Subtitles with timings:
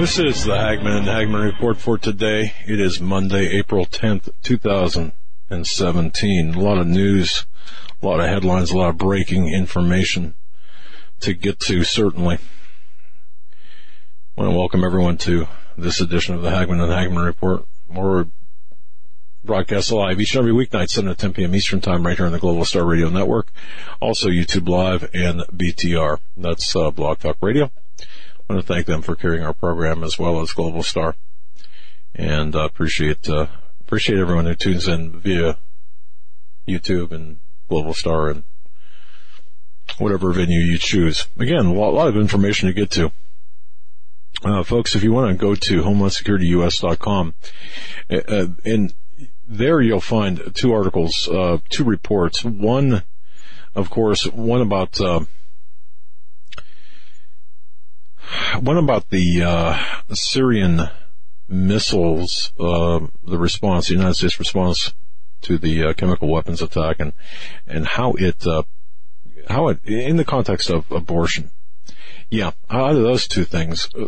[0.00, 2.54] This is the Hagmann and Hagmann Report for today.
[2.66, 6.54] It is Monday, April 10th, 2017.
[6.54, 7.44] A lot of news,
[8.00, 10.32] a lot of headlines, a lot of breaking information
[11.20, 12.38] to get to, certainly.
[14.38, 17.66] I want to welcome everyone to this edition of the Hagmann and Hagmann Report.
[17.86, 18.24] We're
[19.44, 21.54] broadcast live each and every weeknight, 7 to 10 p.m.
[21.54, 23.52] Eastern Time, right here on the Global Star Radio Network.
[24.00, 26.20] Also YouTube Live and BTR.
[26.38, 27.70] That's uh, Blog Talk Radio.
[28.50, 31.14] I want to thank them for carrying our program as well as Global Star,
[32.16, 33.46] and uh, appreciate uh,
[33.80, 35.56] appreciate everyone who tunes in via
[36.66, 38.42] YouTube and Global Star and
[39.98, 41.28] whatever venue you choose.
[41.38, 43.12] Again, a lot, a lot of information to get to.
[44.42, 47.34] Uh, folks, if you want to go to HomelandSecurityUS.com,
[48.10, 48.94] uh, uh, and
[49.46, 52.44] there you'll find two articles, uh, two reports.
[52.44, 53.04] One,
[53.76, 55.00] of course, one about
[58.60, 60.88] one about the uh, Syrian
[61.48, 64.94] missiles, uh, the response, the United States response
[65.42, 67.12] to the uh, chemical weapons attack, and
[67.66, 68.62] and how it uh,
[69.48, 71.50] how it in the context of abortion.
[72.30, 74.06] Yeah, how do those two things uh,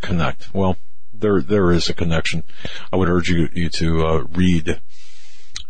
[0.00, 0.54] connect?
[0.54, 0.76] Well,
[1.12, 2.44] there there is a connection.
[2.92, 4.80] I would urge you you to uh, read.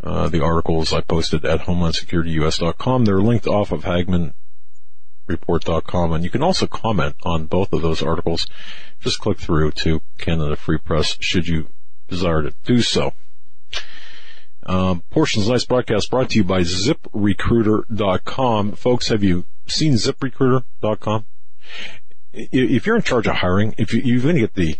[0.02, 3.06] Uh, the articles I posted at HomelandSecurityUS.com.
[3.06, 4.34] They're linked off of Hagmann
[5.26, 8.46] report.com and you can also comment on both of those articles.
[9.00, 11.68] Just click through to Canada Free Press should you
[12.08, 13.12] desire to do so.
[14.66, 18.72] Um, portions of tonight's broadcast brought to you by ZipRecruiter.com.
[18.72, 21.26] Folks, have you seen ZipRecruiter.com?
[22.32, 24.78] If you're in charge of hiring, if you, you're going to get the,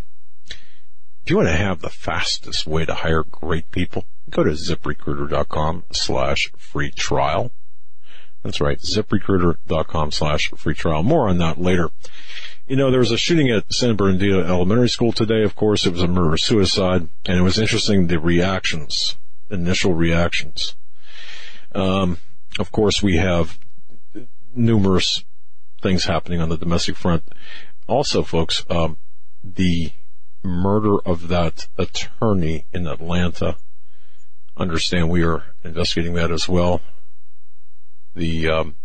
[0.51, 5.85] if you want to have the fastest way to hire great people, go to ZipRecruiter.com
[5.93, 7.53] slash free trial.
[8.45, 11.03] That's right, ziprecruiter.com slash free trial.
[11.03, 11.89] More on that later.
[12.69, 15.43] You know, there was a shooting at San Bernardino Elementary School today.
[15.43, 19.17] Of course, it was a murder suicide, and it was interesting the reactions,
[19.51, 20.77] initial reactions.
[21.75, 22.19] Um,
[22.59, 23.59] of course, we have
[24.55, 25.25] numerous
[25.81, 27.25] things happening on the domestic front.
[27.87, 28.99] Also, folks, um,
[29.43, 29.91] the
[30.43, 33.57] murder of that attorney in Atlanta.
[34.57, 36.83] Understand we are investigating that as well
[38.15, 38.77] the um,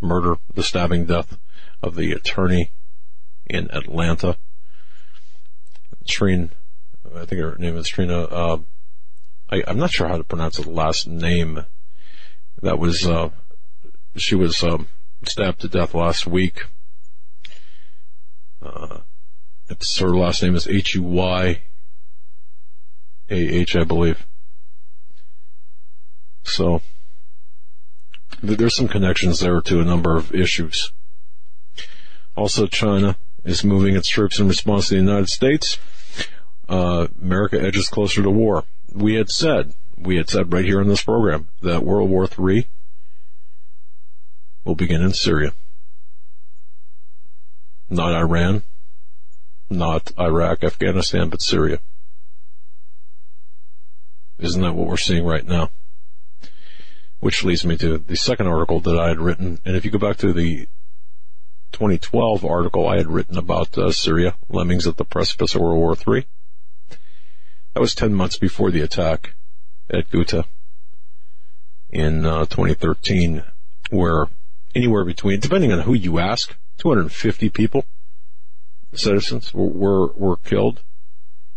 [0.00, 1.38] murder, the stabbing death
[1.82, 2.70] of the attorney
[3.46, 4.36] in Atlanta.
[6.06, 6.50] Trina,
[7.14, 8.22] I think her name is Trina.
[8.22, 8.58] Uh,
[9.50, 11.64] I, am not sure how to pronounce the last name.
[12.62, 13.30] That was uh,
[14.16, 14.88] she was um,
[15.24, 16.64] stabbed to death last week.
[18.62, 19.00] Uh,
[19.68, 21.62] it's her last name is H U Y
[23.30, 24.26] A H, I believe.
[26.44, 26.82] So
[28.42, 30.92] there's some connections there to a number of issues.
[32.36, 35.78] Also, China is moving its troops in response to the United States.
[36.68, 38.64] Uh, America edges closer to war.
[38.92, 42.66] We had said, we had said right here in this program that World War III
[44.64, 45.52] will begin in Syria.
[47.88, 48.64] Not Iran,
[49.70, 51.78] not Iraq, Afghanistan, but Syria.
[54.38, 55.70] Isn't that what we're seeing right now?
[57.20, 59.58] Which leads me to the second article that I had written.
[59.64, 60.68] And if you go back to the
[61.72, 65.96] 2012 article I had written about uh, Syria, lemmings at the precipice of World War
[66.16, 66.26] III,
[67.74, 69.34] that was 10 months before the attack
[69.90, 70.44] at Ghouta
[71.90, 73.44] in uh, 2013,
[73.90, 74.26] where
[74.74, 77.84] anywhere between, depending on who you ask, 250 people,
[78.94, 80.82] citizens, were, were, were killed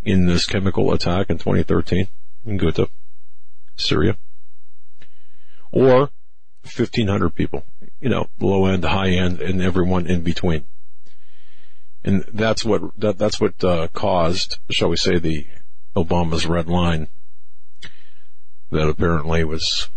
[0.02, 2.08] in this chemical attack in 2013
[2.46, 2.88] in Ghouta,
[3.76, 4.16] Syria
[5.72, 6.10] or
[6.62, 7.64] 1500 people,
[8.00, 10.64] you know, low end, high end, and everyone in between.
[12.04, 15.46] And that's what, that, that's what, uh, caused, shall we say, the
[15.96, 17.08] Obama's red line
[18.70, 19.88] that apparently was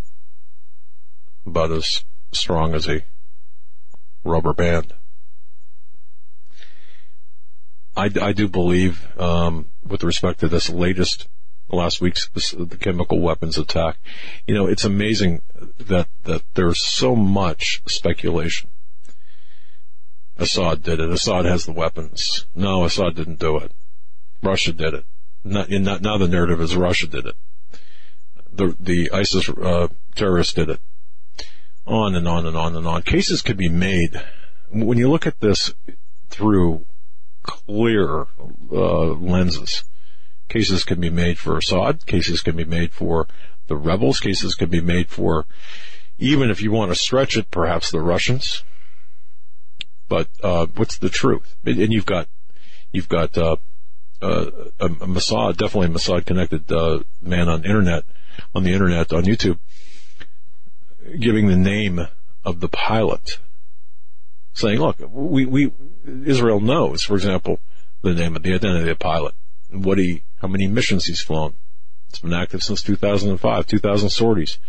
[1.45, 3.03] about as strong as a
[4.23, 4.93] rubber band.
[7.95, 11.27] I, I do believe, um, with respect to this latest
[11.69, 13.97] last week's the chemical weapons attack.
[14.47, 15.41] You know, it's amazing
[15.79, 18.69] that that there's so much speculation.
[20.37, 21.09] Assad did it.
[21.09, 22.47] Assad has the weapons.
[22.55, 23.71] No, Assad didn't do it.
[24.41, 25.05] Russia did it.
[25.43, 27.35] Not, not, now the narrative is Russia did it.
[28.51, 30.79] The, the ISIS, uh, terrorists did it.
[31.85, 33.01] On and on and on and on.
[33.01, 34.21] Cases could be made.
[34.69, 35.73] When you look at this
[36.29, 36.85] through
[37.43, 38.27] clear,
[38.71, 39.83] uh, lenses,
[40.53, 43.27] cases can be made for Assad, cases can be made for
[43.67, 45.47] the rebels, cases can be made for,
[46.19, 48.63] even if you want to stretch it, perhaps the Russians.
[50.07, 51.55] But, uh, what's the truth?
[51.65, 52.27] And you've got,
[52.91, 53.55] you've got, uh,
[54.21, 54.45] uh,
[54.79, 58.03] a, Mossad, definitely a Mossad connected uh, man on internet,
[58.53, 59.57] on the internet, on YouTube,
[61.19, 61.99] giving the name
[62.45, 63.39] of the pilot,
[64.53, 65.73] saying, "Look, we, we
[66.25, 67.59] Israel knows, for example,
[68.01, 69.35] the name of the identity of the pilot,
[69.71, 71.53] what he, how many missions he's flown.
[72.09, 74.59] It's been active since 2005, 2,000 sorties,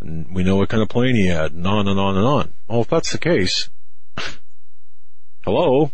[0.00, 2.52] and we know what kind of plane he had, and on and on and on.
[2.66, 3.68] Well, if that's the case,
[5.44, 5.92] hello."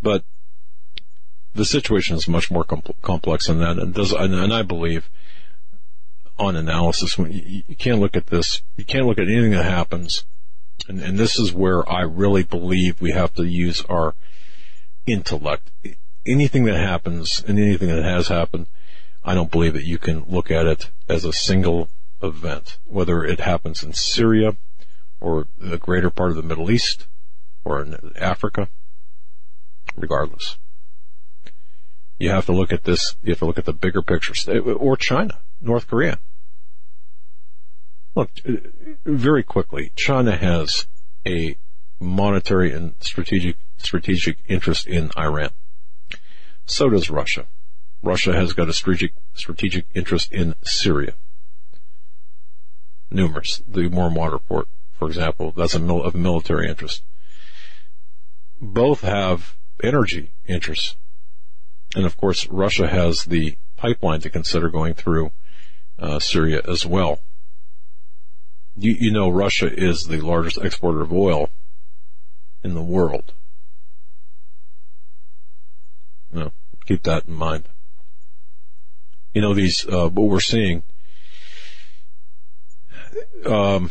[0.00, 0.22] But
[1.54, 5.10] the situation is much more complex than that, and does and, and I believe
[6.38, 9.64] on analysis when you, you, can't look at this, you can't look at anything that
[9.64, 10.24] happens,
[10.88, 14.14] and, and this is where I really believe we have to use our
[15.06, 15.70] intellect.
[16.26, 18.66] Anything that happens and anything that has happened,
[19.24, 21.88] I don't believe that you can look at it as a single
[22.22, 24.56] event, whether it happens in Syria
[25.20, 27.06] or the greater part of the Middle East
[27.64, 28.68] or in Africa
[29.96, 30.58] regardless.
[32.18, 34.96] You have to look at this, you have to look at the bigger picture, or
[34.96, 36.18] China, North Korea.
[38.16, 38.30] Look,
[39.04, 40.86] very quickly, China has
[41.26, 41.58] a
[42.00, 45.50] monetary and strategic, strategic interest in Iran.
[46.64, 47.44] So does Russia.
[48.02, 51.12] Russia has got a strategic, strategic interest in Syria.
[53.10, 53.62] Numerous.
[53.68, 54.68] The Moorman report,
[54.98, 57.02] for example, that's a mil- of military interest.
[58.62, 60.96] Both have energy interests.
[61.94, 65.32] And of course, Russia has the pipeline to consider going through
[65.98, 67.20] uh, Syria as well.
[68.76, 71.48] You, you know, Russia is the largest exporter of oil
[72.62, 73.32] in the world.
[76.32, 76.52] No,
[76.84, 77.68] keep that in mind.
[79.32, 80.82] You know, these, uh, what we're seeing,
[83.46, 83.90] um,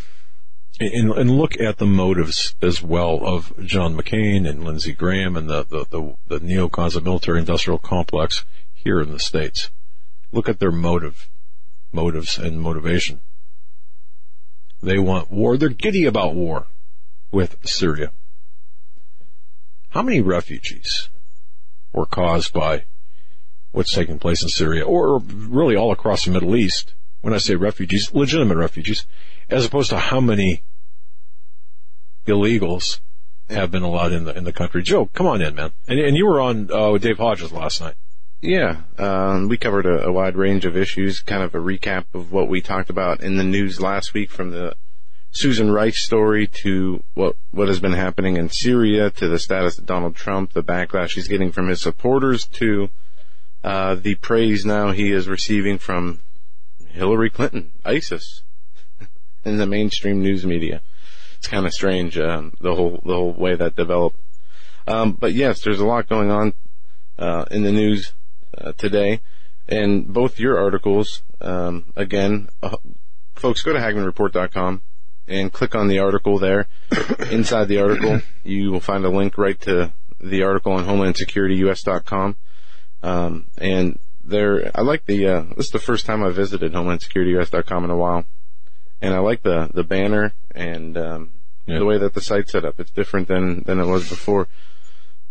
[0.79, 5.49] and, and, look at the motives as well of John McCain and Lindsey Graham and
[5.49, 8.43] the, the, the, the neocons of military industrial complex
[8.73, 9.71] here in the States.
[10.31, 11.29] Look at their motive,
[11.91, 13.21] motives and motivation.
[14.85, 15.57] They want war.
[15.57, 16.67] They're giddy about war
[17.31, 18.11] with Syria.
[19.89, 21.09] How many refugees
[21.91, 22.85] were caused by
[23.71, 26.93] what's taking place in Syria or really all across the Middle East?
[27.21, 29.07] When I say refugees, legitimate refugees,
[29.49, 30.61] as opposed to how many
[32.27, 32.99] illegals
[33.49, 34.83] have been allowed in the in the country.
[34.83, 35.71] Joe, come on in, man.
[35.87, 37.95] And, and you were on uh, with Dave Hodges last night.
[38.45, 42.31] Yeah, um, we covered a, a, wide range of issues, kind of a recap of
[42.31, 44.75] what we talked about in the news last week, from the
[45.31, 49.87] Susan Rice story to what what has been happening in Syria, to the status of
[49.87, 52.89] Donald Trump, the backlash he's getting from his supporters, to
[53.63, 56.19] uh, the praise now he is receiving from
[56.89, 58.43] Hillary Clinton, ISIS
[59.43, 60.83] in the mainstream news media.
[61.39, 64.19] It's kind of strange, um, the whole, the whole way that developed.
[64.85, 66.53] Um, but yes, there's a lot going on,
[67.17, 68.13] uh, in the news,
[68.57, 69.21] uh, today.
[69.67, 72.77] And both your articles, um, again, uh,
[73.35, 74.81] folks, go to HagmannReport.com
[75.27, 76.67] and click on the article there.
[77.31, 82.37] Inside the article, you will find a link right to the article on HomelandSecurityUS.com.
[83.01, 87.83] Um, and there, I like the, uh, this is the first time I visited HomelandSecurityUS.com
[87.83, 88.25] in a while
[89.01, 91.31] and I like the the banner and um,
[91.65, 91.79] yeah.
[91.79, 92.79] the way that the site's set up.
[92.79, 94.47] It's different than than it was before.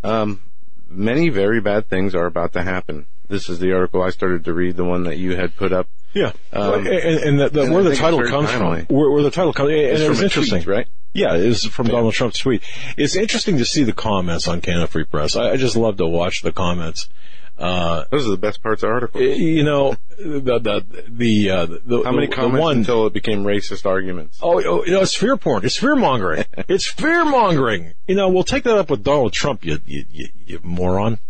[0.02, 0.42] Um,
[0.88, 3.06] many very bad things are about to happen.
[3.28, 5.88] This is the article I started to read, the one that you had put up.
[6.12, 9.30] Yeah, um, and, and, the, the, and where the title comes from, where, where, the
[9.30, 10.86] title comes, and it's it was interesting, tweet, right?
[11.12, 11.92] Yeah, it was from yeah.
[11.92, 12.62] Donald Trump's tweet.
[12.96, 15.36] It's interesting to see the comments on Canada Free Press.
[15.36, 17.08] I, I just love to watch the comments.
[17.56, 19.22] Uh, Those are the best parts of articles.
[19.22, 23.12] You know, the the the, uh, the how many the, comments the one, until it
[23.12, 24.40] became racist arguments?
[24.42, 25.64] Oh, oh, you know, it's fear porn.
[25.64, 26.44] It's fear mongering.
[26.68, 27.94] it's fear mongering.
[28.08, 29.64] You know, we'll take that up with Donald Trump.
[29.64, 31.20] You you you, you moron.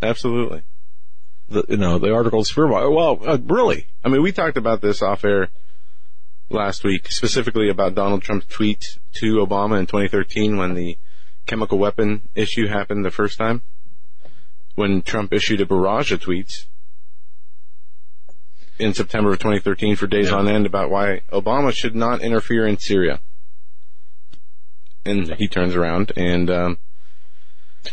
[0.00, 0.62] Absolutely.
[1.50, 2.94] The you know the article is fear mongering.
[2.94, 3.88] Well, uh, really.
[4.04, 5.48] I mean, we talked about this off air
[6.48, 10.96] last week, specifically about Donald Trump's tweet to Obama in 2013 when the
[11.44, 13.60] chemical weapon issue happened the first time
[14.74, 16.64] when Trump issued a barrage of tweets.
[18.76, 20.36] in September of 2013 for days Yeah.
[20.36, 23.20] on end about why Obama should not interfere in Syria.
[25.06, 26.78] And he turns around and, um,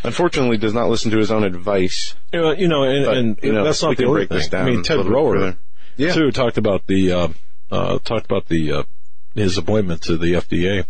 [0.03, 2.15] unfortunately does not listen to his own advice.
[2.33, 4.47] You know, you know, and, But, and you know, that's not the only break this
[4.47, 4.59] thing.
[4.59, 5.57] I mean, Ted a little bit Brower, further.
[5.97, 6.13] Yeah.
[6.13, 7.27] too, talked about the, uh,
[7.69, 8.83] uh, talked about the, uh,
[9.35, 10.85] his appointment to the FDA.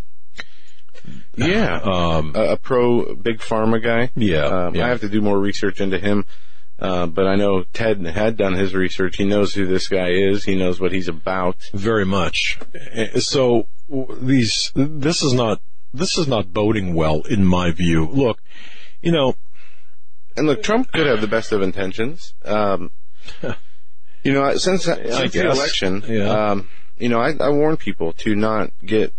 [1.36, 1.80] Yeah.
[1.84, 4.12] Um, a, a pro big pharma guy.
[4.16, 4.86] Yeah, Um, yeah.
[4.86, 6.26] I have to do more research into him.
[6.80, 9.18] Uh, but I know Ted had done his research.
[9.18, 10.46] He knows who this guy is.
[10.46, 11.58] He knows what he's about.
[11.74, 12.58] very much.
[12.92, 13.68] Eh, So
[14.20, 15.62] these, this is not,
[15.94, 18.08] this is not boding well in my view.
[18.08, 18.42] Look,
[19.02, 19.36] you know,
[20.36, 22.34] And look, Trump could have the best of intentions.
[22.44, 22.90] Um,
[24.24, 26.30] you know, since, since the election, Yeah.
[26.52, 29.14] um, you know, I, I warn people to not get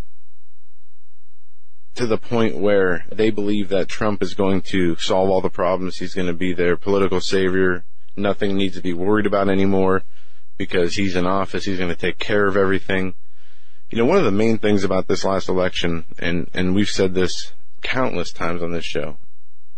[1.95, 5.97] to the point where they believe that Trump is going to solve all the problems.
[5.97, 7.83] He's going to be their political savior.
[8.15, 10.03] Nothing needs to be worried about anymore
[10.57, 11.65] because he's in office.
[11.65, 13.13] He's going to take care of everything.
[13.89, 17.13] You know, one of the main things about this last election, and, and we've said
[17.13, 19.17] this countless times on this show,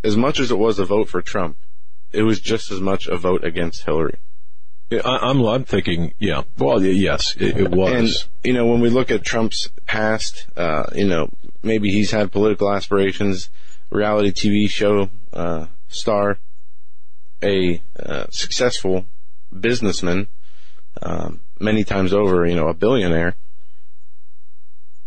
[0.03, 1.57] as much as it was a vote for Trump,
[2.11, 4.19] it was just as much a vote against Hillary.
[4.91, 7.91] I, I'm, I'm thinking, yeah, well, yes, it, it was.
[7.91, 8.09] And
[8.43, 11.29] you know, when we look at Trump's past, uh, you know,
[11.65, 13.49] maybe he's had political aspirations,
[13.89, 16.37] reality TV show uh, star,
[17.43, 19.05] a uh, successful
[19.57, 20.27] businessman,
[21.01, 23.35] um, many times over, you know, a billionaire.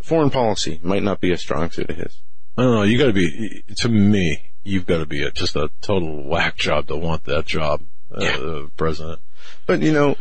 [0.03, 2.21] Foreign policy might not be a strong suit of his.
[2.57, 2.83] I don't know.
[2.83, 4.51] You got to be to me.
[4.65, 8.21] You've got to be a, just a total whack job to want that job, uh,
[8.23, 8.67] Yeah.
[8.77, 9.21] president.
[9.67, 10.17] But you know,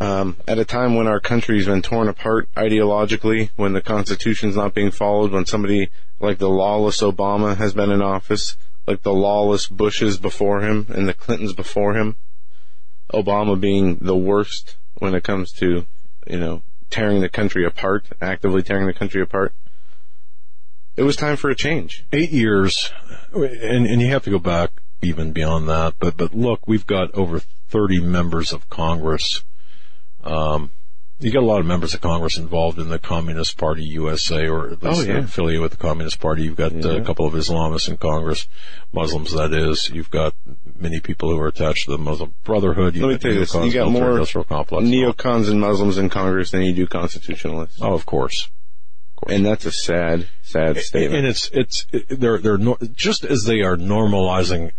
[0.00, 4.74] um, at a time when our country's been torn apart ideologically, when the Constitution's not
[4.74, 9.66] being followed, when somebody like the lawless Obama has been in office, like the lawless
[9.66, 12.16] Bushes before him and the Clintons before him,
[13.12, 15.86] Obama being the worst when it comes to,
[16.26, 19.52] you know, tearing the country apart, actively tearing the country apart.
[20.96, 22.04] It was time for a change.
[22.12, 22.92] Eight years,
[23.32, 24.70] and and you have to go back
[25.02, 25.94] even beyond that.
[25.98, 29.42] But but look, we've got over thirty members of Congress.
[30.24, 30.70] Um,
[31.20, 34.70] you got a lot of members of Congress involved in the Communist Party USA, or
[34.70, 35.18] at least Oh, yeah.
[35.18, 36.42] affiliated with the Communist Party.
[36.42, 37.00] You've got uh, Yeah.
[37.00, 38.48] a couple of Islamists in Congress,
[38.92, 39.88] Muslims that is.
[39.90, 40.34] You've got
[40.78, 42.94] many people who are attached to the Muslim Brotherhood.
[42.94, 44.84] You've Let me got tell you this, you got more complex.
[44.88, 47.78] Neocons and Muslims in Congress than you do constitutionalists.
[47.80, 48.50] Oh, of course.
[49.28, 51.14] And that's a sad, sad statement.
[51.20, 52.58] And it's it's it, they're they're
[52.92, 54.72] just as they are normalizing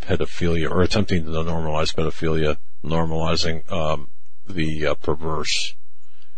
[0.00, 4.08] pedophilia or attempting to normalize pedophilia, normalizing um,
[4.50, 5.74] the uh, perverse,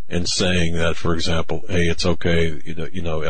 [0.09, 3.23] and saying that, for example, hey, it's okay, you know, you know,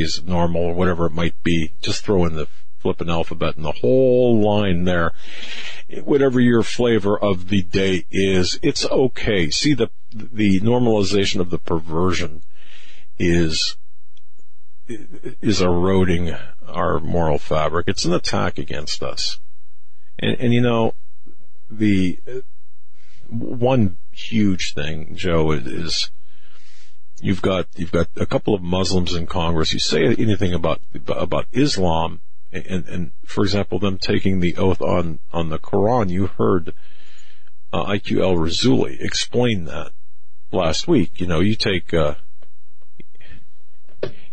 [0.00, 1.72] is normal or whatever it might be.
[1.82, 2.46] Just throw in the
[2.78, 5.12] flipping alphabet and the whole line there.
[6.04, 9.50] Whatever your flavor of the day is, it's okay.
[9.50, 12.42] See the the normalization of the perversion
[13.18, 13.76] is
[14.88, 16.34] is eroding
[16.66, 17.86] our moral fabric.
[17.88, 19.38] It's an attack against us.
[20.18, 20.94] And, and you know,
[21.70, 22.18] the
[23.28, 26.10] one huge thing, Joe, is,
[27.20, 29.72] you've got you've got a couple of Muslims in Congress.
[29.72, 32.20] You say anything about about Islam,
[32.52, 36.10] and, and for example, them taking the oath on on the Quran.
[36.10, 36.74] You heard
[37.72, 39.92] uh, IQ al Rassooli explain that
[40.52, 41.20] last week.
[41.20, 41.94] You know, you take.
[41.94, 42.14] Uh,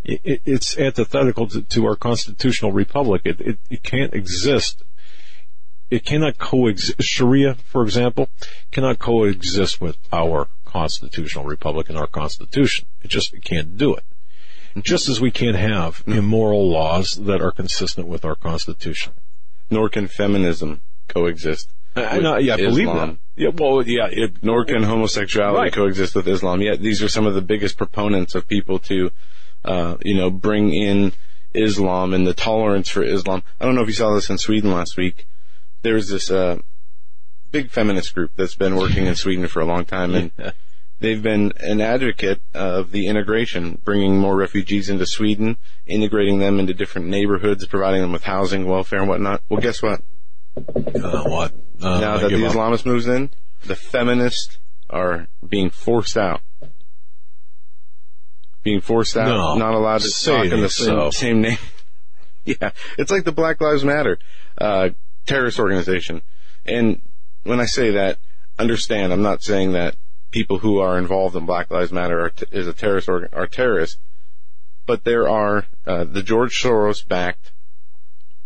[0.04, 3.24] it, it's antithetical to, to our constitutional republic.
[3.26, 4.84] It, it, it can't exist.
[5.90, 7.02] It cannot coexist.
[7.02, 8.30] Sharia, for example,
[8.72, 12.88] cannot coexist with our constitutional republic and our constitution.
[13.02, 14.04] It just it can't do it.
[14.82, 19.14] Just as we can't have immoral laws that are consistent with our constitution.
[19.72, 21.72] Nor can feminism coexist.
[21.96, 23.18] I, no, yeah, I believe that.
[23.36, 25.74] Yeah, well, yeah, it, Nor can homosexuality Right.
[25.74, 26.62] coexist with Islam.
[26.62, 29.10] Yet these are some of the biggest proponents of people to,
[29.66, 31.14] uh, you know, bring in
[31.56, 33.42] Islam and the tolerance for Islam.
[33.60, 35.26] I don't know if you saw this in Sweden last week.
[35.88, 36.60] There's this uh,
[37.50, 40.32] big feminist group that's been working in Sweden for a long time, and
[41.00, 46.74] they've been an advocate of the integration, bringing more refugees into Sweden, integrating them into
[46.74, 49.42] different neighborhoods, providing them with housing, welfare, and whatnot.
[49.48, 50.02] Well, guess what?
[50.58, 51.54] uh, what?
[51.82, 52.52] Uh, now I that the give up.
[52.52, 53.30] Islamist moves in,
[53.66, 54.58] the feminists
[54.90, 56.42] are being forced out.
[58.62, 59.56] Being forced out, No.
[59.56, 61.12] not allowed to talk in the same, so.
[61.12, 61.58] same name.
[62.44, 64.20] yeah, it's like the Black Lives Matter
[64.58, 64.90] uh,
[65.28, 66.22] terrorist organization.
[66.66, 67.02] And
[67.44, 68.18] when I say that,
[68.58, 69.96] understand I'm not saying that
[70.32, 73.48] people who are involved in Black Lives Matter are t- is a terrorist organ- are
[73.48, 73.98] terrorists,
[74.86, 77.52] but there are uh, the George Soros backed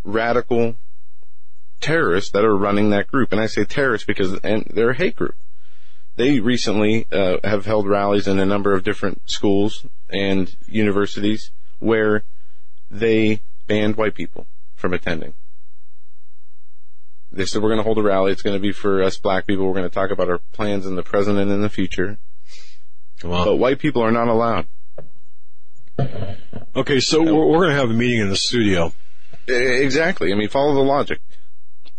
[0.04, 0.76] radical
[1.80, 3.32] terrorists that are running that group.
[3.32, 5.36] And I say terrorists because and they're a hate group.
[6.18, 12.24] They recently uh, have held rallies in a number of different schools and universities where
[12.90, 14.46] they banned white people
[14.76, 15.34] from attending.
[17.32, 18.32] They said we're going to hold a rally.
[18.32, 19.66] It's going to be for us black people.
[19.66, 22.18] We're going to talk about our plans in the present and in the future.
[23.24, 23.46] Wow.
[23.46, 24.68] But white people are not allowed.
[26.76, 28.94] Okay, so we're, we're going to have a meeting in the studio.
[29.50, 30.32] E- Exactly.
[30.32, 31.20] I mean, follow the logic.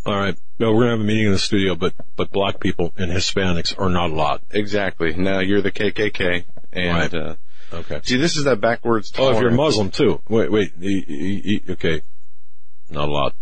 [0.04, 0.36] All right.
[0.58, 3.10] No, we're going to have a meeting in the studio, but but black people and
[3.10, 4.40] Hispanics are not allowed.
[4.50, 5.14] Exactly.
[5.14, 7.14] Now you're the KKK, and Right.
[7.14, 7.34] uh,
[7.72, 8.00] Okay.
[8.04, 9.12] see, this is that backwards.
[9.16, 9.50] Oh, if you're.
[9.50, 10.20] Muslim too.
[10.28, 10.72] Wait, wait.
[10.78, 12.02] y- y- y- Okay.
[12.90, 13.32] Not allowed.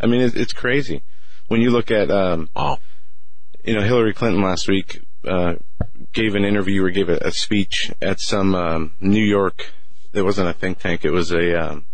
[0.00, 1.02] I mean, it's, it's crazy
[1.48, 2.78] when you look at, um, Wow.
[3.64, 5.54] you know, Hillary Clinton last week uh,
[6.12, 9.72] gave an interview or gave a, a speech at some um, New York.
[10.12, 11.04] It wasn't a think tank.
[11.04, 11.86] It was a um,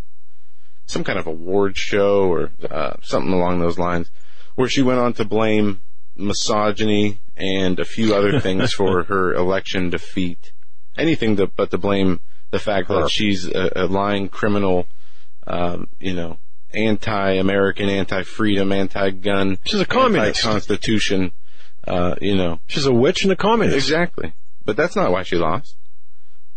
[0.87, 4.11] some kind of award show or uh, something along those lines,
[4.57, 5.81] where she went on to blame
[6.17, 10.53] misogyny and a few other things for her election defeat.
[10.99, 13.03] Anything to, but to blame the fact Her.
[13.03, 14.87] that she's a, a lying criminal,
[15.47, 16.37] um, you know,
[16.73, 20.45] anti-American, anti-freedom, anti-gun, She's a communist.
[20.45, 21.33] anti-constitution,
[21.87, 22.61] uh, you know.
[22.67, 23.77] She's a witch and a communist.
[23.77, 24.35] Exactly.
[24.65, 25.77] But that's not why she lost.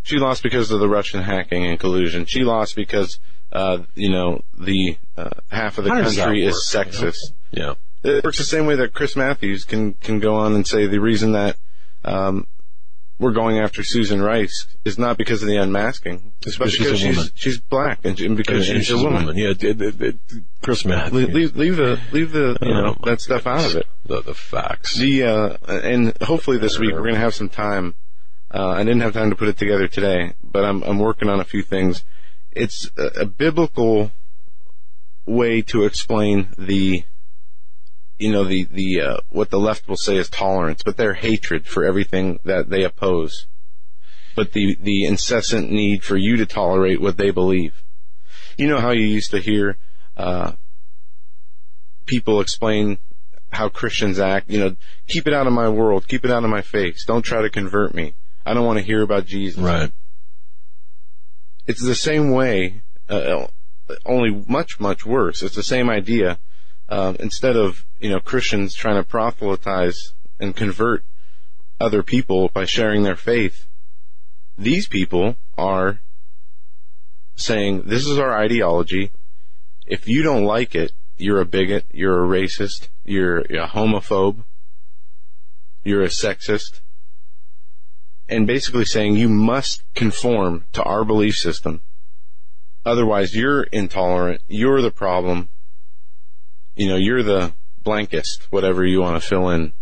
[0.03, 2.25] She lost because of the Russian hacking and collusion.
[2.25, 3.20] She lost because,
[3.51, 7.08] uh, you know, the, uh, half of the country is work, you know?
[7.08, 7.34] sexist.
[7.51, 7.74] Yeah.
[8.03, 11.00] It works the same way that Chris Matthews can, can go on and say the
[11.00, 11.55] reason that,
[12.03, 12.48] um,
[13.24, 16.34] we're going after Susan Rice is not because of the unmasking.
[16.46, 19.36] It's because she's she's, she's black and, and because And she's, a woman.
[19.36, 19.50] Yeah.
[19.50, 20.20] It, it, it,
[20.62, 21.13] Chris Matthews.
[21.13, 23.88] Leave, leave, leave the, leave the, you know, Oh, that stuff out of it.
[24.06, 24.98] The, the facts.
[24.98, 27.96] The uh, and hopefully this week we're going to have some time.
[28.53, 31.39] Uh, I didn't have time to put it together today, but I'm I'm working on
[31.39, 32.03] a few things.
[32.51, 34.12] It's a, a biblical
[35.25, 37.03] way to explain the,
[38.17, 41.65] you know, the the uh, what the left will say is tolerance, but their hatred
[41.65, 43.48] for everything that they oppose,
[44.36, 47.84] but the the incessant need for you to tolerate what they believe.
[48.58, 49.77] You know how you used to hear
[50.16, 50.53] uh,
[52.05, 52.98] people explain
[53.51, 54.50] how Christians act.
[54.50, 54.75] You know,
[55.07, 57.05] keep it out of my world, keep it out of my face.
[57.05, 58.16] Don't try to convert me.
[58.46, 59.61] I don't want to hear about Jesus.
[59.61, 59.92] Right.
[61.66, 63.48] It's the same way, uh,
[64.05, 65.42] only much much worse.
[65.42, 66.40] It's the same idea.
[66.89, 71.03] Um, instead of you know Christians trying to proselytize and convert
[71.79, 73.67] other people by sharing their faith,
[74.57, 76.01] these people are
[77.35, 79.11] saying this is our ideology.
[79.85, 84.43] If you don't like it, you're a bigot, you're a racist, you're a homophobe,
[85.83, 86.81] you're a sexist,
[88.29, 91.81] and basically saying you must conform to our belief system.
[92.85, 95.50] Otherwise, you're intolerant, you're the problem,
[96.75, 99.74] you know, you're the blankest, whatever you want to fill in.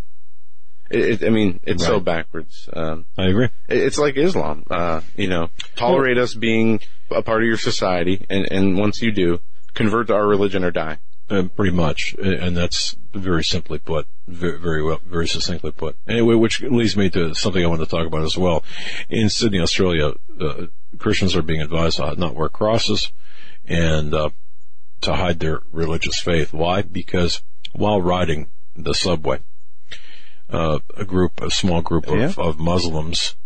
[0.90, 2.68] It, it, I mean, it's so backwards.
[2.72, 3.46] Um, I agree.
[3.68, 4.64] it- it's like Islam.
[4.70, 9.10] Uh, you know, tolerate us being a part of your society, and, and once you
[9.12, 9.40] do,
[9.74, 10.98] convert to our religion or die.
[11.30, 15.96] Uh, pretty much, and that's very simply put, very, very well, very succinctly put.
[16.06, 18.62] Anyway, which leads me to something I want to talk about as well.
[19.08, 20.66] In Sydney, Australia, uh,
[20.98, 23.10] Christians are being advised to not wear crosses
[23.64, 24.28] and uh,
[25.02, 26.52] to hide their religious faith.
[26.52, 26.82] Why?
[26.82, 29.40] Because while riding the subway,
[30.50, 32.32] uh, a group, a small group of, Yeah.
[32.36, 33.36] of Muslims,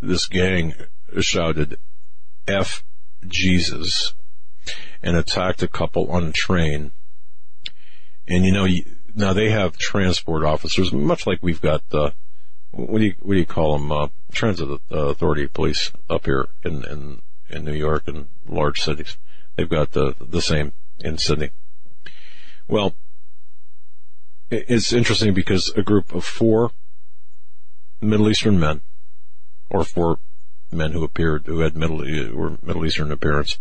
[0.00, 0.74] this gang
[1.20, 1.78] shouted,
[2.46, 2.84] "F
[3.26, 4.14] Jesus."
[5.02, 6.90] and attacked a couple on a train.
[8.26, 8.66] And you know,
[9.14, 12.10] now they have transport officers, much like we've got, uh,
[12.72, 16.84] what do you, what do you call them, uh, transit authority police up here in,
[16.84, 19.16] in, in New York and large cities.
[19.56, 21.50] They've got the, the same in Sydney.
[22.68, 22.94] Well,
[24.50, 26.72] it's interesting because a group of four
[28.00, 28.82] Middle Eastern men,
[29.70, 30.18] or four
[30.70, 31.98] men who appeared, who had Middle,
[32.34, 33.58] were Middle Eastern appearance,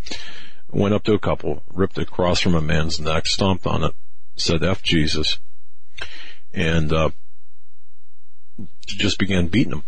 [0.70, 3.94] went up to a couple, ripped a cross from a man's neck, stomped on it,
[4.36, 5.40] said F Jesus,
[6.54, 7.10] and, uh,
[8.86, 9.84] just began beating him.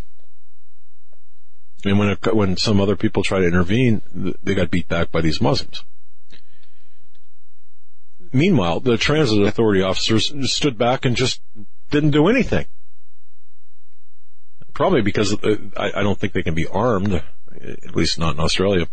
[1.86, 4.02] And when, it, when some other people tried to intervene,
[4.42, 5.84] they got beat back by these Muslims.
[8.34, 11.42] Meanwhile, the transit authority officers stood back and just
[11.90, 12.66] didn't do anything.
[14.74, 18.88] Probably because uh, I, don't think they can be armed, at least not in Australia.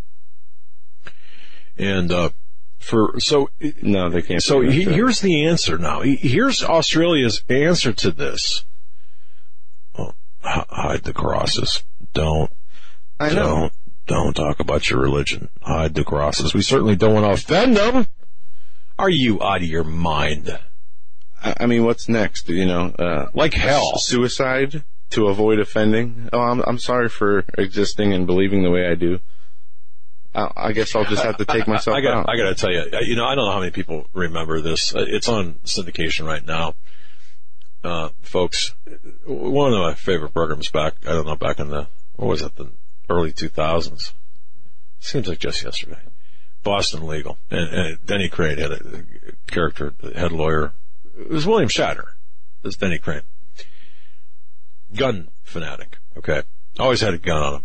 [1.77, 2.31] And uh,
[2.79, 3.51] for so
[3.83, 4.43] No, they can't.
[4.43, 6.01] so he, here's the answer now.
[6.01, 8.65] Here's Australia's answer to this.
[9.99, 11.85] Well, h- hide the crosses.
[12.13, 12.51] Don't,
[13.21, 13.35] I know.
[13.35, 13.73] don't,
[14.07, 15.49] don't talk about your religion.
[15.63, 16.55] Hide the crosses.
[16.55, 18.07] We certainly don't want to offend them.
[18.99, 20.57] Are you out of your mind?
[21.43, 22.49] I, I mean, what's next?
[22.49, 23.99] You know, uh, Like hell.
[23.99, 26.29] suicide to avoid offending.
[26.33, 29.21] Oh, I'm I'm sorry for existing and believing the way I do.
[30.35, 32.27] I, I guess I'll just have to take myself I, got, out.
[32.29, 34.95] I got to tell you, you know, I don't know how many people remember this.
[34.95, 36.75] Uh, It's on syndication right now.
[37.85, 38.75] Uh, folks,
[39.27, 42.57] one of my favorite programs back, I don't know, back in the, what was it,
[42.57, 42.71] the
[43.11, 44.13] early 2000s?
[45.01, 45.99] Seems like just yesterday.
[46.65, 47.39] Boston Legal.
[47.51, 49.05] And, and Denny Crane had a
[49.47, 50.73] character, head lawyer.
[51.17, 52.09] It was William Shatner.
[52.63, 53.23] It was Denny Crane.
[54.97, 55.99] Gun fanatic.
[56.17, 56.43] Okay.
[56.79, 57.65] Always had a gun on him.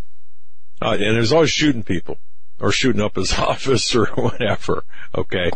[0.81, 2.17] Uh, and he was always shooting people
[2.59, 4.83] or shooting up his office or whatever.
[5.15, 5.51] Okay.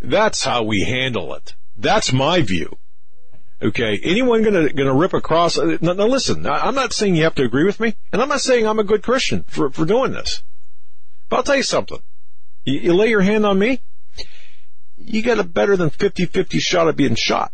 [0.00, 1.54] That's how we handle it.
[1.76, 2.78] That's my view.
[3.60, 3.98] Okay.
[4.02, 5.58] Anyone gonna, gonna rip across?
[5.58, 8.28] uh, Now, now listen, I'm not saying you have to agree with me and I'm
[8.28, 10.42] not saying I'm a good Christian for, for doing this.
[11.28, 11.98] But I'll tell you something.
[12.64, 13.80] You, you lay your hand on me,
[14.96, 17.52] you got a better than 50-50 shot of being shot.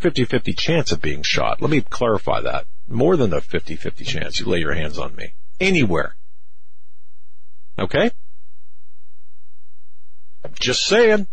[0.00, 1.62] 50-50 chance of being shot.
[1.62, 2.66] Let me clarify that.
[2.88, 5.32] More than a 50-50 chance you lay your hands on me.
[5.58, 6.16] Anywhere.
[7.78, 8.10] Okay?
[10.60, 11.26] Just saying.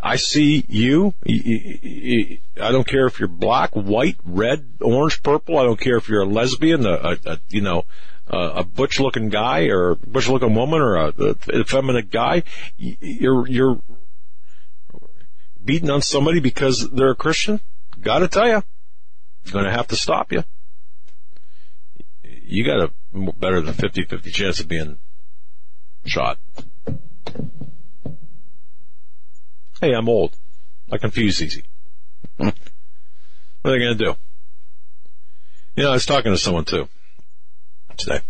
[0.00, 1.12] I see you.
[1.26, 5.58] I don't care if you're black, white, red, orange, purple.
[5.58, 7.84] I don't care if you're a lesbian, a, a, a you know,
[8.28, 12.42] a, a butch-looking guy or a butch-looking woman or a, a effeminate guy.
[12.76, 13.80] You're you're
[15.64, 17.60] beating on somebody because they're a Christian.
[18.00, 18.62] Got to tell you,
[19.44, 20.44] to have to stop you.
[22.22, 22.92] You got a
[23.32, 24.98] better than 50-50 chance of being
[26.06, 26.38] shot.
[29.80, 30.36] Hey, I'm old.
[30.90, 31.64] I confuse easy.
[32.36, 32.54] what
[33.64, 34.16] are they going to do?
[35.76, 36.88] You know, I was talking to someone too
[37.98, 38.20] today.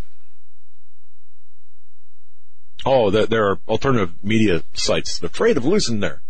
[2.85, 6.23] Oh, there, there are alternative media sites afraid of losing their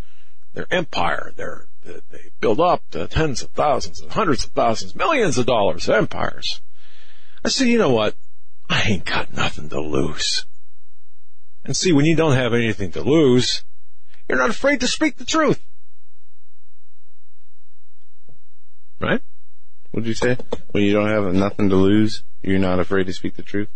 [0.54, 1.32] their empire.
[1.36, 5.88] They're, they build up to tens of thousands and hundreds of thousands, millions of dollars
[5.88, 6.60] of empires.
[7.44, 8.14] I said, you know what?
[8.68, 10.44] I ain't got nothing to lose.
[11.64, 13.62] And see, when you don't have anything to lose,
[14.28, 15.60] you're not afraid to speak the truth.
[19.00, 19.22] Right?
[19.90, 20.36] What'd you say?
[20.72, 23.68] When you don't have nothing to lose, you're not afraid to speak the truth.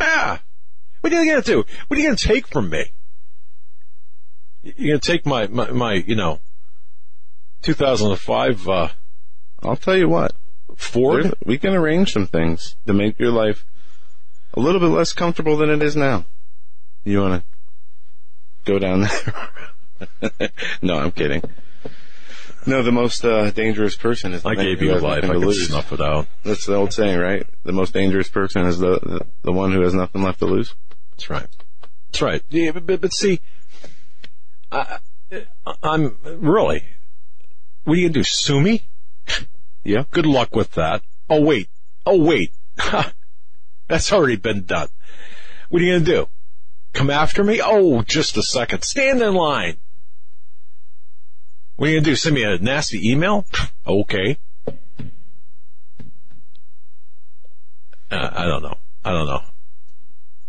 [0.00, 0.42] Ah!
[1.00, 1.64] What are you to do?
[1.88, 2.86] What are you to take from me?
[4.62, 6.40] You're to take my, my, my, you know,
[7.62, 8.88] 2005, uh,
[9.62, 10.32] I'll tell you what.
[10.76, 11.24] Ford?
[11.24, 13.64] There's- we can arrange some things to make your life
[14.54, 16.24] a little bit less comfortable than it is now.
[17.04, 20.50] You want to go down there?
[20.82, 21.42] no, I'm kidding.
[22.66, 25.02] No, the most uh, dangerous person is the I man gave who you a has
[25.02, 25.22] life.
[25.22, 25.66] nothing I to lose.
[25.68, 26.26] snuff it out.
[26.44, 27.46] That's the old saying, right?
[27.64, 30.74] The most dangerous person is the, the the one who has nothing left to lose.
[31.10, 31.46] That's right.
[32.10, 32.42] That's right.
[32.48, 33.40] Yeah, but, but, but see,
[34.72, 34.98] I,
[35.82, 36.84] I'm really,
[37.84, 38.24] what are you going to do?
[38.24, 38.82] Sue me?
[39.82, 40.04] Yeah.
[40.10, 41.02] Good luck with that.
[41.28, 41.68] Oh, wait.
[42.06, 42.52] Oh, wait.
[43.88, 44.88] That's already been done.
[45.68, 46.28] What are you going to do?
[46.94, 47.60] Come after me?
[47.62, 48.82] Oh, just a second.
[48.82, 49.76] Stand in line.
[51.76, 52.16] What are you to do?
[52.16, 53.44] Send me a nasty email?
[53.86, 54.38] Okay.
[58.10, 58.76] Uh, I don't know.
[59.04, 59.40] I don't know.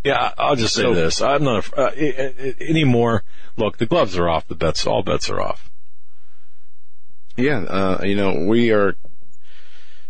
[0.04, 1.20] Yeah, I'll just say So- this.
[1.20, 1.90] I'm not uh,
[2.60, 3.24] anymore.
[3.56, 4.46] Look, the gloves are off.
[4.46, 5.68] The bets, all bets are off.
[7.36, 8.94] Yeah, uh, you know, we are.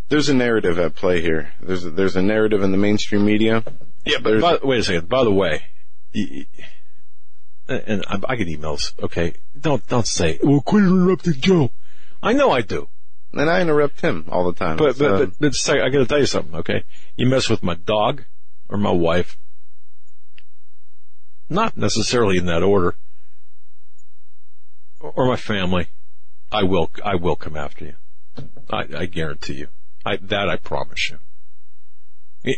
[0.09, 1.53] There's a narrative at play here.
[1.61, 3.65] There's a, there's a narrative in the mainstream media.
[4.05, 5.09] Yeah, but by, wait a second.
[5.09, 5.63] By the way,
[7.69, 8.93] and I, I get emails.
[9.03, 10.39] Okay, don't don't say.
[10.43, 11.71] Well, quit interrupting Joe.
[12.23, 12.89] I know I do,
[13.33, 14.77] And I interrupt him all the time.
[14.77, 16.55] but but So, but, but say, I got to tell you something.
[16.57, 16.85] Okay,
[17.17, 18.25] you mess with my dog
[18.69, 19.37] or my wife,
[21.49, 22.95] not necessarily in that order,
[25.01, 25.89] or, or my family,
[26.51, 27.95] I will I will come after you.
[28.71, 29.69] I, I guarantee you.
[30.05, 31.19] I that I promise you.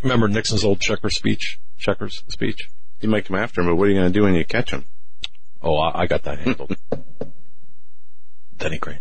[0.02, 1.58] Remember Nixon's old checker speech?
[1.78, 2.68] Checkers speech.
[3.00, 4.70] you might come after him, but what are you going to do when you catch
[4.70, 4.84] him?
[5.68, 6.74] Oh, I, I got that handled.
[8.56, 9.00] Denny Crane.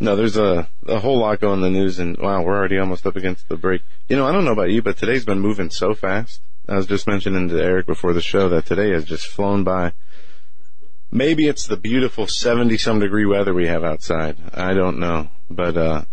[0.00, 3.06] No, there's a a whole lot going in the news, and wow, we're already almost
[3.06, 3.82] up against the break.
[4.08, 6.40] You know, I don't know about you, but today's been moving so fast.
[6.68, 9.92] I was just mentioning to Eric before the show that today has just flown by.
[11.12, 14.36] Maybe it's the beautiful 70 some degree weather we have outside.
[14.52, 16.04] I don't know, but uh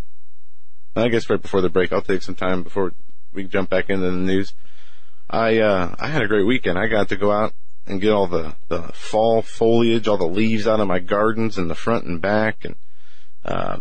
[0.95, 2.93] I guess right before the break, I'll take some time before
[3.33, 4.53] we jump back into the news.
[5.29, 6.77] I uh I had a great weekend.
[6.77, 7.53] I got to go out
[7.85, 11.67] and get all the the fall foliage, all the leaves out of my gardens in
[11.67, 12.75] the front and back, and
[13.45, 13.79] uh,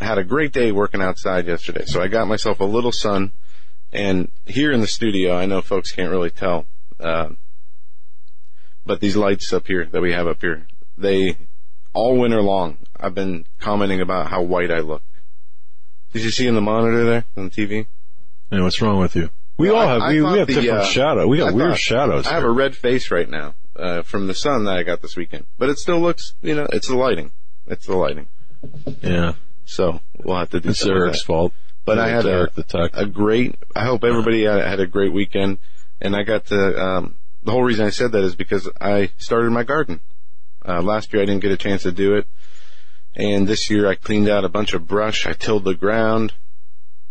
[0.00, 1.84] had a great day working outside yesterday.
[1.86, 3.32] So I got myself a little sun,
[3.92, 6.66] and here in the studio, I know folks can't really tell,
[7.00, 7.30] Uh,
[8.86, 11.36] but these lights up here that we have up here, they
[11.92, 12.78] all winter long.
[12.98, 15.02] I've been commenting about how white I look.
[16.12, 17.86] Did you see in the monitor there on the TV?
[18.50, 19.30] Hey, what's wrong with you?
[19.56, 21.26] We Well, all have I we, thought we have the, different uh, shadow.
[21.28, 22.26] We got I weird thought- shadows.
[22.26, 25.16] I have a red face right now uh, from the sun that I got this
[25.16, 27.30] weekend, but it still looks, you know, it's the lighting.
[27.66, 28.26] It's the lighting.
[29.02, 31.52] yeah, So we'll have to do it's Eric's fault.
[31.84, 32.92] But I had a, Eric the tech.
[32.94, 33.56] a great.
[33.76, 35.58] I hope everybody had, had a great weekend,
[36.00, 36.82] and I got to.
[36.82, 40.00] Um, the whole reason I said that is because I started my garden.
[40.66, 42.26] Uh, last year I didn't get a chance to do it,
[43.14, 45.26] and this year I cleaned out a bunch of brush.
[45.26, 46.32] I tilled the ground,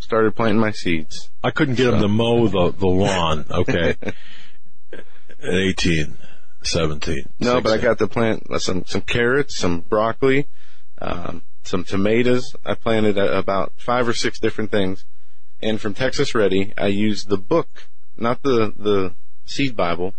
[0.03, 1.29] started planting my seeds.
[1.43, 3.95] I couldn't get him to mow the, the lawn, okay?
[4.93, 6.17] At 18,
[6.63, 7.29] 17.
[7.39, 10.47] No, but I got to plant some some carrots, some broccoli,
[10.99, 12.55] um, some tomatoes.
[12.65, 15.05] I planted uh, about five or six different things,
[15.61, 17.87] and from Texas Ready, I used the book,
[18.17, 20.13] not the the seed Bible,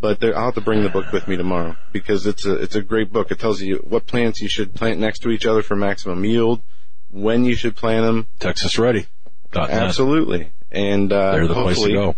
[0.00, 2.82] but I'll have to bring the book with me tomorrow because it's a it's a
[2.82, 3.30] great book.
[3.30, 6.62] It tells you what plants you should plant next to each other for maximum yield,
[7.10, 8.26] when you should plant them.
[8.38, 9.06] Texas ready.
[9.54, 12.16] Absolutely, and uh, They're the place to go.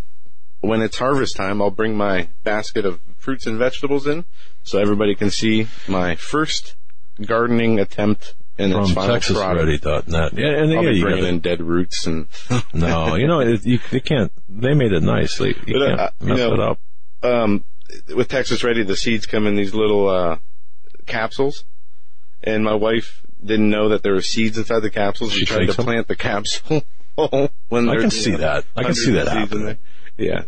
[0.61, 4.25] when it's harvest time, I'll bring my basket of fruits and vegetables in
[4.65, 6.75] so everybody can see my first
[7.25, 9.05] gardening attempt and its From.
[9.09, 10.33] TexasReady.net.
[10.35, 12.27] Yeah, and I'll yeah, be bringing gotta- in dead roots and
[12.75, 15.39] no, you know, it, you, they can't, they made it nice.
[15.39, 16.79] They, you uh, can't you mess know, it up.
[17.23, 17.65] um,
[18.15, 20.37] with Texas Ready, the seeds come in these little uh,
[21.07, 21.65] capsules,
[22.43, 25.33] and my wife didn't know that there were seeds inside the capsules.
[25.33, 25.85] She, tried to them?
[25.85, 26.83] plant the capsule.
[27.69, 28.65] when I can see know, that.
[28.77, 29.79] I can see that hundreds of seeds in happening.
[30.19, 30.43] Yeah.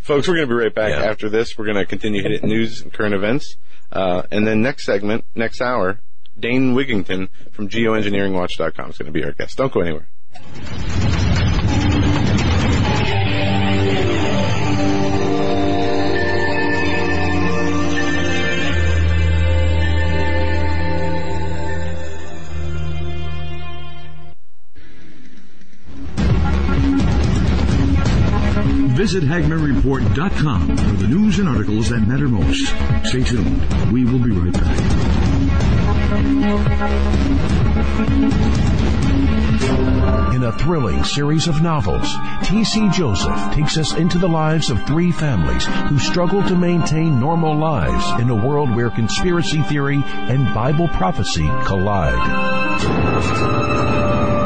[0.00, 1.10] Folks, we're going to be right back Yeah.
[1.10, 1.56] after this.
[1.58, 3.56] We're going to continue hitting news and current events.
[3.92, 6.00] Uh, and then next segment, next hour,
[6.38, 9.56] Dane Wigington from geoengineeringwatch.com is going to be our guest.
[9.56, 10.08] Don't go anywhere.
[28.98, 32.66] Visit HagmannReport.com for the news and articles that matter most.
[33.06, 33.92] Stay tuned.
[33.92, 34.76] We will be right back.
[40.34, 42.88] In a thrilling series of novels, T.C.
[42.90, 48.20] Joseph takes us into the lives of three families who struggle to maintain normal lives
[48.20, 52.18] in a world where conspiracy theory and Bible prophecy collide.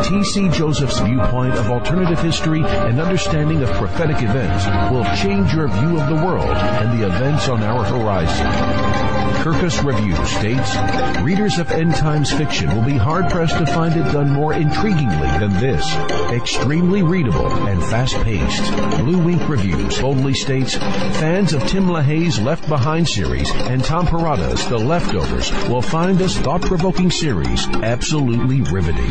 [0.03, 0.49] T.C.
[0.51, 6.09] Joseph's viewpoint of alternative history and understanding of prophetic events will change your view of
[6.09, 8.93] the world and the events on our horizon.
[9.43, 14.05] Kirkus Review states, readers of end times fiction will be hard pressed to find it
[14.13, 15.85] done more intriguingly than this.
[16.31, 18.63] Extremely readable and fast paced.
[19.01, 24.79] BlueInk Reviews boldly states, fans of Tim LaHaye's Left Behind series and Tom Perrotta's The
[24.79, 29.11] Leftovers will find this thought provoking series absolutely riveting.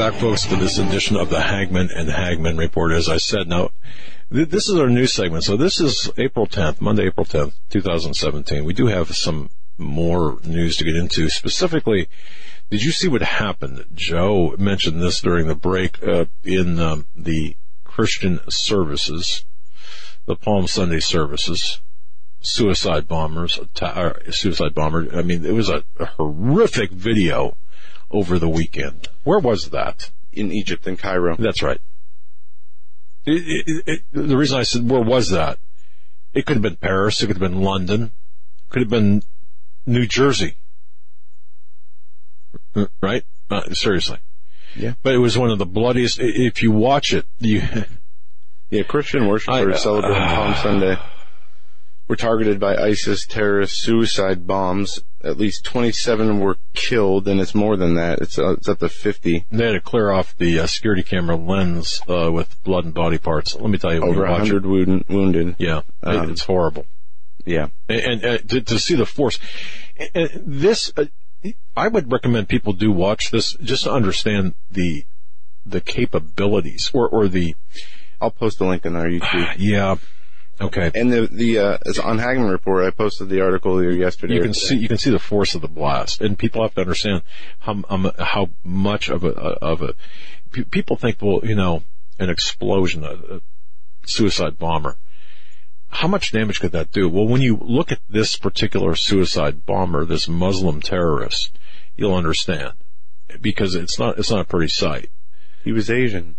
[0.00, 2.92] Back, folks, to this edition of the Hagmann and Hagmann Report.
[2.92, 3.68] As I said, now,
[4.32, 5.44] th- this is our news segment.
[5.44, 8.64] So this is April 10th, Monday, April 10th, 2017.
[8.64, 11.28] We do have some more news to get into.
[11.28, 12.08] Specifically,
[12.70, 13.84] did you see what happened?
[13.92, 19.44] Joe mentioned this during the break uh, in um, the Christian services,
[20.24, 21.82] the Palm Sunday services.
[22.40, 25.14] Suicide bombers, ta- suicide bomber.
[25.14, 27.54] I mean, it was a, a horrific video
[28.10, 29.08] over the weekend.
[29.24, 30.10] Where was that?
[30.32, 31.36] In Egypt and Cairo.
[31.36, 31.80] That's right.
[33.26, 35.58] It, it, it, the reason I said where was that?
[36.32, 37.22] It could have been Paris.
[37.22, 38.04] It could have been London.
[38.04, 39.22] It could have been
[39.86, 40.56] New Jersey.
[43.02, 43.24] Right?
[43.50, 44.18] Uh, seriously.
[44.76, 44.94] Yeah.
[45.02, 46.18] But it was one of the bloodiest.
[46.20, 47.62] If you watch it, you.
[48.70, 50.96] Yeah, Christian worshipers I- celebrating Palm Sunday
[52.10, 54.98] were targeted by ISIS terrorist suicide bombs.
[55.22, 58.18] At least 27 were killed, and it's more than that.
[58.18, 59.46] It's, uh, it's up to 50.
[59.48, 63.18] They had to clear off the uh, security camera lens uh, with blood and body
[63.18, 63.54] parts.
[63.54, 65.54] Let me tell you, Over you watch 100 wound, wounded.
[65.60, 66.84] yeah, Um, it's horrible.
[67.44, 67.68] Yeah.
[67.88, 69.38] and, and, and to, to see the force.
[70.44, 71.04] This, uh,
[71.76, 75.04] I would recommend people do watch this just to understand the
[75.64, 77.54] the capabilities or or the
[78.20, 79.54] I'll post a link in our YouTube.
[79.58, 79.96] yeah.
[80.60, 82.84] Okay, And the, the, uh, on Hagmann Report.
[82.84, 84.34] I posted the article here yesterday.
[84.34, 86.82] you can see you can see the force of the blast, and people have to
[86.82, 87.22] understand
[87.60, 89.94] how um, how much of a of a
[90.70, 91.82] people think well you know
[92.18, 93.40] an explosion a, a
[94.04, 94.96] suicide bomber.
[95.88, 97.08] How much damage could that do?
[97.08, 101.58] Well, when you look at this particular suicide bomber, this Muslim terrorist,
[101.96, 102.74] you'll understand
[103.40, 105.10] because it's not it's not a pretty sight.
[105.64, 106.36] He was Asian.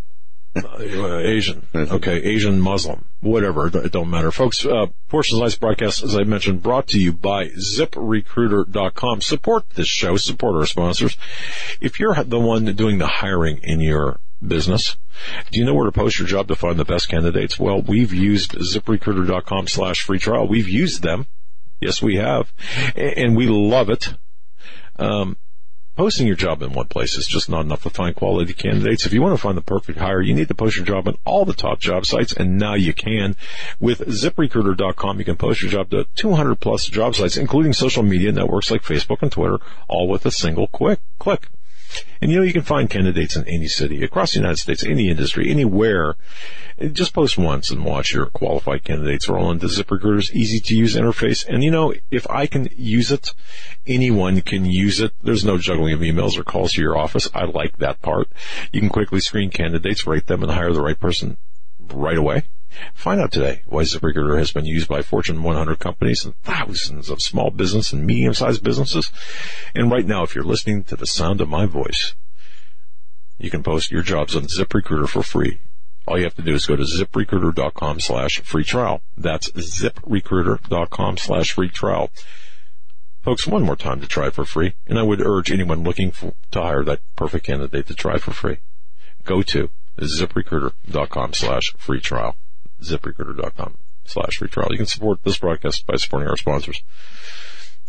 [0.53, 4.31] Uh, Asian, okay, Asian Muslim, whatever, it don't matter.
[4.31, 9.21] Folks, uh, portions of this broadcast, as I mentioned, brought to you by ziprecruiter.com.
[9.21, 11.15] Support this show, support our sponsors.
[11.79, 14.97] If you're the one doing the hiring in your business,
[15.51, 17.57] do you know where to post your job to find the best candidates?
[17.57, 20.47] Well, we've used ziprecruiter.com slash free trial.
[20.47, 21.27] We've used them.
[21.79, 22.51] Yes, we have.
[22.95, 24.13] And we love it.
[24.99, 25.37] Um,
[25.95, 29.05] posting your job in one place is just not enough to find quality candidates.
[29.05, 31.17] If you want to find the perfect hire, you need to post your job on
[31.25, 33.35] all the top job sites, and now you can.
[33.79, 38.31] With ziprecruiter.com, you can post your job to 200 plus job sites, including social media
[38.31, 41.47] networks like Facebook and Twitter, all with a single quick click.
[42.21, 45.09] And you know, you can find candidates in any city, across the United States, any
[45.09, 46.15] industry, anywhere.
[46.91, 51.45] Just post once and watch your qualified candidates roll into ZipRecruiter's easy to use interface.
[51.47, 53.33] And you know, if I can use it,
[53.85, 55.13] anyone can use it.
[55.21, 57.29] There's no juggling of emails or calls to your office.
[57.33, 58.31] I like that part.
[58.71, 61.37] You can quickly screen candidates, rate them, and hire the right person
[61.79, 62.43] right away.
[62.93, 67.21] Find out today why ZipRecruiter has been used by Fortune 100 companies and thousands of
[67.21, 69.11] small business and medium-sized businesses.
[69.75, 72.15] And right now, if you're listening to the sound of my voice,
[73.37, 75.59] you can post your jobs on ZipRecruiter for free.
[76.07, 79.01] All you have to do is go to ziprecruiter.com slash free trial.
[79.15, 82.09] That's ziprecruiter.com slash free trial.
[83.21, 86.33] Folks, one more time to try for free, and I would urge anyone looking for,
[86.51, 88.57] to hire that perfect candidate to try for free.
[89.25, 92.35] Go to ziprecruiter.com slash free trial.
[92.81, 94.69] ziprecruiter.com slash free trial.
[94.71, 96.81] You can support this broadcast by supporting our sponsors.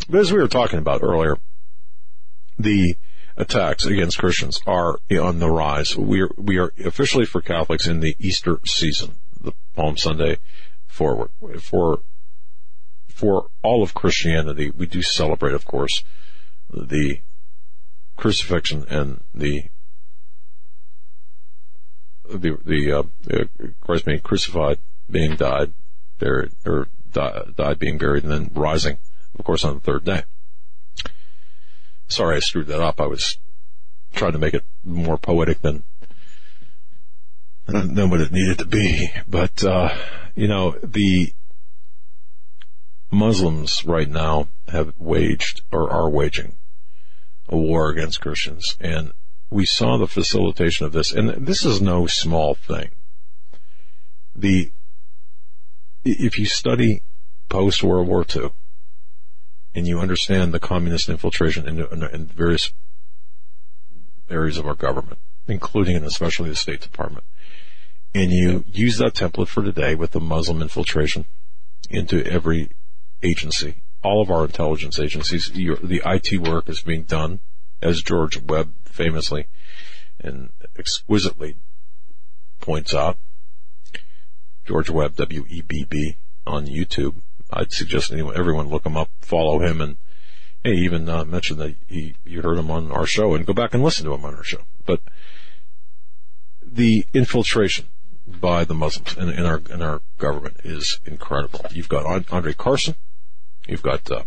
[0.08, 1.36] But as we were talking about earlier,
[2.58, 2.96] the
[3.36, 5.96] attacks against Christians are on the rise.
[5.96, 10.38] We are, we are officially for Catholics in the Easter season, the Palm Sunday
[10.86, 11.30] forward.
[11.60, 12.00] For,
[13.08, 16.02] for all of Christianity, we do celebrate, of course,
[16.70, 17.20] the
[18.16, 19.64] crucifixion and the
[22.28, 23.44] the the uh,
[23.80, 24.78] Christ being crucified,
[25.10, 25.72] being died,
[26.18, 28.98] buried, or di- died, being buried, and then rising,
[29.38, 30.24] of course, on the third day.
[32.08, 33.00] Sorry, I screwed that up.
[33.00, 33.38] I was
[34.14, 35.84] trying to make it more poetic than
[37.66, 39.10] than what it needed to be.
[39.26, 39.94] But uh,
[40.34, 41.32] you know, the
[43.10, 46.56] Muslims right now have waged or are waging
[47.48, 49.12] a war against Christians, and
[49.52, 52.90] we saw the facilitation of this, and this is no small thing.
[54.34, 54.72] The
[56.04, 57.02] if you study
[57.48, 58.50] post World War II
[59.74, 62.72] and you understand the communist infiltration in, in, in various
[64.28, 67.24] areas of our government, including and especially the State Department,
[68.14, 71.26] and you use that template for today with the Muslim infiltration
[71.90, 72.70] into every
[73.22, 77.40] agency, all of our intelligence agencies, the IT work is being done,
[77.82, 79.46] as George Webb famously
[80.20, 81.56] and exquisitely
[82.60, 83.18] points out.
[84.64, 86.16] George Webb, W-E-B-B,
[86.46, 87.16] on YouTube.
[87.50, 89.96] I'd suggest anyone, everyone look him up, follow him, and
[90.62, 93.74] hey, even uh, mention that he you heard him on our show, and go back
[93.74, 94.62] and listen to him on our show.
[94.86, 95.00] But
[96.62, 97.88] the infiltration
[98.26, 101.60] by the Muslims in, in, our in our government is incredible.
[101.72, 102.94] You've got Andre Carson,
[103.66, 104.22] you've got uh,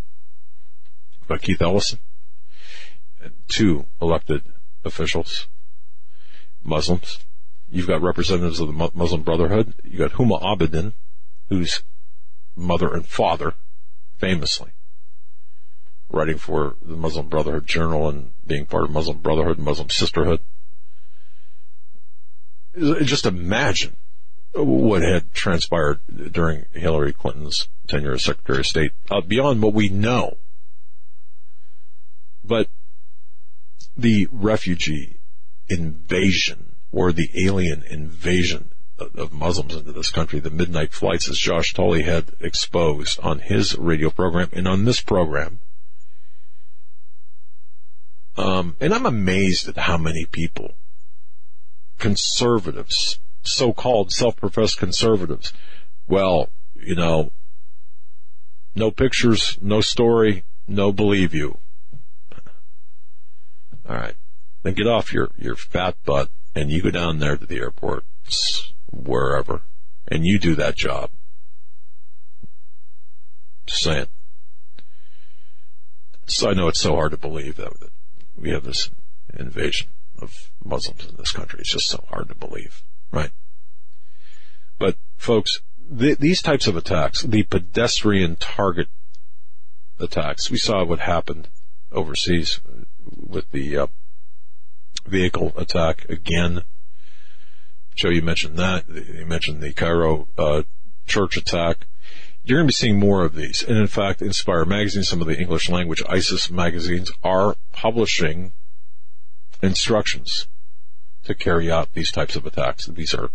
[1.20, 2.00] you've got Keith Ellison,
[3.48, 4.44] two elected
[4.84, 5.48] officials,
[6.64, 7.20] Muslims.
[7.70, 9.74] You've got representatives of the Muslim Brotherhood.
[9.84, 10.94] You've got Huma Abedin,
[11.50, 11.84] whose
[12.56, 13.54] mother and father,
[14.18, 14.72] famously,
[16.10, 20.40] writing for the Muslim Brotherhood Journal and being part of Muslim Brotherhood, and Muslim Sisterhood.
[23.04, 23.96] Just imagine
[24.54, 26.00] what had transpired
[26.32, 30.38] during Hillary Clinton's tenure as Secretary of State, uh, beyond what we know.
[32.44, 32.70] But
[33.96, 35.20] the refugee
[35.68, 41.74] invasion or the alien invasion of Muslims into this country, the midnight flights, as Josh
[41.74, 45.60] Tolley had exposed on his radio program and on this program.
[48.38, 50.76] Um, and I'm amazed at how many people,
[51.98, 55.54] conservatives, so-called self-professed conservatives,
[56.08, 57.32] well, you know,
[58.76, 61.60] no pictures, no story, no believe you.
[63.88, 64.16] All right.
[64.64, 68.06] Then get off your, your fat butt and you go down there to the airport,
[68.92, 69.62] wherever,
[70.08, 71.10] and you do that job.
[73.68, 74.08] Just saying.
[76.28, 77.74] So I know it's so hard to believe that,
[78.38, 78.90] we have this
[79.34, 81.60] invasion of Muslims in this country.
[81.60, 83.32] It's just so hard to believe, right?
[84.78, 88.88] But folks, the, these types of attacks, the pedestrian target
[90.00, 91.48] attacks, we saw what happened
[91.92, 92.60] overseas
[93.16, 93.88] with the uh,
[95.06, 96.64] vehicle attack again.
[97.96, 98.88] Joe, you mentioned that.
[98.88, 100.64] You mentioned the Cairo uh,
[101.06, 101.88] church attack.
[102.44, 103.64] You're going to be seeing more of these.
[103.64, 108.54] And in fact, Inspire Magazine, some of the English language ISIS magazines are publishing
[109.64, 110.48] instructions
[111.24, 112.86] to carry out these types of attacks.
[112.86, 113.30] These are,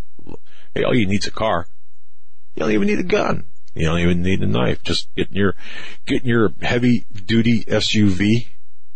[0.75, 1.67] hey, all you need is a car.
[2.55, 3.45] You don't even need a gun.
[3.75, 4.83] You don't even need a knife.
[4.83, 5.55] Just get in your,
[6.07, 8.49] get in your heavy duty SUV.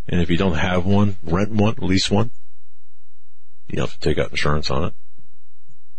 [0.07, 2.31] And if you don't have one, rent one, lease one.
[3.69, 4.95] You don't have to take out insurance on it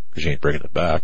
[0.09, 1.03] because you ain't bringing it back.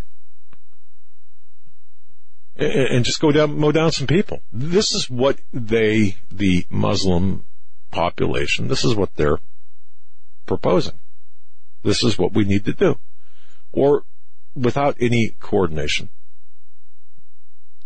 [2.55, 4.41] And, and just go down, mow down some people.
[4.53, 7.45] This is what they, the Muslim
[7.89, 9.39] population, this is what they're
[10.45, 10.99] proposing.
[11.83, 12.99] This is what we need to do.
[13.71, 14.03] Or
[14.55, 16.09] without any coordination.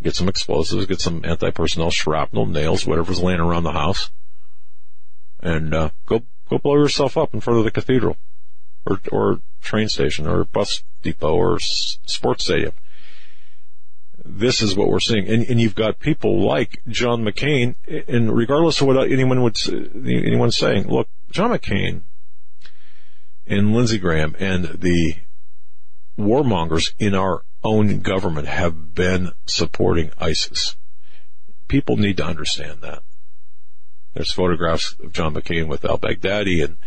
[0.04, 4.12] Get some explosives, get some anti-personnel shrapnel, nails, whatever's laying around the house,
[5.46, 8.18] and uh, go go blow yourself up in front of the cathedral
[8.86, 12.74] or, or train station or bus depot or s- sports stadium.
[14.24, 15.28] This is what we're seeing.
[15.28, 17.76] And, and you've got people like John McCain,
[18.08, 19.58] and regardless of what anyone would,
[19.96, 22.02] anyone's saying, look, John McCain
[23.46, 25.16] and Lindsey Graham and the
[26.18, 30.76] warmongers in our own government have been supporting ISIS.
[31.68, 33.04] People need to understand that.
[34.16, 36.78] There's photographs of John McCain with al-Baghdadi and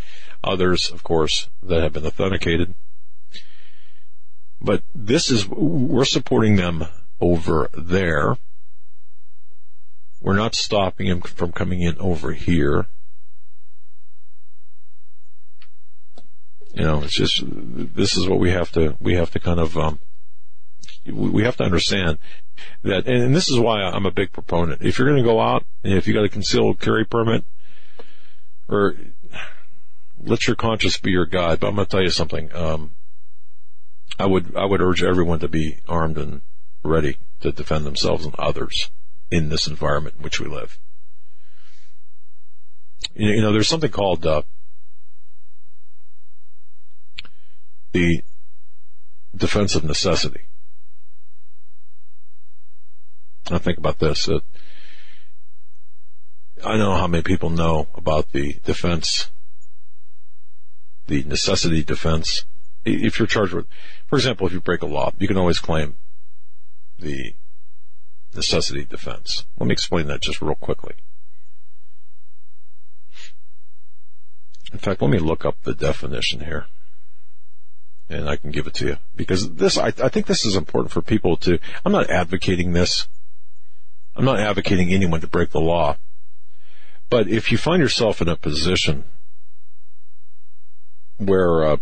[0.42, 2.74] others, of course, that have been authenticated.
[4.62, 6.86] But this is, we're supporting them
[7.20, 8.38] over there.
[10.22, 12.86] We're not stopping them from coming in over here.
[16.72, 19.76] You know, it's just, this is what we have to, we have to kind of,
[19.76, 20.00] um,
[21.06, 22.18] we have to understand
[22.82, 24.82] that, and this is why I'm a big proponent.
[24.82, 27.44] If you're going to go out, and if you got a concealed carry permit,
[28.68, 28.96] or
[30.20, 31.60] let your conscience be your guide.
[31.60, 32.54] But I'm going to tell you something.
[32.54, 32.92] Um,
[34.18, 36.42] I would I would urge everyone to be armed and
[36.82, 38.90] ready to defend themselves and others
[39.30, 40.78] in this environment in which we live.
[43.14, 44.42] You know, you know there's something called uh,
[47.92, 48.22] the
[49.36, 50.47] defense of necessity.
[53.50, 54.28] I think about this.
[54.28, 54.40] Uh,
[56.64, 59.30] I know how many people know about the defense
[61.08, 62.44] the necessity defense.
[62.84, 63.66] If you're charged with,
[64.06, 65.96] for example, if you break a law, you can always claim
[66.98, 67.34] the
[68.34, 69.44] necessity defense.
[69.58, 70.94] Let me explain that just real quickly.
[74.72, 76.66] In fact, let me look up the definition here
[78.08, 80.92] and I can give it to you because this, I, I think this is important
[80.92, 83.08] for people to, I'm not advocating this.
[84.18, 85.96] I'm not advocating anyone to break the law.
[87.08, 89.04] But if you find yourself in a position
[91.18, 91.76] where uh,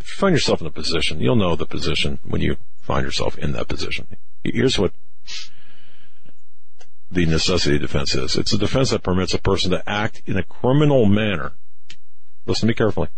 [0.00, 3.38] if you find yourself in a position, you'll know the position when you find yourself
[3.38, 4.08] in that position.
[4.42, 4.92] Here's what
[7.08, 8.34] the necessity defense is.
[8.34, 11.52] It's a defense that permits a person to act in a criminal manner.
[12.46, 13.08] Listen to me carefully.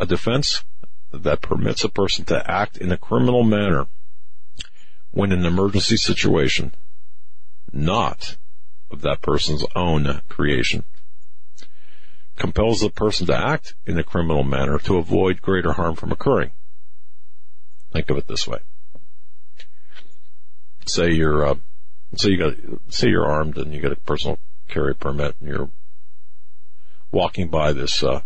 [0.00, 0.64] a defense
[1.12, 3.86] that permits a person to act in a criminal manner
[5.16, 6.74] when an emergency situation,
[7.72, 8.36] not
[8.90, 10.84] of that person's own creation,
[12.36, 16.50] compels the person to act in a criminal manner to avoid greater harm from occurring.
[17.94, 18.58] Think of it this way.
[20.84, 21.54] Say you're, uh,
[22.16, 22.54] say you got,
[22.90, 24.38] say you're armed and you get a personal
[24.68, 25.70] carry permit and you're
[27.10, 28.20] walking by this, uh,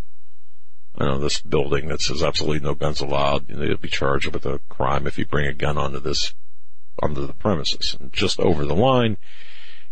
[0.99, 3.49] I know, this building that says absolutely no guns allowed.
[3.49, 6.35] You know, you'll be charged with a crime if you bring a gun onto this,
[7.01, 7.97] onto the premises.
[7.99, 9.17] And just over the line,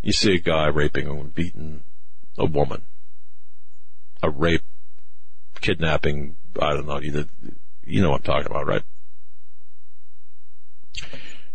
[0.03, 1.83] you see a guy raping and beating
[2.37, 2.83] a woman.
[4.23, 4.63] A rape,
[5.61, 7.27] kidnapping, I don't know, you,
[7.85, 8.83] you know what I'm talking about, right?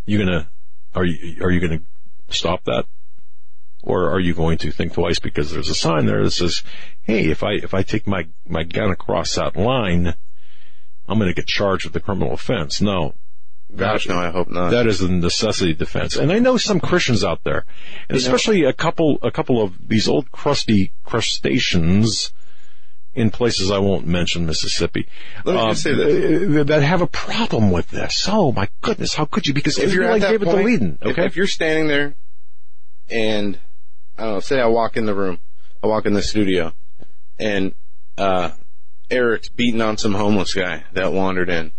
[0.06, 0.49] You gonna,
[0.95, 1.82] are you, are you gonna
[2.30, 2.86] stop that?
[3.82, 6.64] Or are you going to think twice because there's a sign there that says,
[7.01, 10.16] hey, if I, if I take my, my gun across that line,
[11.06, 12.80] I'm to get charged with a criminal offense.
[12.80, 13.16] No.
[13.76, 14.69] Gosh, no, I hope not.
[14.71, 16.15] That is a necessity defense.
[16.15, 17.65] And I know some Christians out there,
[18.07, 22.32] and especially a couple, a couple of these old crusty crustaceans
[23.15, 25.07] in places I won't mention Mississippi.
[25.45, 26.67] Let me um, just say this.
[26.67, 28.28] That have a problem with this.
[28.30, 29.53] Oh my goodness, how could you?
[29.53, 31.26] Because if you're like that David point, Daleiden, if- okay?
[31.26, 32.15] if you're standing there
[33.09, 33.59] and
[34.17, 35.39] I don't know, say I walk in the room,
[35.82, 36.74] I walk in the studio,
[37.39, 37.74] and
[38.17, 38.51] uh,
[39.09, 41.71] Eric's beating on some homeless guy that wandered in.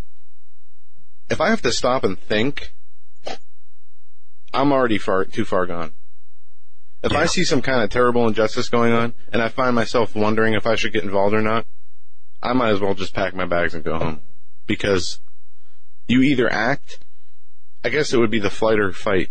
[1.30, 2.72] If I have to stop and think,
[4.52, 5.92] I'm already far too far gone.
[7.02, 10.54] If I see some kind of terrible injustice going on, and I find myself wondering
[10.54, 11.66] if I should get involved or not,
[12.42, 14.22] I might as well just pack my bags and go home.
[14.66, 15.20] Because
[16.08, 17.04] you either act,
[17.84, 19.30] I guess it would be the flight or fight.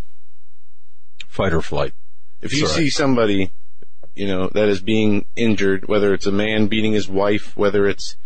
[1.27, 1.93] Fight or flight.
[2.41, 3.51] If you see somebody,
[4.15, 8.17] you know, that is being injured, whether it's a man beating his wife, whether it's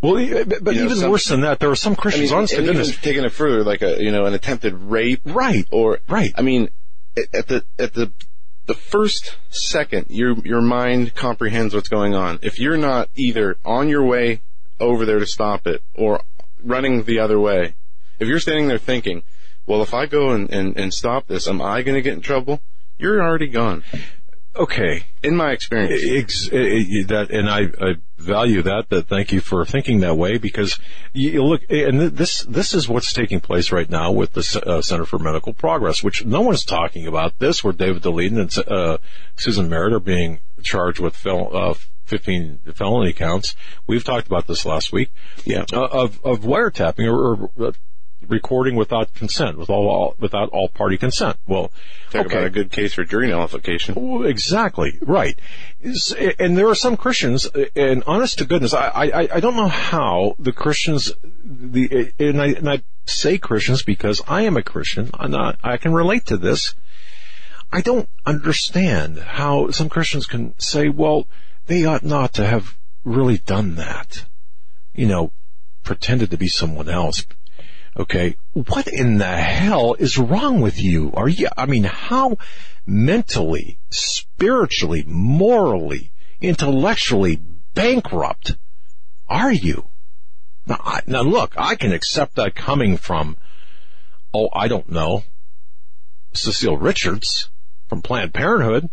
[0.00, 2.38] Well, but You know, even some- worse than that, there are some I Christians, mean,
[2.38, 5.98] honest to goodness, taking it further, like a you know, an attempted rape, right, or
[6.08, 6.32] right.
[6.36, 6.68] I mean,
[7.16, 8.12] at- at the at the
[8.66, 12.38] the first second, your your mind comprehends what's going on.
[12.42, 14.40] If you're not either on your way
[14.78, 16.20] over there to stop it or
[16.62, 17.74] running the other way,
[18.20, 19.22] if you're standing there thinking,
[19.66, 22.20] well, if I go and, and, and stop this, am I going to get in
[22.20, 22.60] trouble?
[22.98, 23.82] You're already gone.
[24.58, 26.02] Okay, In my experience.
[26.04, 28.88] Ex- eh, that, and I, I value that.
[28.88, 30.80] That thank you for thinking that way because
[31.12, 35.04] you, look, and this this is what's taking place right now with the uh, Center
[35.04, 37.38] for Medical Progress, which no one's talking about.
[37.38, 38.98] This where David Daleiden and uh,
[39.36, 41.74] Susan Merritt are being charged with fel- uh,
[42.06, 43.54] 15 felony counts.
[43.86, 45.12] We've talked about this last week.
[45.44, 45.66] Yeah.
[45.72, 47.72] uh, of of wiretapping or, or uh,
[48.26, 51.36] recording without consent, with all, all without all party consent.
[51.46, 51.70] Well,
[52.10, 53.94] Talk about a good case for jury nullification.
[53.96, 55.38] Oh, Exactly right,
[56.38, 60.34] and there are some Christians, and honest to goodness, I, I, I don't know how
[60.38, 61.12] the Christians,
[61.44, 65.76] the and I, and I say Christians because I am a Christian, I'm not, I
[65.76, 66.74] can relate to this.
[67.70, 71.26] I don't understand how some Christians can say, well,
[71.66, 74.24] they ought not to have really done that,
[74.94, 75.32] you know,
[75.84, 77.24] pretended to be someone else.
[77.96, 81.10] Okay, what in the hell is wrong with you?
[81.14, 82.36] Are you, I mean, how
[82.86, 87.40] mentally, spiritually, morally, intellectually
[87.74, 88.56] bankrupt
[89.28, 89.88] are you?
[90.66, 93.36] Now, I, now look, I can accept that coming from,
[94.32, 95.24] oh, I don't know,
[96.32, 97.50] Cecile Richards
[97.88, 98.90] from Planned Parenthood.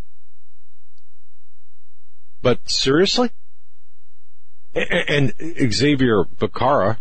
[2.41, 3.31] But seriously?
[4.73, 5.33] And
[5.71, 6.97] Xavier Becerra,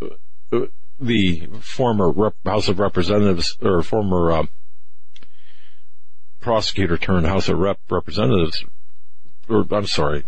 [0.00, 0.58] uh,
[0.98, 4.46] the former rep- House of Representatives or former uh,
[6.40, 8.64] prosecutor turned House of Rep Representatives,
[9.48, 10.24] or I'm sorry,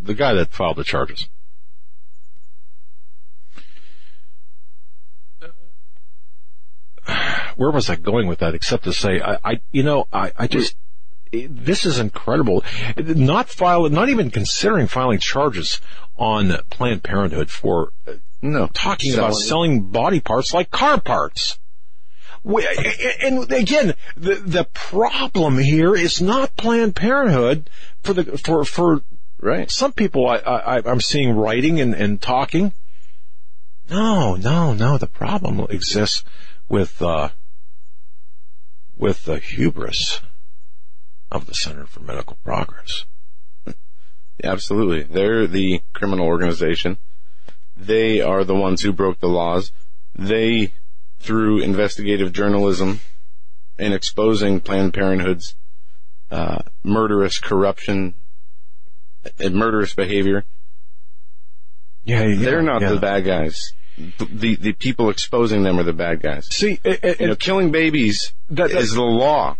[0.00, 1.28] the guy that filed the charges.
[7.56, 8.54] Where was I going with that?
[8.54, 10.76] Except to say, I, I you know, I, I just
[11.32, 12.64] this is incredible.
[12.96, 15.80] Not file, not even considering filing charges
[16.16, 17.92] on Planned Parenthood for
[18.40, 18.68] No.
[18.72, 21.58] talking about selling body parts like car parts.
[22.44, 22.66] We-
[23.20, 27.68] And again, the the problem here is not Planned Parenthood
[28.02, 29.02] for the for for
[29.40, 29.70] Right.
[29.70, 32.72] some people I, I I'm seeing writing and, and talking.
[33.90, 34.98] No, no, no.
[34.98, 36.22] The problem exists
[36.68, 37.30] with uh,
[38.96, 40.20] with the hubris
[41.30, 43.04] of the Center for Medical Progress.
[44.42, 45.02] Absolutely.
[45.02, 46.98] They're the criminal organization.
[47.78, 49.70] They are the ones who broke the laws.
[50.14, 50.72] They,
[51.20, 53.00] through investigative journalism
[53.78, 55.54] and exposing Planned Parenthood's
[56.30, 58.14] uh, murderous corruption
[59.38, 60.44] and murderous behavior,
[62.04, 62.92] Yeah, yeah They're not yeah.
[62.92, 63.72] the bad guys.
[63.96, 66.46] The the people exposing them are the bad guys.
[66.52, 69.56] See, it, it, You know, killing babies That- that- is the law.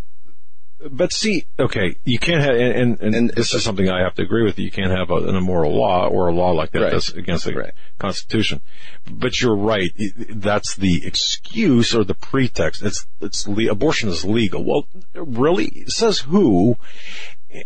[0.91, 4.23] But see, okay, you can't have, and, and, and, this is something I have to
[4.23, 4.67] agree with you.
[4.67, 6.93] You can't have a, an immoral law or a law like that Right.
[6.93, 7.73] that's against the Right.
[7.99, 8.61] Constitution.
[9.11, 9.91] But you're right.
[10.31, 12.83] That's the excuse or the pretext.
[12.83, 14.65] It's, it's, abortion is legal.
[14.65, 15.67] Well, really?
[15.67, 16.77] It Says who?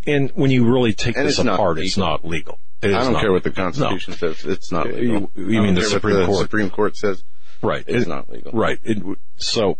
[0.07, 2.59] And when you really take And this it's not apart, it's not legal.
[2.83, 3.51] It I don't not care what the.
[3.51, 4.45] Constitution says.
[4.45, 5.31] It's not legal.
[5.35, 6.39] you- you mean the Supreme the Court.
[6.41, 7.23] Supreme Court says.
[7.63, 7.85] Right.
[7.87, 8.53] It's It- not legal.
[8.53, 8.79] Right.
[8.83, 9.03] It,
[9.37, 9.79] so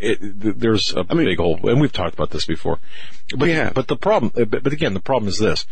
[0.00, 2.78] it, there's a I mean- big hole, and we've talked about this before.
[3.36, 3.74] But, have.
[3.74, 5.66] but the problem, uh, but, but again, the problem is this: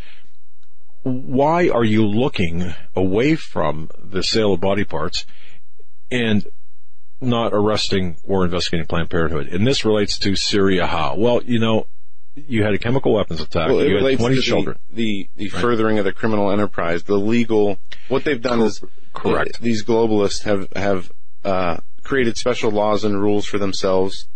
[1.03, 5.25] why are you looking away from the sale of body parts
[6.11, 6.47] and
[7.21, 9.49] not arresting or investigating Planned Parenthood?
[9.49, 10.87] And this relates to Syria.
[10.87, 11.17] How?
[11.17, 11.87] Well, you know,
[12.35, 13.69] you had a chemical weapons attack.
[13.69, 14.79] Well, it you had relates 20 to children.
[14.91, 17.79] the the, the furthering of the criminal enterprise, the legal.
[18.09, 19.61] What they've done is correct.
[19.61, 21.11] These globalists have have
[21.45, 21.79] uh,
[22.09, 24.27] created special laws and rules for themselves,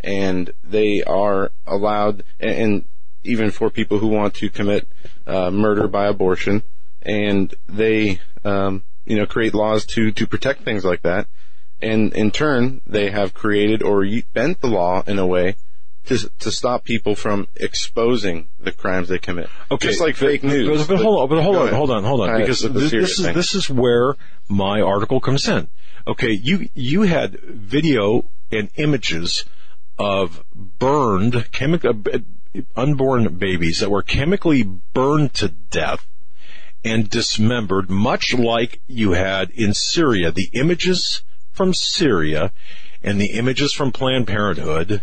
[0.00, 2.84] and they are allowed, and, and
[3.22, 4.88] even for people who want to commit
[5.28, 6.62] uh, murder by abortion,
[7.02, 11.28] and they um, you know create laws to to protect things like that,
[11.80, 14.04] and in turn they have created or
[14.34, 15.54] bent the law in a way
[16.10, 19.48] to to stop people from exposing the crimes they commit.
[19.70, 20.86] Okay, just like fake news.
[20.86, 21.74] But, but hold on, but hold on, ahead.
[21.74, 24.16] hold on, hold on, Uh, because this, this is this is where
[24.48, 25.68] my article comes in.
[26.06, 29.44] Okay, you you had video and images
[29.98, 31.94] of burned chemical
[32.74, 36.06] unborn babies that were chemically burned to death
[36.84, 40.32] and dismembered, much like you had in Syria.
[40.32, 42.52] The images from Syria
[43.02, 45.02] and the images from Planned Parenthood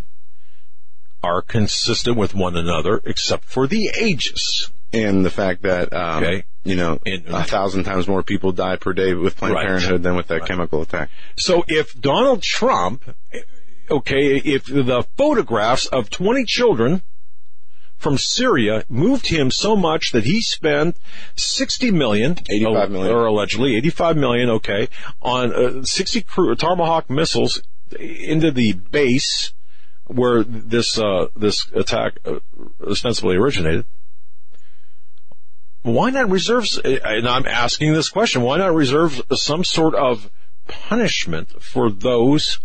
[1.28, 4.72] are consistent with one another, except for the ages.
[4.94, 6.44] and the fact that um, Okay.
[6.64, 9.68] you know a thousand times more people die per day with Planned Right.
[9.68, 11.10] Parenthood than with that chemical attack.
[11.38, 13.04] So if Donald Trump,
[13.92, 17.02] okay, if the photographs of 20 children
[17.98, 20.98] from Syria moved him so much that he spent
[21.36, 23.12] 60 million, 85 million.
[23.16, 24.88] or allegedly 85 million, okay,
[25.22, 27.62] on uh, 60 cru- Tomahawk missiles
[28.00, 29.52] into the base
[30.08, 32.40] where this uh, this attack uh,
[32.86, 33.86] ostensibly originated.
[35.84, 36.66] Why not reserve?
[36.84, 40.30] And I'm asking this question: Why not reserve some sort of
[40.68, 42.60] punishment for those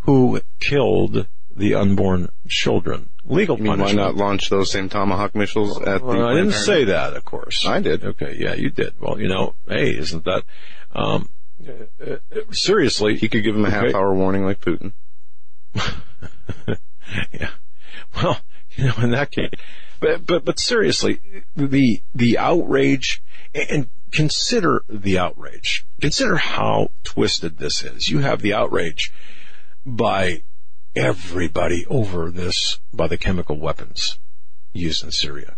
[0.00, 1.26] who killed
[1.56, 3.10] the unborn children?
[3.26, 6.06] Legal mean, why not launch those same Tomahawk missiles at the?
[6.06, 7.64] Well, I didn't say that, of course.
[7.66, 8.04] I did.
[8.04, 8.94] Okay, yeah, you did.
[9.00, 10.44] Well, you know, hey, isn't that
[10.92, 11.30] um,
[11.66, 11.72] uh,
[12.06, 12.16] uh,
[12.52, 13.16] seriously?
[13.16, 13.96] He could give him a half Okay.
[13.96, 14.92] hour warning like Putin.
[17.32, 17.50] yeah.
[18.16, 18.40] Well,
[18.76, 19.50] you know, in that case,
[20.00, 21.20] but but but seriously,
[21.56, 23.22] the the outrage
[23.54, 25.86] and consider the outrage.
[26.00, 28.08] Consider how twisted this is.
[28.08, 29.12] You have the outrage
[29.84, 30.42] by
[30.94, 34.18] everybody over this by the chemical weapons
[34.72, 35.56] used in Syria.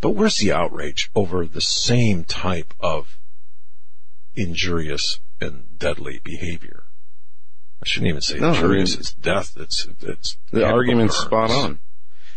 [0.00, 3.18] But where's the outrage over the same type of
[4.34, 6.77] injurious and deadly behavior?
[7.82, 9.56] I shouldn't even say No, I mean- it's death.
[9.56, 11.78] It's it's The argument's spot on.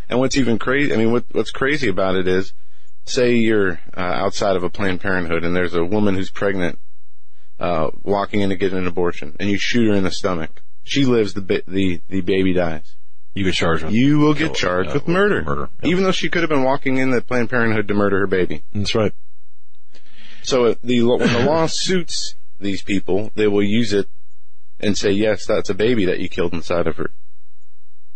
[0.10, 2.52] And what's even crazy, I mean, what, what's crazy about it is,
[3.06, 6.80] say you're uh, outside of a Planned Parenthood and there's a woman who's pregnant,
[7.62, 10.62] uh, walking in to get an abortion, and you shoot her in the stomach.
[10.84, 12.96] She lives, the ba- the the baby dies.
[13.34, 13.94] You get charged with.
[13.94, 15.70] You will get charged uh, with murder, Murder.
[15.82, 15.90] Yeah.
[15.90, 18.64] even though she could have been walking in the Planned Parenthood to murder her baby.
[18.74, 19.14] That's right.
[20.44, 24.10] So uh, the when the law suits these people, they will use it
[24.82, 27.12] and say, yes, that's a baby that you killed inside of her.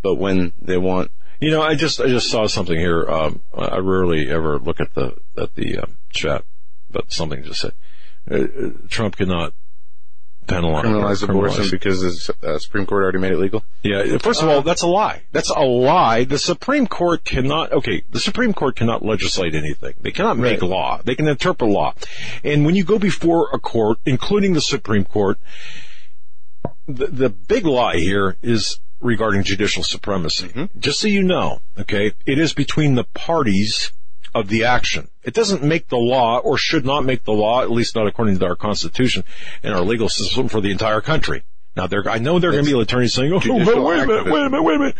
[0.01, 3.05] But when they want You know, I just I just saw something here.
[3.09, 6.43] Um, I rarely ever look at the at the um, chat,
[6.89, 7.74] but something just said
[8.30, 9.53] uh, uh, Trump cannot
[10.47, 13.63] penalize criminalize abortion criminalize- because the uh, Supreme Court already made it legal.
[13.84, 15.24] Yeah, first of all, that's a lie.
[15.32, 16.24] That's a lie.
[16.24, 19.93] The Supreme Court cannot, okay, the Supreme Court cannot legislate anything.
[20.01, 20.70] They cannot make Right.
[20.70, 21.01] law.
[21.03, 21.93] They can interpret law.
[22.43, 25.38] And when you go before a court, including the Supreme Court,
[26.88, 30.69] the, the big lie here is regarding judicial supremacy.
[30.77, 33.91] Just so you know, okay, it is between the parties
[34.33, 35.09] of the action.
[35.23, 38.38] It doesn't make the law or should not make the law, at least not according
[38.39, 39.23] to our constitution
[39.63, 41.43] and our legal system for the entire country.
[41.75, 43.99] Now there, I know there are going to be attorneys saying, "Oh, judicial but wait
[44.03, 44.95] a minute, wait a minute, wait a minute."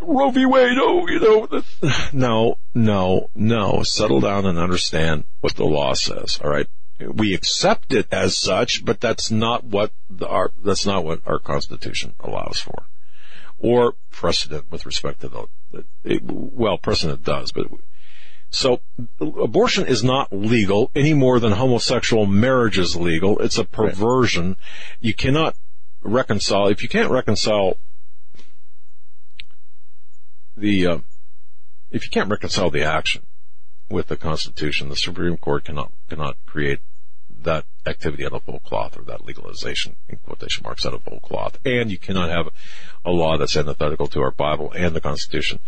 [0.00, 0.44] Roe v.
[0.44, 1.62] Wade, oh, you know,
[2.12, 3.82] no, no, no.
[3.84, 6.38] Settle down and understand what the law says.
[6.42, 6.66] All right,
[7.00, 11.38] we accept it as such, but that's not what the, our that's not what our
[11.38, 12.84] Constitution allows for,
[13.58, 15.84] or precedent with respect to the.
[16.04, 17.66] it, well, precedent does, but
[18.50, 18.80] So
[19.20, 23.38] abortion is not legal any more than homosexual marriage is legal.
[23.40, 24.56] It's a perversion.
[25.00, 25.56] You cannot
[26.02, 27.78] reconcile, if you can't reconcile
[30.56, 30.98] the, uh,
[31.90, 33.26] if you can't reconcile the action
[33.94, 36.80] with the Constitution, the Supreme Court cannot, cannot create
[37.44, 41.20] that activity out of whole cloth or that legalization in quotation marks out of whole
[41.20, 41.58] cloth.
[41.64, 42.48] And you cannot have
[43.04, 45.60] a law that's antithetical to our Bible and the Constitution.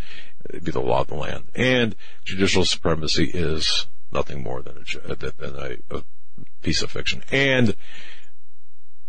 [0.50, 1.44] It'd be the law of the land.
[1.54, 6.02] And judicial supremacy is nothing more than a, than a, a
[6.62, 7.22] piece of fiction.
[7.30, 7.76] And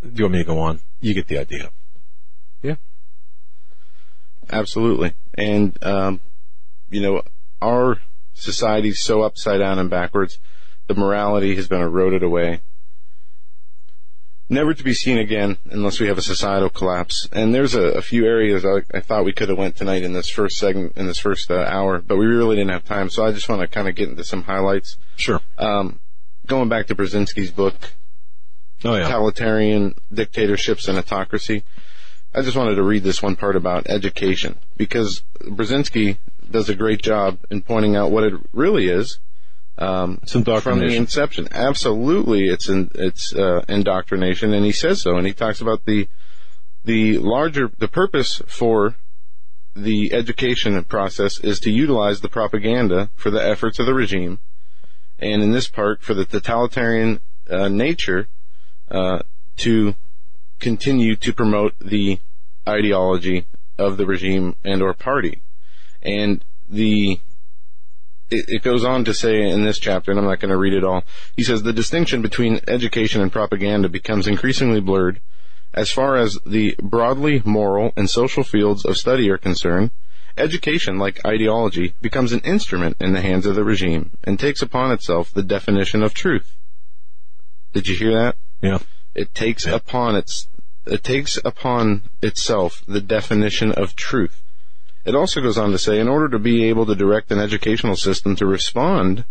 [0.03, 0.81] do you want me to go on?
[0.99, 1.71] You get the idea.
[2.61, 2.75] Yeah.
[4.47, 5.13] Absolutely.
[5.33, 6.19] And, um,
[6.91, 7.23] you know,
[7.61, 7.99] our
[8.37, 10.39] society's so upside down and backwards.
[10.87, 12.61] The morality has been eroded away.
[14.49, 17.27] Never to be seen again unless we have a societal collapse.
[17.33, 20.13] And there's a, a few areas I, I, thought we could have went tonight in
[20.13, 23.09] this first segment, in this first uh, hour, but we really didn't have time.
[23.09, 24.97] So I just want to kind of get into some highlights.
[25.17, 25.41] Sure.
[25.57, 25.99] Um,
[26.45, 27.91] going back to Brzezinski's book,
[28.85, 29.03] oh, yeah.
[29.03, 31.63] Totalitarian Dictatorships and Autocracy.
[32.37, 36.19] I just wanted to read this one part about education because Brzezinski
[36.51, 39.17] does a great job in pointing out what it really is.
[39.79, 41.47] Um, it's from the inception.
[41.51, 45.17] Absolutely, it's in, it's uh, indoctrination, and he says so.
[45.17, 46.07] And he talks about the
[46.85, 48.95] the larger the purpose for
[49.75, 54.37] the education process is to utilize the propaganda for the efforts of the regime,
[55.17, 57.19] and in this part for the totalitarian
[57.49, 58.27] uh, nature
[58.91, 59.23] uh,
[59.57, 59.95] to
[60.59, 62.19] continue to promote the
[62.67, 63.45] ideology
[63.77, 65.41] of the regime and or party.
[66.01, 67.19] And the
[68.29, 70.73] it, it goes on to say in this chapter, and I'm not going to read
[70.73, 71.03] it all.
[71.35, 75.21] He says the distinction between education and propaganda becomes increasingly blurred
[75.73, 79.91] as far as the broadly moral and social fields of study are concerned.
[80.37, 84.91] Education, like ideology, becomes an instrument in the hands of the regime and takes upon
[84.91, 86.55] itself the definition of truth.
[87.73, 88.35] Did you hear that?
[88.61, 88.79] Yeah.
[89.15, 90.47] It takes upon its
[90.91, 94.41] it takes upon itself the definition of truth.
[95.05, 97.95] It also goes on to say, in order to be able to direct an educational
[97.95, 99.25] system to respond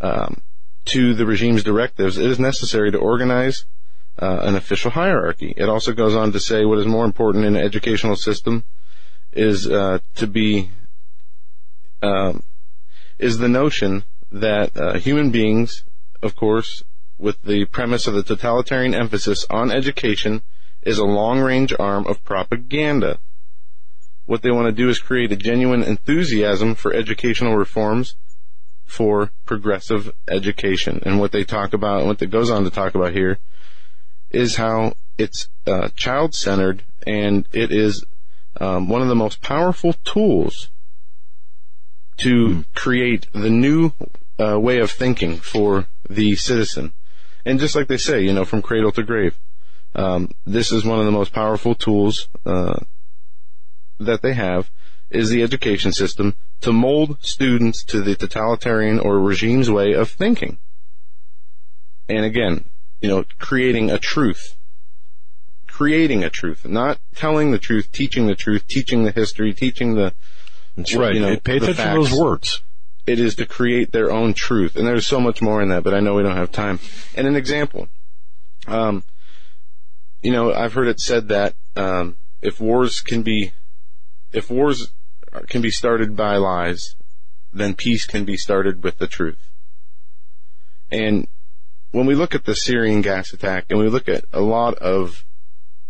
[0.00, 0.40] um,
[0.86, 3.66] to the regime's directives, it is necessary to organize
[4.18, 5.52] uh, an official hierarchy.
[5.56, 8.64] It also goes on to say what is more important in an educational system
[9.32, 10.70] is uh, to be
[12.02, 12.42] um,
[13.18, 15.84] is the notion that uh, human beings,
[16.22, 16.82] of course,
[17.18, 20.42] with the premise of the totalitarian emphasis on education,
[20.82, 23.18] is a long-range arm of propaganda.
[24.26, 28.14] What they want to do is create a genuine enthusiasm for educational reforms
[28.84, 31.02] for progressive education.
[31.04, 33.38] And what they talk about, what it goes on to talk about here,
[34.30, 38.04] is how it's uh, child-centered and it is
[38.60, 40.70] um, one of the most powerful tools
[42.18, 43.92] to create the new
[44.38, 46.92] uh, way of thinking for the citizen.
[47.44, 49.38] And just like they say, you know, from cradle to grave,
[49.94, 52.80] um, this is one of the most powerful tools uh,
[53.98, 54.70] that they have
[55.10, 60.58] is the education system to mold students to the totalitarian or regime's way of thinking.
[62.08, 62.64] And again,
[63.00, 64.56] you know, creating a truth.
[65.66, 70.12] Creating a truth, not telling the truth, teaching the truth, teaching the history, teaching the.
[70.76, 71.14] That's right.
[71.14, 72.62] You know, Pay the attention to those words.
[73.08, 75.94] It is to create their own truth, and there's so much more in that, but
[75.94, 76.78] I know we don't have time.
[77.14, 77.88] And an example,
[78.66, 79.02] um,
[80.22, 83.52] you know, I've heard it said that um, if wars can be,
[84.30, 84.92] if wars
[85.48, 86.96] can be started by lies,
[87.50, 89.48] then peace can be started with the truth.
[90.90, 91.26] And
[91.92, 95.24] when we look at the Syrian gas attack, and we look at a lot of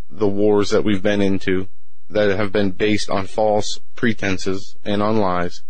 [0.08, 1.66] the wars that we've been into
[2.08, 5.64] that have been based on false pretenses and on lies,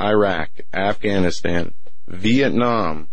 [0.00, 1.74] Iraq, Afghanistan,
[2.08, 3.08] Vietnam,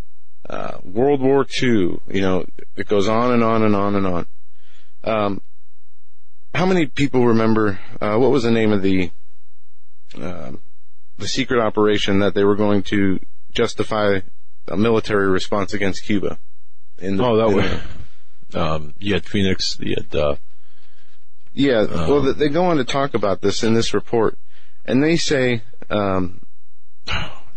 [0.49, 4.25] uh, World War II, you know, it goes on and on and on and on.
[5.03, 5.41] Um,
[6.55, 9.11] how many people remember, uh, what was the name of the,
[10.19, 10.59] um
[11.17, 13.19] the secret operation that they were going to
[13.51, 14.21] justify
[14.69, 16.39] a military response against Cuba?
[16.97, 17.65] In the, Oh, that was,
[18.49, 20.35] the- um, you had Phoenix, you had, uh,
[21.53, 24.37] Yeah, Um, well, they go on to talk about this in this report,
[24.85, 26.41] and they say um,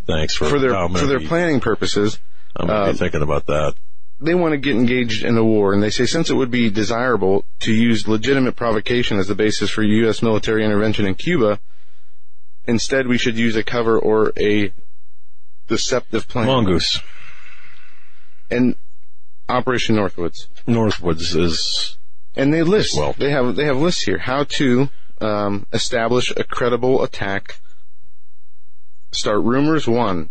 [0.07, 2.19] thanks for, for their for their planning purposes,
[2.57, 3.75] I'm uh, thinking about that.
[4.21, 6.71] they want to get engaged in a war, and they say since it would be
[6.71, 10.23] desirable to use legitimate provocation as the basis for U.S.
[10.23, 11.61] military intervention in Cuba,
[12.67, 14.73] instead we should use a cover or a
[15.69, 16.47] deceptive plan.
[16.47, 17.01] Mongoose.
[18.51, 18.77] and
[19.49, 21.99] Operation Northwoods, Northwoods is,
[22.37, 24.89] and they list Well- they have they have lists here how to
[25.21, 27.61] um, establish a credible attack
[29.13, 30.31] start rumors, one,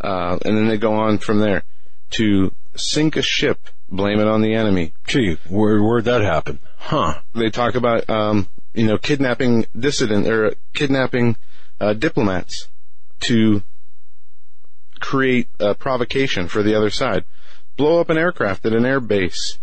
[0.00, 1.64] uh, and then they go on from there
[2.10, 4.92] to sink a ship, blame it on the enemy.
[5.06, 6.60] Gee, where, where'd that happen?
[6.78, 7.20] Huh.
[7.34, 11.36] They talk about, um, you know, kidnapping dissident or kidnapping
[11.80, 12.68] uh, diplomats
[13.20, 13.62] to
[15.00, 17.24] create a provocation for the other side.
[17.76, 19.58] Blow up an aircraft at an air base.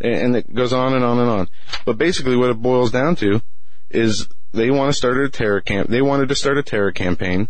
[0.00, 1.48] And, and it goes on and on and on.
[1.84, 3.40] But basically what it boils down to
[3.90, 5.88] is they want to start a terror camp.
[5.88, 7.48] They wanted to start a terror campaign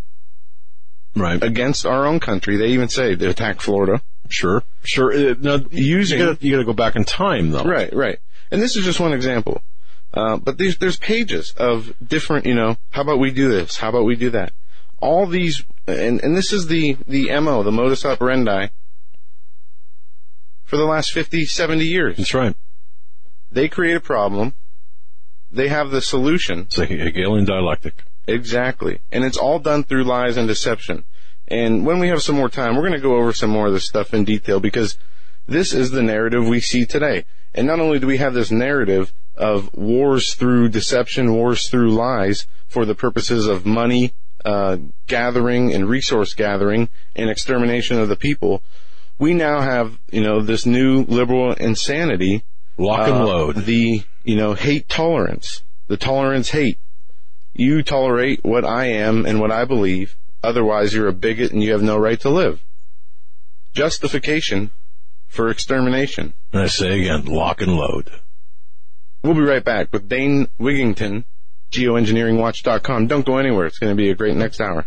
[1.17, 1.43] Right.
[1.43, 2.57] against our own country.
[2.57, 4.03] They even say they attack Florida.
[4.29, 4.62] Sure.
[4.83, 5.12] Sure.
[5.12, 7.62] Uh, Now, Using- you you gotta go back in time though.
[7.65, 8.19] Right, right.
[8.51, 9.62] And this is just one example.
[10.12, 13.77] Uh, but there's, there's pages of different, you know, how about we do this?
[13.79, 14.53] How about we do that?
[15.01, 18.69] All these, and, and this is the, the MO, the modus operandi
[20.65, 22.17] for the last 50, 70 years.
[22.17, 22.55] That's right.
[23.51, 24.55] They create a problem.
[25.51, 26.61] They have the solution.
[26.61, 28.05] It's a Hegelian dialectic.
[28.27, 29.01] Exactly.
[29.12, 31.05] And it's all done through lies and deception.
[31.49, 33.72] And when we have some more time, we're going to go over some more of
[33.72, 34.97] this stuff in detail because
[35.47, 37.25] this is the narrative we see today.
[37.55, 42.47] And not only do we have this narrative of wars through deception, wars through lies
[42.66, 44.14] for the purposes of money,
[44.45, 48.62] uh, gathering and resource gathering and extermination of the people,
[49.18, 52.43] we now have, you know, this new liberal insanity
[52.77, 53.57] Lock and uh, load.
[53.57, 55.62] The, you know, hate tolerance.
[55.87, 56.79] The tolerance hate.
[57.55, 60.17] You tolerate what I am and what I believe.
[60.43, 62.63] Otherwise, you're a bigot and you have no right to live.
[63.73, 64.71] Justification
[65.29, 66.35] for extermination.
[66.53, 68.11] And I say again, lock and load.
[69.23, 71.25] We'll be right back with Dane Wigington,
[71.71, 73.07] geoengineeringwatch.com.
[73.07, 73.67] Don't go anywhere.
[73.67, 74.87] It's going to be a great next hour.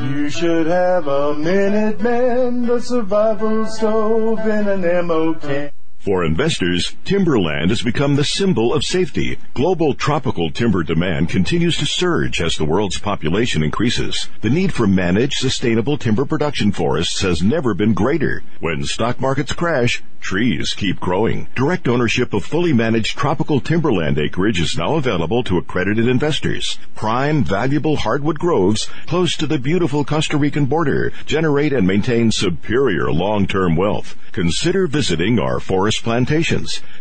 [0.00, 5.70] You should have a Minuteman, the survival stove in an ammo can.
[6.04, 9.38] For investors, timberland has become the symbol of safety.
[9.54, 14.28] Global tropical timber demand continues to surge as the world's population increases.
[14.42, 18.42] The need for managed, sustainable timber production forests has never been greater.
[18.60, 21.46] When stock markets crash, trees keep growing.
[21.54, 26.78] Direct ownership of fully managed tropical timberland acreage is now available to accredited investors.
[26.94, 33.12] Prime, valuable hardwood groves close to the beautiful Costa Rican border generate and maintain superior
[33.12, 34.16] long-term wealth.
[34.32, 36.80] Consider visiting our forest plantations.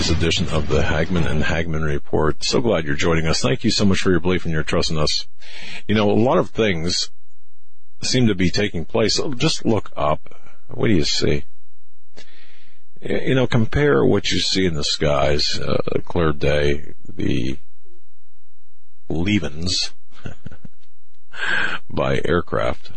[0.00, 2.42] this edition of the Hagmann and Hagmann Report.
[2.42, 3.42] So glad you're joining us.
[3.42, 5.26] Thank you so much for your belief and your trust in us.
[5.86, 7.10] You know, a lot of things
[8.00, 9.20] seem to be taking place.
[9.36, 10.34] Just look up.
[10.68, 11.44] What do you see?
[13.02, 17.58] You know, compare what you see in the skies, uh, a clear day, the
[19.10, 19.92] Levens
[21.90, 22.92] by aircraft.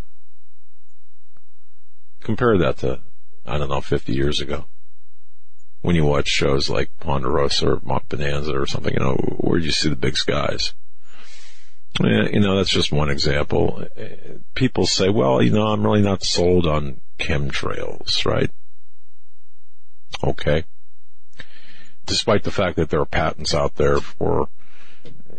[2.22, 3.01] Compare that to,
[3.45, 4.68] I don't know, 50 years ago.
[5.84, 9.66] When you watch shows like Ponderosa or Mock Bonanza or something, you know, where do
[9.66, 10.74] you see the big skies?
[12.00, 13.86] You know, that's just one example.
[14.56, 18.50] People say, well, you know, I'm really not sold on chemtrails, right?
[20.24, 20.64] Okay.
[22.06, 24.48] Despite the fact that there are patents out there for,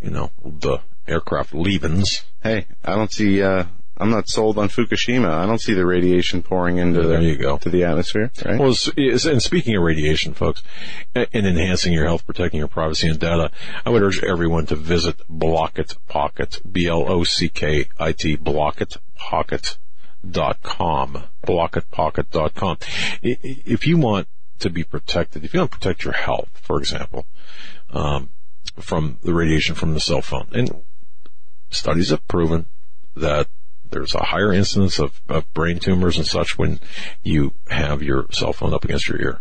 [0.02, 0.78] you know, the
[1.08, 2.22] aircraft leavings.
[2.42, 3.64] Hey, I don't see, uh,
[3.96, 5.30] I'm not sold on Fukushima.
[5.30, 7.58] I don't see the radiation pouring into there the, you go.
[7.58, 8.58] to the atmosphere, right?
[8.58, 10.64] Well, and speaking of radiation, folks,
[11.14, 13.52] and enhancing your health, protecting your privacy and data,
[13.86, 22.78] I would urge everyone to visit Blockit Pocket, B-L-O-C-K-I-T, blockitpocket.com, blockitpocket.com.
[23.22, 24.26] If you want
[24.58, 27.26] to be protected, if you want to protect your health, for example,
[27.90, 28.30] um,
[28.80, 30.82] from the radiation from the cell phone, and
[31.70, 32.66] studies have proven
[33.14, 33.46] that
[33.90, 36.80] there's a higher incidence of, of brain tumors and such when
[37.22, 39.40] you have your cell phone up against your ear.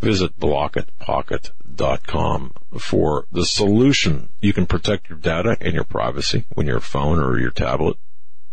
[0.00, 4.28] Visit blockitpocket.com for the solution.
[4.40, 7.96] You can protect your data and your privacy when your phone or your tablet,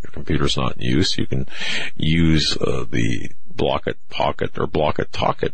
[0.03, 1.17] your computer's not in use.
[1.17, 1.47] You can
[1.95, 5.53] use uh, the Blockit Pocket or Blockit Talkit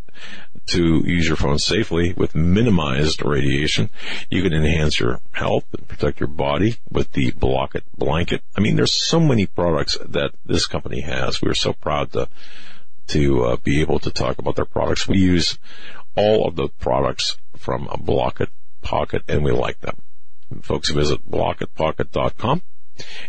[0.67, 3.89] to use your phone safely with minimized radiation.
[4.29, 8.41] You can enhance your health and protect your body with the block it blanket.
[8.55, 11.41] I mean, there's so many products that this company has.
[11.41, 12.27] We're so proud to
[13.07, 15.07] to uh, be able to talk about their products.
[15.07, 15.57] We use
[16.15, 18.49] all of the products from block it,
[18.81, 20.01] Pocket and we like them.
[20.61, 22.61] Folks visit blockitpocket.com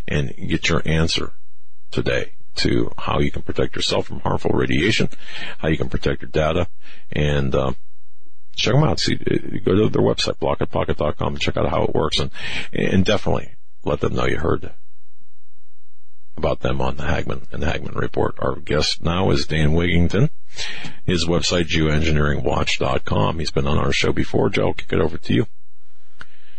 [0.07, 1.33] and get your answer
[1.91, 5.09] today to how you can protect yourself from harmful radiation,
[5.57, 6.67] how you can protect your data,
[7.11, 7.73] and uh,
[8.55, 8.99] check them out.
[8.99, 12.31] See, uh, go to their website, blockitpocket.com, and check out how it works, and
[12.73, 14.73] and definitely let them know you heard
[16.39, 18.35] about them on the Hagmann and the Hagmann Report.
[18.39, 20.29] Our guest now is Dane Wigington.
[21.05, 23.39] His website, geoengineeringwatch.com.
[23.39, 24.49] He's been on our show before.
[24.49, 25.45] Joe, I'll kick it over to you.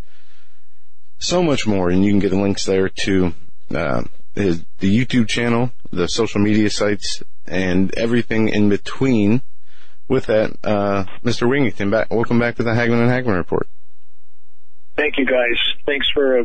[1.18, 1.90] so much more.
[1.90, 3.34] And you can get links there to
[3.74, 9.42] uh, his, the YouTube channel, the social media sites, and everything in between
[10.08, 11.48] with that, uh, Mr.
[11.48, 13.68] Wigington, back, welcome back to the Hagmann and Hagmann Report.
[14.96, 15.58] Thank you, guys.
[15.84, 16.44] Thanks for uh,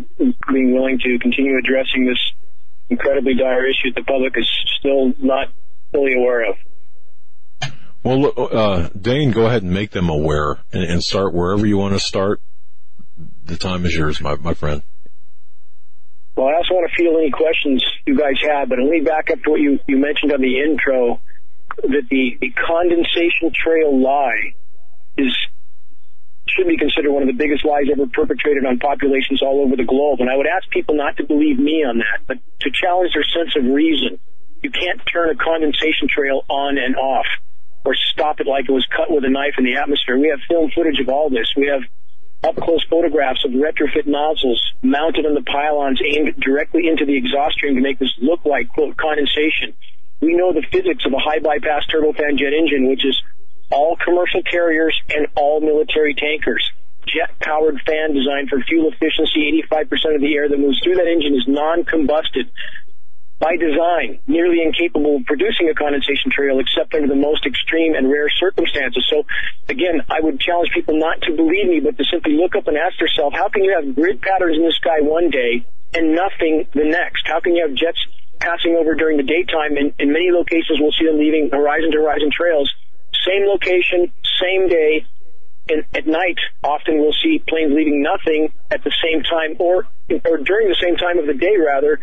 [0.52, 2.20] being willing to continue addressing this
[2.90, 4.50] incredibly dire issue that the public is
[4.80, 5.48] still not
[5.92, 6.56] fully aware of.
[8.04, 11.94] Well, uh, Dane, go ahead and make them aware and, and, start wherever you want
[11.94, 12.42] to start.
[13.46, 14.82] The time is yours, my, my friend.
[16.36, 19.30] Well, I also want to field any questions you guys have, but let me back
[19.30, 21.22] up to what you, you mentioned on the intro
[21.78, 24.56] that the, the condensation trail lie
[25.18, 25.36] is
[26.48, 29.86] should be considered one of the biggest lies ever perpetrated on populations all over the
[29.86, 30.20] globe.
[30.20, 33.24] And I would ask people not to believe me on that, but to challenge their
[33.24, 34.20] sense of reason.
[34.62, 37.26] You can't turn a condensation trail on and off
[37.86, 40.18] or stop it like it was cut with a knife in the atmosphere.
[40.18, 41.50] We have film footage of all this.
[41.56, 41.82] We have
[42.44, 47.56] up close photographs of retrofit nozzles mounted on the pylons aimed directly into the exhaust
[47.56, 49.74] stream to make this look like, quote, condensation.
[50.22, 53.20] We know the physics of a high bypass turbofan jet engine, which is
[53.72, 56.64] all commercial carriers and all military tankers.
[57.08, 59.50] Jet powered fan designed for fuel efficiency.
[59.72, 62.52] 85% of the air that moves through that engine is non-combusted
[63.42, 68.06] by design, nearly incapable of producing a condensation trail except under the most extreme and
[68.06, 69.04] rare circumstances.
[69.10, 69.26] So
[69.68, 72.78] again, I would challenge people not to believe me, but to simply look up and
[72.78, 76.68] ask yourself, how can you have grid patterns in the sky one day and nothing
[76.76, 77.26] the next?
[77.26, 77.98] How can you have jets
[78.42, 79.78] passing over during the daytime.
[79.78, 82.68] In, in many locations, we'll see them leaving horizon to horizon trails.
[83.24, 84.12] Same location,
[84.42, 85.06] same day.
[85.70, 89.88] And at night, often we'll see planes leaving nothing at the same time or,
[90.26, 92.02] or during the same time of the day, rather.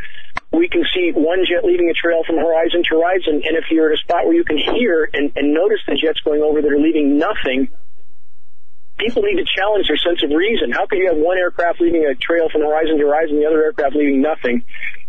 [0.55, 3.43] We can see one jet leaving a trail from horizon to horizon.
[3.45, 6.21] And if you're at a spot where you can hear and, and notice the jets
[6.25, 7.69] going over that are leaving nothing,
[8.97, 10.71] people need to challenge their sense of reason.
[10.71, 13.63] How could you have one aircraft leaving a trail from horizon to horizon, the other
[13.65, 14.65] aircraft leaving nothing?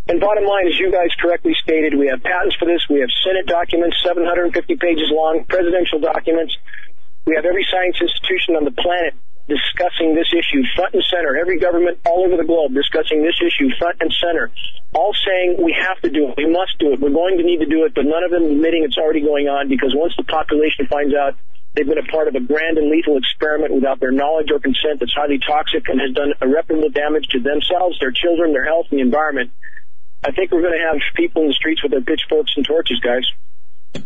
[0.09, 2.81] And bottom line, as you guys correctly stated, we have patents for this.
[2.89, 4.49] We have Senate documents, 750
[4.81, 6.57] pages long, presidential documents.
[7.29, 9.13] We have every science institution on the planet
[9.45, 11.37] discussing this issue front and center.
[11.37, 14.49] Every government all over the globe discussing this issue front and center.
[14.97, 16.41] All saying we have to do it.
[16.41, 16.97] We must do it.
[16.97, 19.45] We're going to need to do it, but none of them admitting it's already going
[19.45, 21.37] on because once the population finds out
[21.77, 25.01] they've been a part of a grand and lethal experiment without their knowledge or consent
[25.01, 28.97] that's highly toxic and has done irreparable damage to themselves, their children, their health, and
[28.97, 29.53] the environment,
[30.23, 32.99] I think we're going to have people in the streets with their pitchforks and torches,
[32.99, 34.03] guys.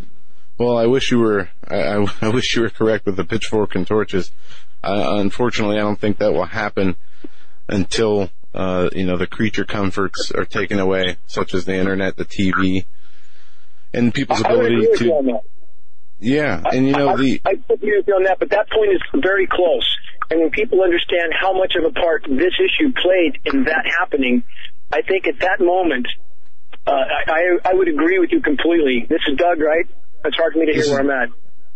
[0.57, 1.49] Well, I wish you were.
[1.67, 4.31] I, I wish you were correct with the pitchfork and torches.
[4.83, 6.95] Uh, unfortunately, I don't think that will happen
[7.67, 12.25] until uh, you know the creature comforts are taken away, such as the internet, the
[12.25, 12.85] TV,
[13.93, 15.39] and people's ability to.
[16.19, 17.41] Yeah, and you know I, the.
[17.43, 19.97] I, I put you on that, but that point is very close.
[20.29, 24.43] And when people understand how much of a part this issue played in that happening,
[24.93, 26.07] I think at that moment,
[26.85, 29.05] uh, I, I would agree with you completely.
[29.09, 29.85] This is Doug, right?
[30.23, 31.29] It's hard for me to hear This where is- I'm at.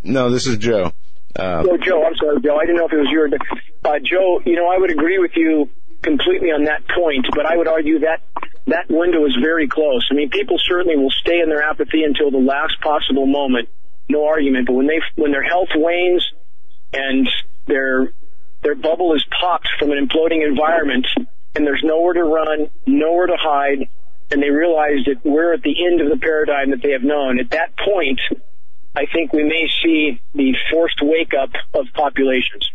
[0.04, 0.92] No, this is Joe.
[1.36, 2.58] Uh, Oh, Joe, I'm sorry, Joe.
[2.58, 3.30] I didn't know if it was you or
[3.92, 4.42] uh, Joe.
[4.46, 5.70] You know, I would agree with you
[6.04, 8.22] completely on that point, but I would argue that
[8.68, 10.08] that window is very close.
[10.12, 13.70] I mean, people certainly will stay in their apathy until the last possible moment.
[14.10, 14.68] No argument.
[14.68, 16.26] But when they when their health wanes
[16.94, 17.28] and
[17.66, 18.14] their
[18.64, 21.06] their bubble is popped from an imploding environment,
[21.56, 23.90] and there's nowhere to run, nowhere to hide,
[24.32, 27.40] and they realize that we're at the end of the paradigm that they have known.
[27.40, 28.20] At that point,
[28.96, 32.70] I think we may see the forced wake up of populations.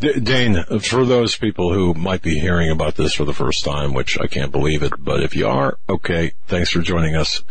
[0.00, 4.18] Dane, for those people who might be hearing about this for the first time, which
[4.20, 7.42] I can't believe it, but if you are, okay, thanks for joining us.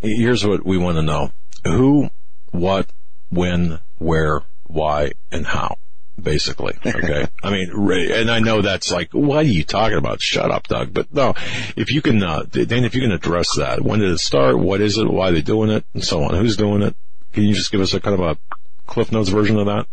[0.00, 1.32] Here's what we want to know.
[1.64, 2.10] Who,
[2.50, 2.90] what,
[3.30, 5.78] when, where, why, and how,
[6.20, 6.76] basically.
[6.98, 7.28] Okay.
[7.44, 10.20] I mean, and I know that's like, what are you talking about?
[10.20, 10.92] Shut up, Doug.
[10.92, 11.34] But no,
[11.76, 14.58] if you can, uh, Dane, if you can address that, when did it start?
[14.58, 15.08] What is it?
[15.08, 15.84] Why are they doing it?
[15.94, 16.34] And so on.
[16.34, 16.96] Who's doing it?
[17.32, 18.38] Can you just give us a kind of a
[18.86, 19.86] Cliff Notes version of that?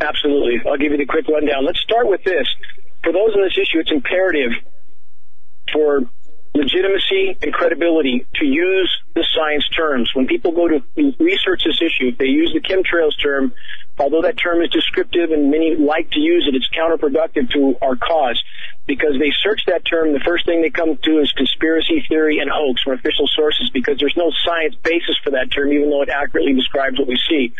[0.00, 0.60] Absolutely.
[0.70, 1.64] I'll give you the quick rundown.
[1.64, 2.46] Let's start with this.
[3.02, 4.52] For those on this issue, it's imperative
[5.72, 6.02] for
[6.54, 10.10] legitimacy and credibility to use the science terms.
[10.14, 10.82] When people go to
[11.18, 13.52] research this issue, if they use the chemtrails term,
[13.98, 17.96] although that term is descriptive and many like to use it, it's counterproductive to our
[17.96, 18.42] cause
[18.86, 20.12] because they search that term.
[20.12, 23.98] The first thing they come to is conspiracy theory and hoax from official sources because
[23.98, 27.52] there's no science basis for that term, even though it accurately describes what we see.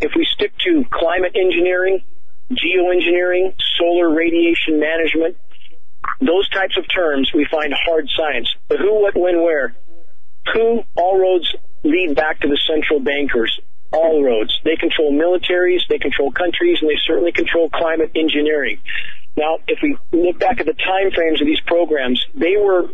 [0.00, 2.02] If we stick to climate engineering,
[2.50, 5.36] geoengineering, solar radiation management,
[6.20, 8.48] those types of terms, we find hard science.
[8.68, 9.74] The who, what, when, where.
[10.54, 11.54] Who, all roads
[11.84, 13.60] lead back to the central bankers.
[13.92, 14.58] All roads.
[14.64, 18.80] They control militaries, they control countries, and they certainly control climate engineering.
[19.36, 22.88] Now, if we look back at the time frames of these programs, they were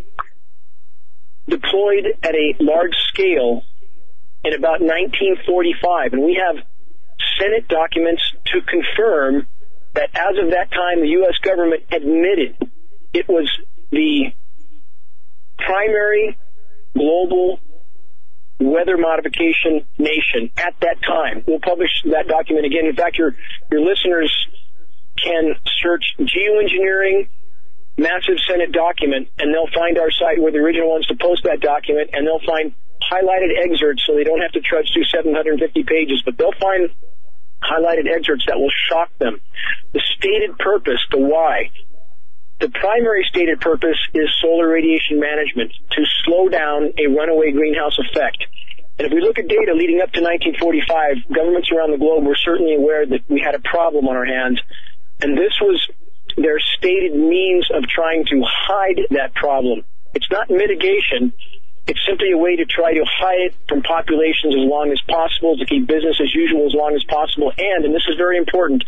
[1.48, 3.62] deployed at a large scale
[4.44, 6.64] in about 1945, and we have
[7.40, 9.46] Senate documents to confirm
[9.94, 11.34] that as of that time, the U.S.
[11.42, 12.56] government admitted
[13.12, 13.50] it was
[13.90, 14.32] the
[15.58, 16.36] primary
[16.94, 17.58] global
[18.60, 21.44] weather modification nation at that time.
[21.46, 22.86] We'll publish that document again.
[22.86, 23.34] In fact, your
[23.70, 24.34] your listeners
[25.22, 27.28] can search geoengineering
[27.98, 30.38] massive Senate document, and they'll find our site.
[30.38, 32.72] We're the original ones to post that document, and they'll find
[33.02, 36.90] highlighted excerpts, so they don't have to trudge through 750 pages, but they'll find
[37.62, 39.40] highlighted excerpts that will shock them.
[39.92, 41.70] The stated purpose, the why.
[42.60, 48.38] The primary stated purpose is solar radiation management to slow down a runaway greenhouse effect.
[48.98, 52.34] And if we look at data leading up to 1945, governments around the globe were
[52.34, 54.60] certainly aware that we had a problem on our hands.
[55.20, 55.78] And this was
[56.36, 59.84] their stated means of trying to hide that problem.
[60.14, 61.32] It's not mitigation.
[61.86, 65.56] It's simply a way to try to hide it from populations as long as possible,
[65.56, 68.82] to keep business as usual as long as possible, and, and this is very important,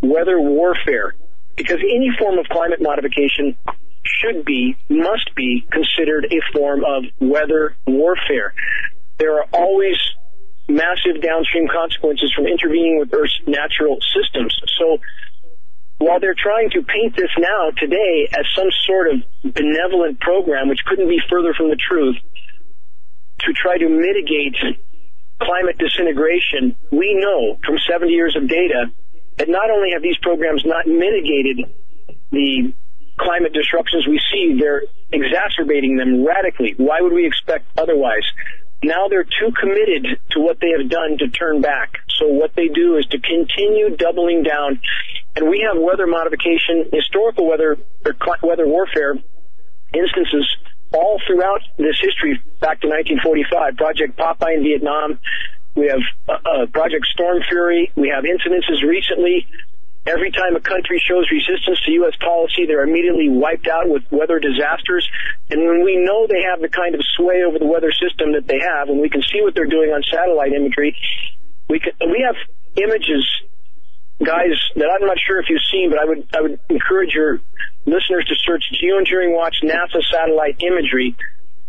[0.00, 1.14] weather warfare.
[1.56, 3.56] Because any form of climate modification
[4.04, 8.54] should be, must be considered a form of weather warfare.
[9.18, 9.96] There are always
[10.68, 14.54] massive downstream consequences from intervening with Earth's natural systems.
[14.78, 14.98] So
[15.98, 20.80] while they're trying to paint this now today as some sort of benevolent program, which
[20.84, 22.16] couldn't be further from the truth,
[23.40, 24.56] to try to mitigate
[25.40, 28.92] climate disintegration, we know from 70 years of data
[29.38, 31.66] that not only have these programs not mitigated
[32.30, 32.72] the
[33.18, 34.82] climate disruptions we see, they're
[35.12, 36.74] exacerbating them radically.
[36.76, 38.24] Why would we expect otherwise?
[38.82, 41.96] Now they're too committed to what they have done to turn back.
[42.18, 44.80] So what they do is to continue doubling down.
[45.34, 49.16] And we have weather modification, historical weather, or weather warfare
[49.94, 50.46] instances
[50.92, 53.76] all throughout this history back to 1945.
[53.76, 55.18] Project Popeye in Vietnam.
[55.76, 57.92] We have uh, uh, Project Stormfury.
[57.94, 59.46] We have incidences recently.
[60.06, 62.14] Every time a country shows resistance to U.S.
[62.16, 65.06] policy, they're immediately wiped out with weather disasters.
[65.50, 68.46] And when we know they have the kind of sway over the weather system that
[68.46, 70.96] they have, and we can see what they're doing on satellite imagery,
[71.68, 72.36] we can, we have
[72.76, 73.26] images,
[74.24, 77.40] guys, that I'm not sure if you've seen, but I would I would encourage your
[77.84, 81.16] listeners to search Geoengineering Watch NASA satellite imagery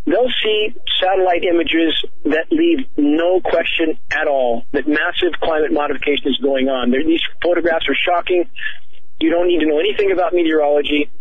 [0.07, 1.93] they'll see satellite images
[2.23, 6.89] that leave no question at all that massive climate modification is going on.
[6.89, 8.49] They're, these photographs are shocking.
[9.19, 11.11] You don't need to know anything about meteorology.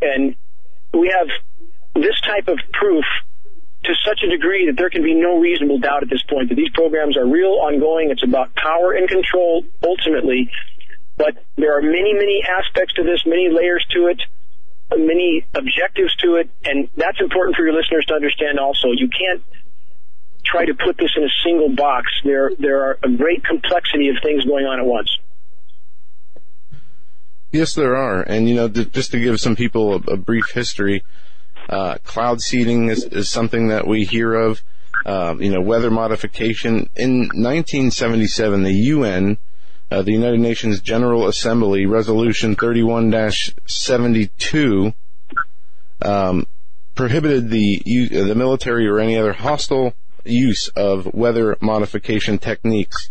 [0.00, 0.36] And
[0.94, 1.28] we have
[1.94, 3.04] this type of proof
[3.84, 6.54] to such a degree that there can be no reasonable doubt at this point that
[6.54, 8.10] these programs are real, ongoing.
[8.10, 10.50] It's about power and control ultimately.
[11.16, 14.22] But there are many, many aspects to this, many layers to it
[14.96, 18.88] many objectives to it, and that's important for your listeners to understand also.
[18.92, 19.42] You can't
[20.44, 22.10] try to put this in a single box.
[22.24, 25.10] There, there are a great complexity of things going on at once.
[27.50, 28.22] Yes, there are.
[28.22, 31.02] And, you know, just to give some people a, a brief history,
[31.68, 34.62] uh, cloud seeding is, is, something that we hear of.
[35.06, 36.90] Uh, you know, weather modification.
[36.96, 39.38] In 1977, the UN
[39.90, 44.94] uh, the United Nations General Assembly Resolution 31-72
[46.02, 46.46] um,
[46.94, 49.94] prohibited the the military or any other hostile
[50.24, 53.10] use of weather modification techniques.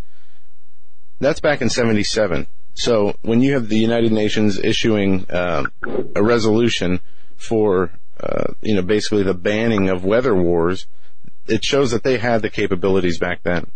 [1.19, 2.47] That's back in 77.
[2.75, 5.63] So when you have the United Nations issuing uh,
[6.15, 6.99] a resolution
[7.37, 10.85] for uh, you know basically the banning of weather wars,
[11.47, 13.71] it shows that they had the capabilities back then.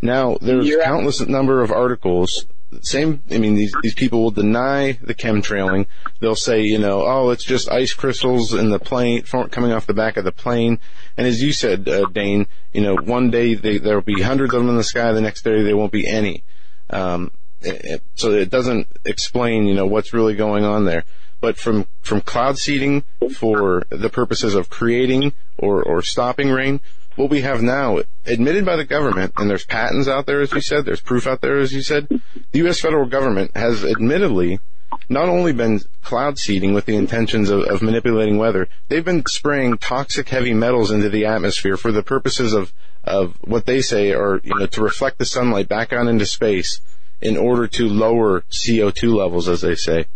[0.00, 1.28] Now, there's You're countless out.
[1.28, 2.46] number of articles.
[2.82, 5.86] Same, I mean, these, these people will deny the chemtrailing.
[6.20, 9.94] They'll say, you know, oh, it's just ice crystals in the plane, coming off the
[9.94, 10.78] back of the plane.
[11.16, 14.60] And as you said, uh, Dane, you know, one day they, there'll be hundreds of
[14.60, 16.44] them in the sky, the next day there won't be any.
[16.90, 17.30] Um,
[17.62, 21.04] it, so it doesn't explain, you know, what's really going on there.
[21.40, 23.04] But from, from cloud seeding
[23.34, 26.80] for the purposes of creating or, or stopping rain
[27.18, 30.60] what we have now, admitted by the government, and there's patents out there, as you
[30.60, 32.80] said, there's proof out there, as you said, the U.S.
[32.80, 34.60] federal government has admittedly
[35.08, 39.76] not only been cloud seeding with the intentions of, of, manipulating weather, they've been spraying
[39.78, 42.72] toxic heavy metals into the atmosphere for the purposes of,
[43.02, 46.80] of what they say are, you know, to reflect the sunlight back out into space
[47.20, 50.06] in order to lower CO2 levels, as they say.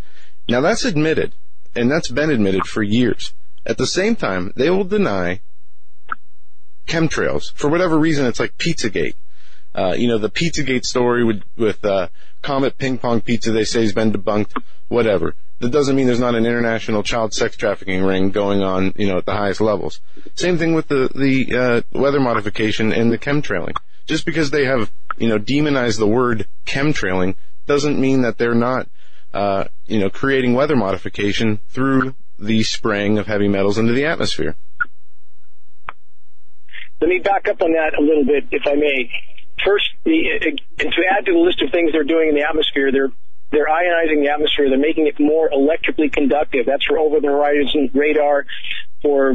[0.49, 1.35] Now that's admitted,
[1.75, 3.35] and that's been admitted for years.
[3.67, 5.41] At the same time, they will deny
[6.87, 7.53] chemtrails.
[7.55, 9.15] For whatever reason, it's like Pizzagate.
[9.75, 12.09] Uh, you know, the Pizzagate story with, with, uh,
[12.43, 14.61] Comet Ping Pong Pizza, they say has been debunked.
[14.89, 15.35] Whatever.
[15.61, 19.19] That doesn't mean there's not an international child sex trafficking ring going on, you know,
[19.19, 20.01] at the highest levels.
[20.35, 23.77] Same thing with the, the, uh, weather modification and the chemtrailing.
[24.07, 27.37] Just because they have, you know, demonized the word chemtrailing
[27.67, 28.89] doesn't mean that they're not,
[29.33, 34.57] uh, you know, creating weather modification through the spraying of heavy metals into the atmosphere.
[37.03, 39.11] Let me back up on that a little bit, if I may.
[39.67, 43.11] First, the, to add to the list of things they're doing in the atmosphere, they're
[43.51, 44.71] they're ionizing the atmosphere.
[44.71, 46.65] They're making it more electrically conductive.
[46.65, 48.47] That's for over-the-horizon radar,
[49.03, 49.35] for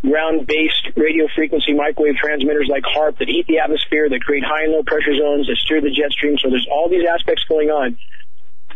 [0.00, 4.72] ground-based radio frequency microwave transmitters like HAARP that heat the atmosphere, that create high and
[4.72, 6.36] low pressure zones, that steer the jet stream.
[6.38, 7.98] So there's all these aspects going on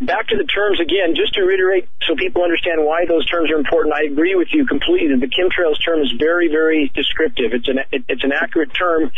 [0.00, 3.58] back to the terms again, just to reiterate so people understand why those terms are
[3.58, 3.94] important.
[3.94, 7.52] I agree with you completely that the chemtrails term is very, very descriptive.
[7.52, 9.10] It's an it's an accurate term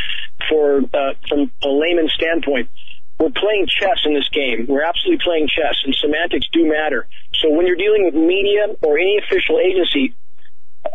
[0.48, 2.70] for uh, from a layman's standpoint.
[3.18, 4.66] We're playing chess in this game.
[4.68, 7.08] We're absolutely playing chess, and semantics do matter.
[7.34, 10.14] So when you're dealing with media or any official agency,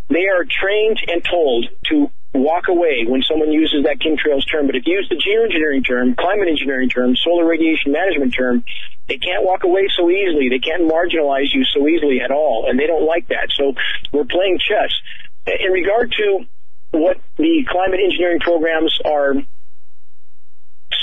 [0.10, 4.66] they are trained and told to walk away when someone uses that chemtrails term.
[4.66, 8.64] But if you use the geoengineering term, climate engineering term, solar radiation management term,
[9.08, 10.50] they can't walk away so easily.
[10.50, 13.50] They can't marginalize you so easily at all, and they don't like that.
[13.54, 13.74] So
[14.12, 14.92] we're playing chess.
[15.46, 16.46] In regard to
[16.92, 19.34] what the climate engineering programs are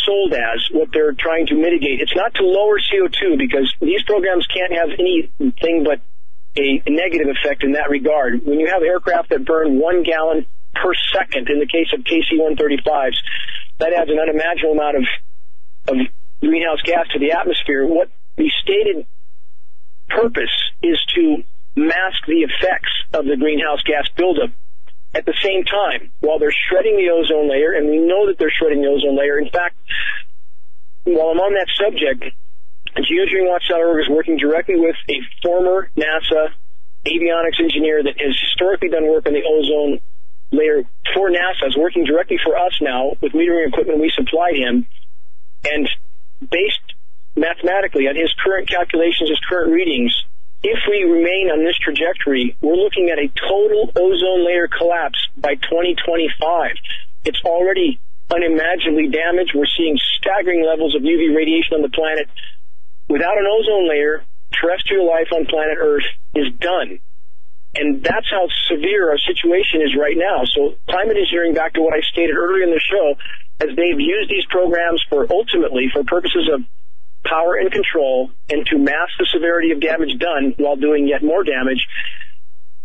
[0.06, 4.46] sold as, what they're trying to mitigate, it's not to lower CO2 because these programs
[4.46, 6.00] can't have anything but
[6.56, 8.44] a negative effect in that regard.
[8.44, 13.16] When you have aircraft that burn one gallon per second in the case of KC-135s,
[13.78, 15.04] that adds an unimaginable amount of,
[15.88, 15.96] of
[16.40, 17.86] greenhouse gas to the atmosphere.
[17.86, 19.06] What the stated
[20.08, 21.42] purpose is to
[21.76, 24.50] mask the effects of the greenhouse gas buildup
[25.14, 28.52] at the same time while they're shredding the ozone layer, and we know that they're
[28.52, 29.38] shredding the ozone layer.
[29.38, 29.76] In fact,
[31.04, 32.36] while I'm on that subject,
[32.96, 36.52] GeoengineeringWatch.org is working directly with a former NASA
[37.06, 40.00] avionics engineer that has historically done work on the ozone
[40.52, 40.82] layer
[41.14, 44.86] for NASA, is working directly for us now with metering equipment we supplied him,
[45.64, 45.88] and
[46.50, 46.94] based
[47.36, 50.14] mathematically on his current calculations, his current readings,
[50.62, 55.54] if we remain on this trajectory, we're looking at a total ozone layer collapse by
[55.54, 56.76] 2025.
[57.24, 57.98] It's already
[58.28, 59.52] unimaginably damaged.
[59.54, 62.28] We're seeing staggering levels of UV radiation on the planet.
[63.08, 64.22] Without an ozone layer,
[64.52, 66.04] terrestrial life on planet Earth
[66.34, 67.00] is done.
[67.74, 70.42] And that's how severe our situation is right now.
[70.44, 73.14] So climate engineering, back to what I stated earlier in the show,
[73.60, 76.62] as they've used these programs for ultimately for purposes of
[77.24, 81.44] power and control and to mask the severity of damage done while doing yet more
[81.44, 81.86] damage,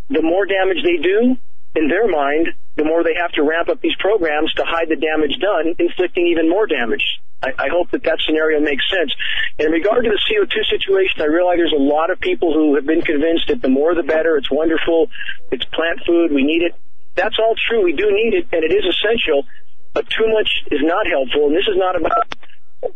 [0.09, 1.37] the more damage they do,
[1.75, 4.95] in their mind, the more they have to ramp up these programs to hide the
[4.95, 7.03] damage done, inflicting even more damage.
[7.43, 9.11] I, I hope that that scenario makes sense.
[9.59, 12.85] In regard to the CO2 situation, I realize there's a lot of people who have
[12.85, 15.09] been convinced that the more the better, it's wonderful,
[15.51, 16.75] it's plant food, we need it.
[17.15, 17.83] That's all true.
[17.83, 19.45] We do need it, and it is essential,
[19.93, 22.35] but too much is not helpful, and this is not about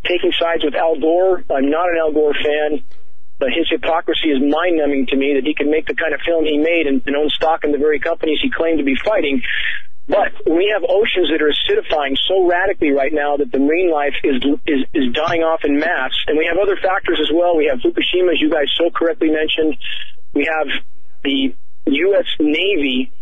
[0.04, 1.44] taking sides with Al Gore.
[1.50, 2.84] I'm not an Al Gore fan,
[3.40, 6.20] but his hypocrisy is mind numbing to me that he can make the kind of
[6.20, 8.94] film he made and, and own stock in the very companies he claimed to be
[9.02, 9.40] fighting.
[10.06, 14.14] But we have oceans that are acidifying so radically right now that the marine life
[14.22, 16.12] is, is, is dying off in mass.
[16.26, 17.56] And we have other factors as well.
[17.56, 19.76] We have Fukushima, as you guys so correctly mentioned.
[20.34, 20.68] We have
[21.24, 21.54] the
[21.86, 22.26] U.S.
[22.38, 23.12] Navy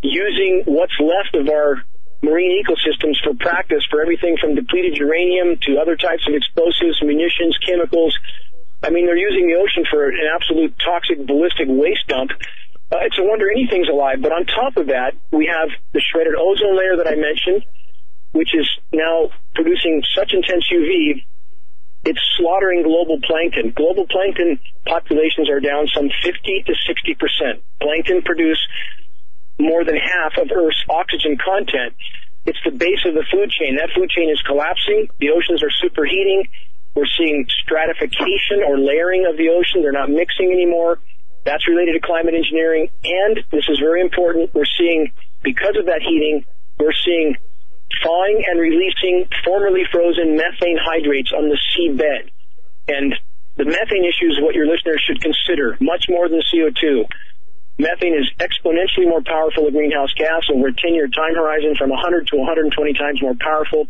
[0.00, 1.82] using what's left of our
[2.22, 7.58] marine ecosystems for practice for everything from depleted uranium to other types of explosives, munitions,
[7.66, 8.16] chemicals.
[8.82, 12.30] I mean, they're using the ocean for an absolute toxic ballistic waste dump.
[12.90, 14.18] Uh, it's a wonder anything's alive.
[14.20, 17.64] But on top of that, we have the shredded ozone layer that I mentioned,
[18.32, 21.24] which is now producing such intense UV,
[22.04, 23.70] it's slaughtering global plankton.
[23.70, 27.62] Global plankton populations are down some 50 to 60 percent.
[27.80, 28.58] Plankton produce
[29.58, 31.94] more than half of Earth's oxygen content.
[32.44, 33.76] It's the base of the food chain.
[33.76, 35.08] That food chain is collapsing.
[35.20, 36.50] The oceans are superheating.
[36.94, 39.82] We're seeing stratification or layering of the ocean.
[39.82, 40.98] They're not mixing anymore.
[41.44, 42.88] That's related to climate engineering.
[43.02, 44.54] And this is very important.
[44.54, 45.12] We're seeing,
[45.42, 46.44] because of that heating,
[46.78, 47.36] we're seeing
[48.02, 52.30] thawing and releasing formerly frozen methane hydrates on the seabed.
[52.88, 53.14] And
[53.56, 57.04] the methane issue is what your listeners should consider, much more than CO2.
[57.78, 61.90] Methane is exponentially more powerful a greenhouse gas over a 10 year time horizon from
[61.90, 63.88] 100 to 120 times more powerful.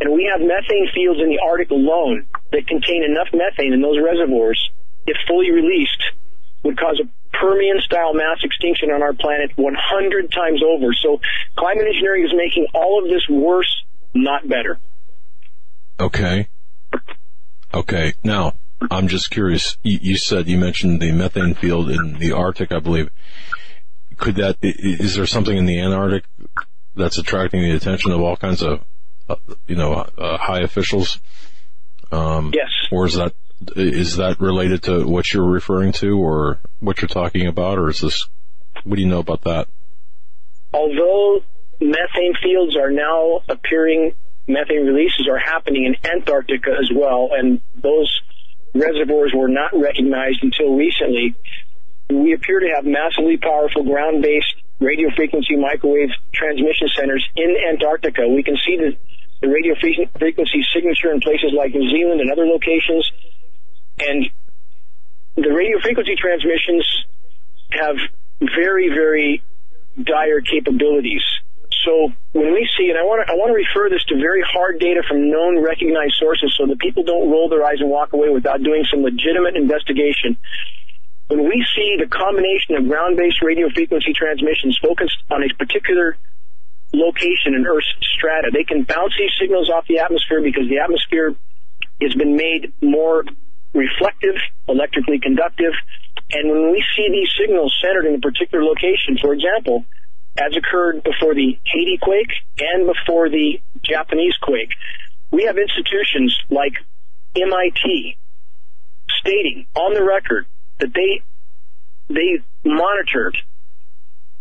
[0.00, 3.98] And we have methane fields in the Arctic alone that contain enough methane in those
[4.02, 4.70] reservoirs,
[5.06, 6.02] if fully released,
[6.62, 10.92] would cause a Permian style mass extinction on our planet 100 times over.
[10.94, 11.20] So
[11.56, 14.78] climate engineering is making all of this worse, not better.
[15.98, 16.48] Okay.
[17.72, 18.14] Okay.
[18.24, 18.54] Now,
[18.90, 19.76] I'm just curious.
[19.82, 23.10] You, said you mentioned the methane field in the Arctic, I believe.
[24.16, 26.24] Could that is there something in the Antarctic
[26.94, 28.84] that's attracting the attention of all kinds of
[29.66, 31.18] you know uh, high officials?
[32.12, 32.70] Um, yes.
[32.90, 33.34] Or is that
[33.76, 38.00] is that related to what you're referring to, or what you're talking about, or is
[38.00, 38.28] this
[38.84, 39.68] what do you know about that?
[40.72, 41.42] Although
[41.80, 44.14] methane fields are now appearing,
[44.46, 48.20] methane releases are happening in Antarctica as well, and those
[48.74, 51.34] reservoirs were not recognized until recently.
[52.08, 58.26] We appear to have massively powerful ground-based radio frequency microwave transmission centers in Antarctica.
[58.28, 58.96] We can see the,
[59.40, 63.10] the radio frequency signature in places like New Zealand and other locations.
[63.98, 64.28] And
[65.36, 66.86] the radio frequency transmissions
[67.72, 67.96] have
[68.40, 69.42] very, very
[70.02, 71.22] dire capabilities.
[71.84, 74.44] So when we see, and I want to, I want to refer this to very
[74.44, 78.12] hard data from known recognized sources so that people don't roll their eyes and walk
[78.12, 80.36] away without doing some legitimate investigation.
[81.28, 86.18] When we see the combination of ground-based radio frequency transmissions focused on a particular
[86.92, 91.34] location in Earth's strata, they can bounce these signals off the atmosphere because the atmosphere
[92.00, 93.24] has been made more
[93.72, 94.36] reflective,
[94.68, 95.72] electrically conductive,
[96.32, 99.84] and when we see these signals centered in a particular location, for example,
[100.38, 104.70] as occurred before the Haiti quake and before the Japanese quake.
[105.32, 106.74] We have institutions like
[107.34, 108.16] MIT
[109.20, 110.46] stating on the record
[110.78, 111.22] that they
[112.08, 113.36] they monitored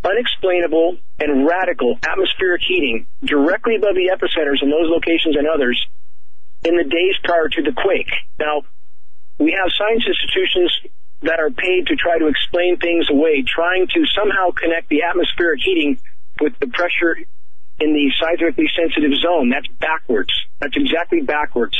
[0.10, 5.78] unexplainable and radical atmospheric heating directly above the epicenters in those locations and others
[6.64, 8.12] in the days prior to the quake.
[8.40, 8.64] Now,
[9.38, 10.74] we have science institutions
[11.22, 15.60] that are paid to try to explain things away, trying to somehow connect the atmospheric
[15.64, 16.00] heating
[16.42, 17.16] with the pressure
[17.80, 19.50] in the seismically sensitive zone.
[19.50, 20.32] That's backwards.
[20.60, 21.78] That's exactly backwards.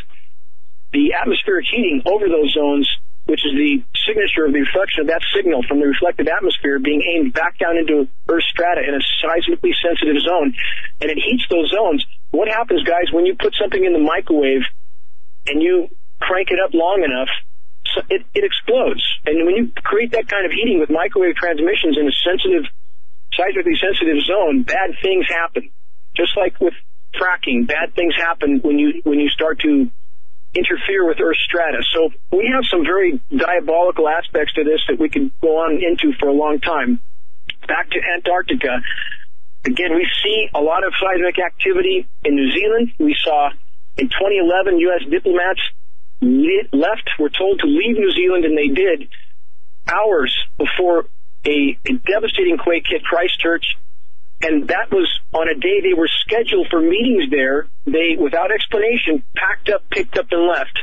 [0.92, 2.90] The atmospheric heating over those zones
[3.30, 7.06] which is the signature of the reflection of that signal from the reflected atmosphere being
[7.14, 10.58] aimed back down into Earth's strata in a seismically sensitive zone,
[11.00, 12.04] and it heats those zones.
[12.32, 14.66] What happens, guys, when you put something in the microwave
[15.46, 15.90] and you
[16.20, 17.30] crank it up long enough,
[17.94, 19.06] so it, it explodes.
[19.26, 22.66] And when you create that kind of heating with microwave transmissions in a sensitive,
[23.38, 25.70] seismically sensitive zone, bad things happen.
[26.18, 26.74] Just like with
[27.14, 29.90] fracking, bad things happen when you when you start to
[30.56, 31.84] interfere with Earth's strata.
[31.94, 36.18] So we have some very diabolical aspects to this that we can go on into
[36.20, 37.00] for a long time.
[37.68, 38.82] Back to Antarctica.
[39.66, 42.94] Again, we see a lot of seismic activity in New Zealand.
[42.98, 43.50] We saw
[43.98, 45.04] in 2011 U.S.
[45.10, 45.62] diplomats
[46.22, 49.10] left, were told to leave New Zealand, and they did
[49.88, 51.06] hours before
[51.46, 53.76] a, a devastating quake hit Christchurch
[54.42, 57.68] and that was on a day they were scheduled for meetings there.
[57.86, 60.80] They, without explanation, packed up, picked up, and left.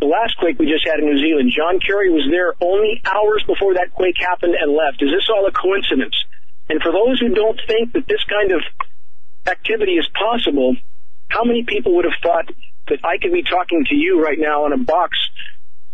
[0.00, 3.42] The last quake we just had in New Zealand, John Kerry was there only hours
[3.46, 5.00] before that quake happened and left.
[5.00, 6.14] Is this all a coincidence?
[6.68, 8.60] And for those who don't think that this kind of
[9.46, 10.76] activity is possible,
[11.28, 12.50] how many people would have thought
[12.88, 15.16] that I could be talking to you right now on a box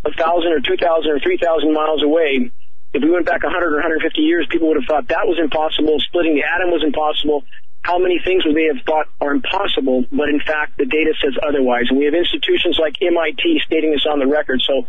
[0.05, 2.51] a thousand or two thousand or three thousand miles away
[2.93, 5.99] if we went back 100 or 150 years, people would have thought that was impossible.
[6.01, 7.45] Splitting the atom was impossible.
[7.83, 10.05] How many things would they have thought are impossible?
[10.13, 11.87] But in fact, the data says otherwise.
[11.89, 14.61] And we have institutions like MIT stating this on the record.
[14.67, 14.85] So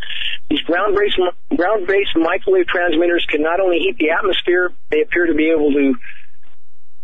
[0.50, 1.18] these ground-based,
[1.56, 5.96] ground-based microwave transmitters can not only heat the atmosphere, they appear to be able to,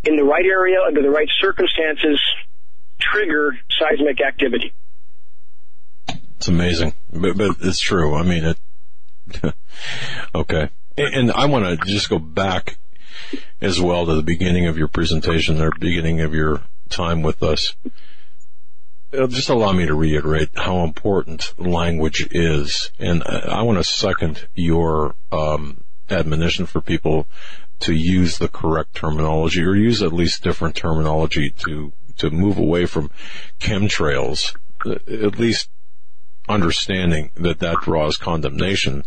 [0.04, 2.20] in the right area, under the right circumstances,
[3.00, 4.74] trigger seismic activity.
[6.36, 8.14] It's amazing, but, but it's true.
[8.14, 8.58] I mean, it.
[10.34, 10.70] okay.
[10.98, 12.76] And I want to just go back
[13.60, 17.76] as well to the beginning of your presentation, or beginning of your time with us.
[19.12, 23.84] Uh, just allow me to reiterate how important language is, and uh, I want to
[23.84, 27.26] second your um, admonition for people
[27.80, 32.86] to use the correct terminology, or use at least different terminology to to move away
[32.86, 33.10] from
[33.60, 34.54] chemtrails.
[34.84, 35.70] Uh, at least
[36.48, 39.04] understanding that that draws condemnation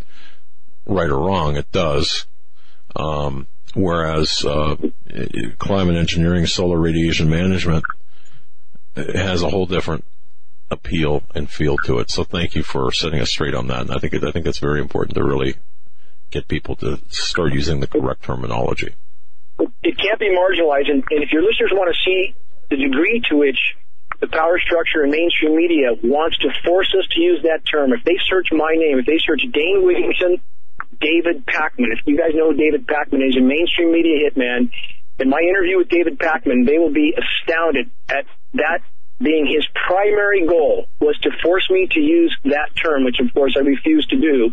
[0.85, 2.25] right or wrong, it does.
[2.95, 4.75] Um, whereas uh,
[5.57, 7.85] climate engineering, solar radiation management
[8.95, 10.03] has a whole different
[10.69, 12.09] appeal and feel to it.
[12.09, 13.81] So thank you for setting us straight on that.
[13.81, 15.55] And I think I think it's very important to really
[16.31, 18.95] get people to start using the correct terminology.
[19.83, 22.33] It can't be marginalized, and, and if your listeners want to see
[22.69, 23.59] the degree to which
[24.19, 28.03] the power structure and mainstream media wants to force us to use that term, if
[28.03, 30.41] they search my name, if they search Dane Wigington
[31.01, 31.91] David Pakman.
[31.91, 34.71] If you guys know David Pakman is a mainstream media hitman,
[35.19, 38.79] in my interview with David Pakman, they will be astounded at that
[39.21, 43.55] being his primary goal was to force me to use that term, which of course
[43.57, 44.51] I refused to do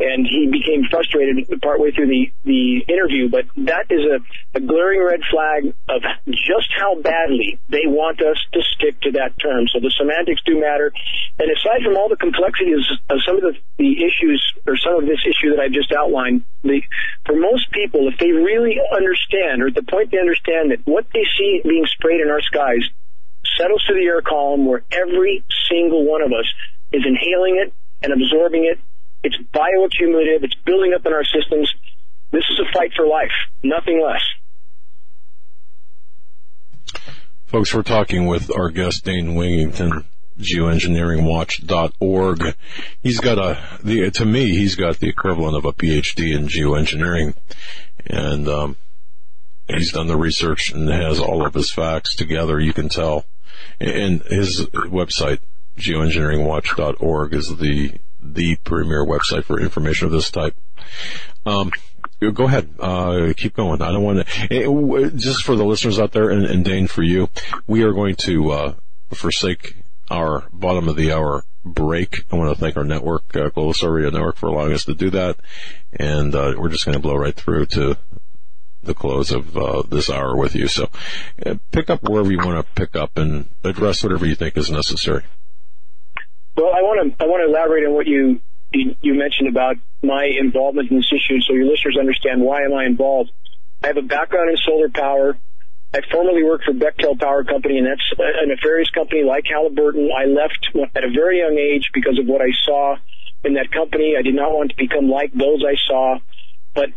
[0.00, 3.28] and he became frustrated partway through the, the interview.
[3.30, 8.38] But that is a, a glaring red flag of just how badly they want us
[8.54, 9.68] to stick to that term.
[9.70, 10.92] So the semantics do matter.
[11.38, 15.06] And aside from all the complexities of some of the, the issues or some of
[15.06, 16.82] this issue that I've just outlined, the,
[17.24, 21.06] for most people, if they really understand or at the point they understand that what
[21.14, 22.82] they see being sprayed in our skies
[23.58, 26.50] settles to the air column where every single one of us
[26.92, 27.72] is inhaling it
[28.02, 28.80] and absorbing it
[29.24, 30.44] it's bioaccumulative.
[30.44, 31.74] It's building up in our systems.
[32.30, 33.32] This is a fight for life,
[33.62, 34.22] nothing less.
[37.46, 40.04] Folks, we're talking with our guest, Dane Wigington,
[40.40, 42.56] geoengineeringwatch.org.
[43.02, 47.34] He's got a, the, to me, he's got the equivalent of a PhD in geoengineering.
[48.06, 48.76] And, um,
[49.68, 53.24] he's done the research and has all of his facts together, you can tell.
[53.80, 55.38] And his website,
[55.78, 57.92] geoengineeringwatch.org, is the
[58.24, 60.56] the premier website for information of this type.
[61.46, 61.70] Um,
[62.32, 63.82] go ahead, uh, keep going.
[63.82, 67.02] I don't want to, eh, just for the listeners out there and, and Dane for
[67.02, 67.28] you,
[67.66, 68.74] we are going to, uh,
[69.12, 69.76] forsake
[70.10, 72.24] our bottom of the hour break.
[72.30, 75.10] I want to thank our network, uh, Global Survey Network for allowing us to do
[75.10, 75.36] that.
[75.92, 77.96] And, uh, we're just going to blow right through to
[78.82, 80.68] the close of uh, this hour with you.
[80.68, 80.88] So
[81.44, 84.70] uh, pick up wherever you want to pick up and address whatever you think is
[84.70, 85.24] necessary.
[86.56, 88.40] Well, I want to I want to elaborate on what you
[88.72, 92.84] you mentioned about my involvement in this issue, so your listeners understand why am I
[92.86, 93.30] involved.
[93.82, 95.36] I have a background in solar power.
[95.92, 100.10] I formerly worked for Bechtel Power Company, and that's a nefarious company like Halliburton.
[100.10, 100.58] I left
[100.94, 102.96] at a very young age because of what I saw
[103.44, 104.16] in that company.
[104.18, 106.18] I did not want to become like those I saw,
[106.74, 106.90] but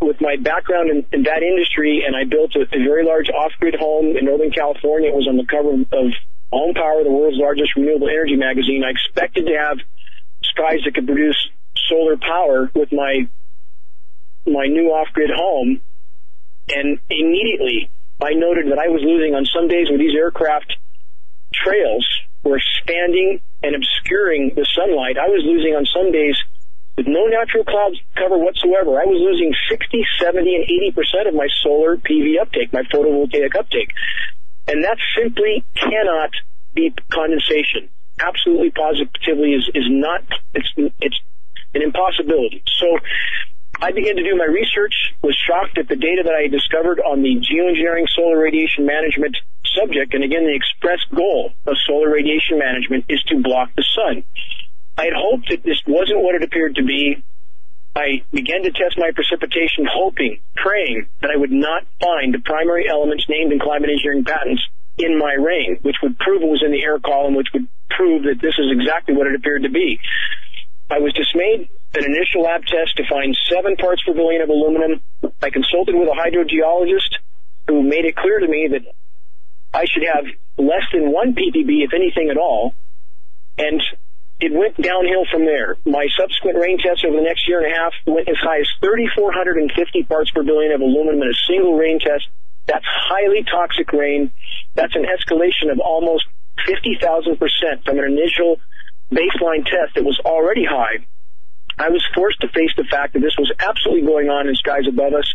[0.00, 3.74] with my background in, in that industry, and I built a, a very large off-grid
[3.78, 5.10] home in Northern California.
[5.10, 6.12] It was on the cover of
[6.52, 8.82] Home Power, the world's largest renewable energy magazine.
[8.84, 9.78] I expected to have
[10.42, 11.38] skies that could produce
[11.88, 13.28] solar power with my
[14.46, 15.80] my new off-grid home,
[16.68, 17.90] and immediately
[18.22, 20.76] I noted that I was losing on some days where these aircraft
[21.52, 22.06] trails
[22.42, 25.18] were standing and obscuring the sunlight.
[25.18, 26.36] I was losing on some days
[26.96, 29.00] with no natural cloud cover whatsoever.
[29.00, 30.64] I was losing 60, 70, and
[30.96, 33.92] 80% of my solar PV uptake, my photovoltaic uptake.
[34.70, 36.30] And that simply cannot
[36.74, 37.90] be condensation.
[38.20, 40.22] Absolutely positively is, is not,
[40.54, 40.68] it's,
[41.00, 41.18] it's
[41.74, 42.62] an impossibility.
[42.78, 42.98] So
[43.82, 47.22] I began to do my research, was shocked at the data that I discovered on
[47.22, 49.36] the geoengineering solar radiation management
[49.74, 50.14] subject.
[50.14, 54.22] And again, the express goal of solar radiation management is to block the sun.
[54.96, 57.24] I had hoped that this wasn't what it appeared to be.
[57.94, 62.88] I began to test my precipitation, hoping, praying that I would not find the primary
[62.88, 64.62] elements named in climate engineering patents
[64.96, 68.22] in my rain, which would prove it was in the air column, which would prove
[68.24, 69.98] that this is exactly what it appeared to be.
[70.90, 75.00] I was dismayed an initial lab test to find seven parts per billion of aluminum.
[75.42, 77.18] I consulted with a hydrogeologist
[77.66, 78.82] who made it clear to me that
[79.72, 80.24] I should have
[80.58, 82.74] less than one ppb, if anything at all.
[83.58, 83.82] And
[84.40, 85.76] it went downhill from there.
[85.84, 88.68] My subsequent rain tests over the next year and a half went as high as
[88.80, 92.28] 3,450 parts per billion of aluminum in a single rain test.
[92.66, 94.32] That's highly toxic rain.
[94.74, 96.24] That's an escalation of almost
[96.66, 98.56] 50,000% from an initial
[99.12, 101.04] baseline test that was already high.
[101.78, 104.86] I was forced to face the fact that this was absolutely going on in skies
[104.88, 105.28] above us.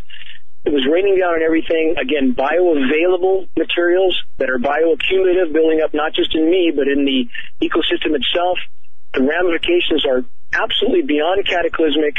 [0.66, 1.96] It was raining down on everything.
[2.02, 7.30] Again, bioavailable materials that are bioaccumulative, building up not just in me, but in the
[7.62, 8.58] ecosystem itself.
[9.16, 10.24] The ramifications are
[10.54, 12.16] absolutely beyond cataclysmic.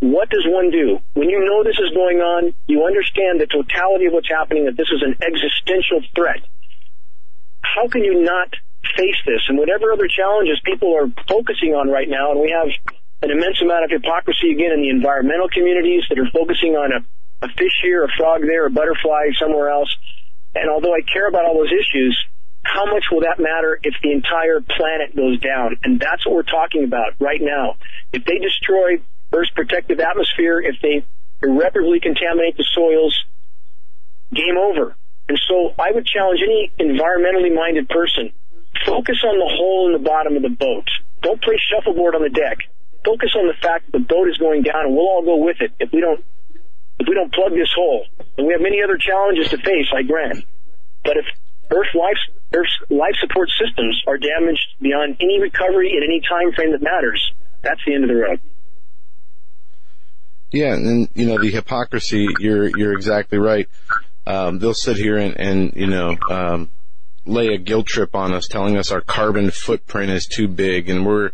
[0.00, 1.02] What does one do?
[1.14, 4.76] When you know this is going on, you understand the totality of what's happening, that
[4.76, 6.40] this is an existential threat.
[7.60, 8.54] How can you not
[8.96, 9.42] face this?
[9.48, 12.70] And whatever other challenges people are focusing on right now, and we have
[13.20, 17.02] an immense amount of hypocrisy again in the environmental communities that are focusing on a
[17.42, 19.94] a fish here, a frog there, a butterfly somewhere else.
[20.54, 22.18] And although I care about all those issues,
[22.68, 25.78] how much will that matter if the entire planet goes down?
[25.82, 27.76] And that's what we're talking about right now.
[28.12, 29.00] If they destroy
[29.32, 31.04] Earth's protective atmosphere, if they
[31.42, 33.16] irreparably contaminate the soils,
[34.34, 34.94] game over.
[35.28, 38.32] And so I would challenge any environmentally minded person,
[38.84, 40.88] focus on the hole in the bottom of the boat.
[41.22, 42.58] Don't play shuffleboard on the deck.
[43.04, 45.60] Focus on the fact that the boat is going down and we'll all go with
[45.60, 46.24] it if we don't
[46.98, 48.04] if we don't plug this hole.
[48.36, 50.44] And we have many other challenges to face, I grant.
[51.04, 51.26] But if
[51.70, 52.16] Earth life,
[52.52, 57.32] Earth's life support systems are damaged beyond any recovery in any time frame that matters,
[57.62, 58.40] that's the end of the road.
[60.50, 62.26] Yeah, and you know the hypocrisy.
[62.38, 63.68] You're you're exactly right.
[64.26, 66.70] Um, they'll sit here and, and you know um,
[67.26, 71.04] lay a guilt trip on us, telling us our carbon footprint is too big, and
[71.04, 71.32] we're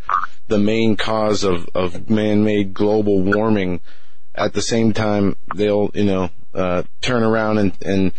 [0.48, 3.80] the main cause of of man-made global warming
[4.34, 8.12] at the same time they'll you know uh, turn around and, and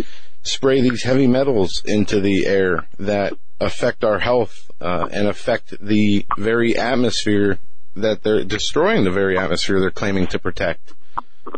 [0.45, 6.25] spray these heavy metals into the air that affect our health uh, and affect the
[6.37, 7.57] very atmosphere
[7.95, 10.93] that they're destroying the very atmosphere they're claiming to protect.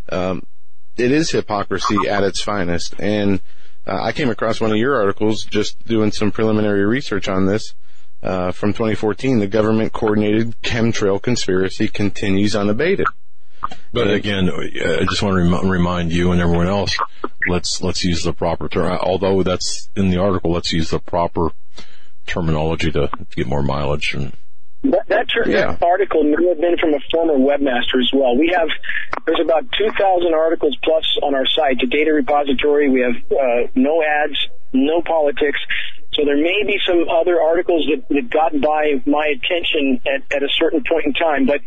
[0.09, 0.45] Um,
[0.95, 3.41] it is hypocrisy at its finest, and
[3.85, 7.73] uh, I came across one of your articles just doing some preliminary research on this.
[8.21, 13.05] Uh, from 2014, the government coordinated chemtrail conspiracy continues unabated.
[13.93, 16.95] But again, I just want to rem- remind you and everyone else,
[17.47, 18.97] let's, let's use the proper term.
[19.01, 21.51] Although that's in the article, let's use the proper
[22.25, 24.33] terminology to, to get more mileage and
[24.83, 25.73] that, that, yeah.
[25.73, 28.37] that article may have been from a former webmaster as well.
[28.37, 28.69] We have
[29.25, 32.89] there's about 2,000 articles plus on our site, a data repository.
[32.89, 34.37] We have uh, no ads,
[34.73, 35.59] no politics.
[36.13, 40.43] So there may be some other articles that, that got by my attention at, at
[40.43, 41.61] a certain point in time, but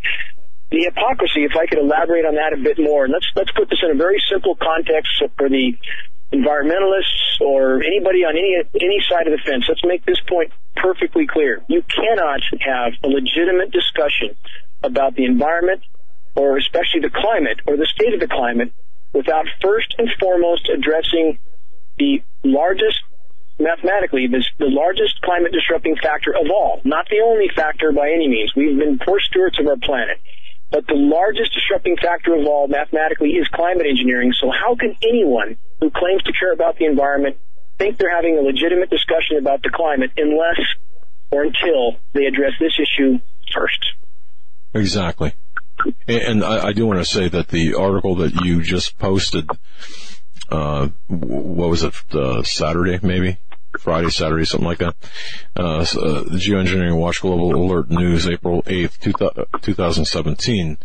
[0.71, 3.69] the hypocrisy, if I could elaborate on that a bit more, and let's let's put
[3.69, 5.75] this in a very simple context for the
[6.33, 9.67] environmentalists or anybody on any any side of the fence.
[9.69, 11.63] Let's make this point perfectly clear.
[11.69, 14.37] You cannot have a legitimate discussion
[14.83, 15.83] about the environment
[16.37, 18.73] or especially the climate or the state of the climate
[19.13, 21.39] without first and foremost addressing
[21.99, 23.01] the largest
[23.59, 28.29] mathematically the, the largest climate disrupting factor of all, not the only factor by any
[28.29, 28.53] means.
[28.57, 30.19] We've been poor stewards of our planet.
[30.71, 34.33] But the largest disrupting factor of all mathematically is climate engineering.
[34.41, 37.37] So how can anyone who claims to care about the environment
[37.79, 40.61] think they're having a legitimate discussion about the climate unless
[41.31, 43.19] or until they address this issue
[43.53, 43.85] first?
[44.75, 45.33] Exactly.
[46.07, 49.49] And I, do want to say that the article that you just posted,
[50.51, 53.39] uh, what was it, uh, Saturday maybe?
[53.79, 54.97] Friday, Saturday, something like that.
[55.57, 55.85] Uh, uh,
[56.25, 58.99] the Geoengineering Watch Global Alert News, April 8th,
[59.63, 60.79] 2017.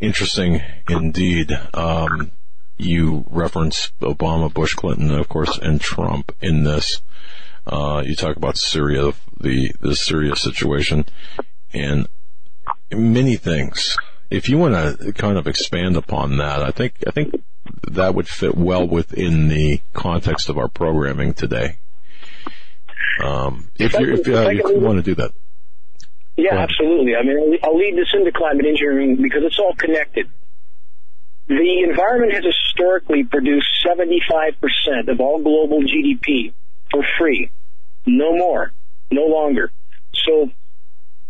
[0.00, 1.52] Interesting indeed.
[1.74, 2.30] Um,
[2.76, 7.02] you reference Obama, Bush, Clinton, of course, and Trump in this.
[7.66, 11.04] Uh, you talk about Syria, the, the Syria situation,
[11.72, 12.08] and
[12.90, 13.96] many things.
[14.30, 17.34] If you want to kind of expand upon that, I think, I think
[17.86, 21.78] that would fit well within the context of our programming today.
[23.22, 25.32] Um, if, you if uh, you want to do that.
[26.36, 27.16] Yeah, absolutely.
[27.16, 30.28] I mean, I'll lead this into climate engineering because it's all connected.
[31.48, 36.52] The environment has historically produced 75% of all global GDP
[36.92, 37.50] for free.
[38.06, 38.72] No more.
[39.10, 39.72] No longer.
[40.14, 40.50] So,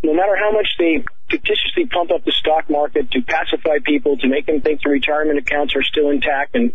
[0.03, 4.29] no matter how much they fictitiously pump up the stock market to pacify people, to
[4.29, 6.73] make them think the retirement accounts are still intact and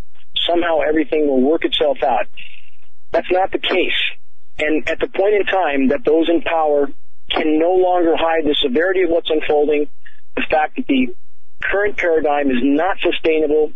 [0.47, 2.27] somehow everything will work itself out,
[3.11, 4.01] that's not the case.
[4.59, 6.87] And at the point in time that those in power
[7.29, 9.87] can no longer hide the severity of what's unfolding,
[10.35, 11.15] the fact that the
[11.61, 13.71] current paradigm is not sustainable,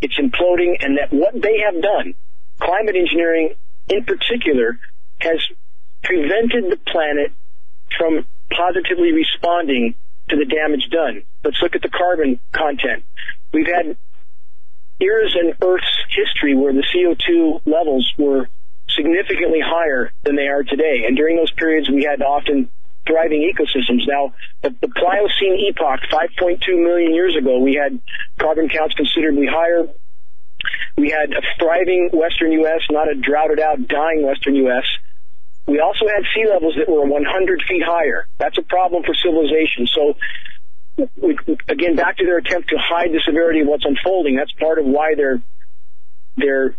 [0.00, 2.14] it's imploding, and that what they have done,
[2.58, 3.54] climate engineering
[3.88, 4.78] in particular,
[5.20, 5.44] has
[6.02, 7.32] prevented the planet
[7.98, 9.94] from positively responding
[10.28, 11.22] to the damage done.
[11.44, 13.04] Let's look at the carbon content.
[13.52, 13.96] We've had
[15.00, 18.48] eras in Earth's history where the CO2 levels were
[18.96, 21.04] significantly higher than they are today.
[21.06, 22.70] And during those periods, we had often
[23.06, 24.06] thriving ecosystems.
[24.06, 28.00] Now, the, the Pliocene epoch, 5.2 million years ago, we had
[28.38, 29.88] carbon counts considerably higher.
[30.96, 34.84] We had a thriving Western U.S., not a droughted out, dying Western U.S.
[35.66, 38.26] We also had sea levels that were 100 feet higher.
[38.38, 39.86] That's a problem for civilization.
[39.86, 40.16] So,
[41.16, 41.38] we,
[41.68, 44.36] again, back to their attempt to hide the severity of what's unfolding.
[44.36, 45.40] That's part of why they're
[46.36, 46.74] they're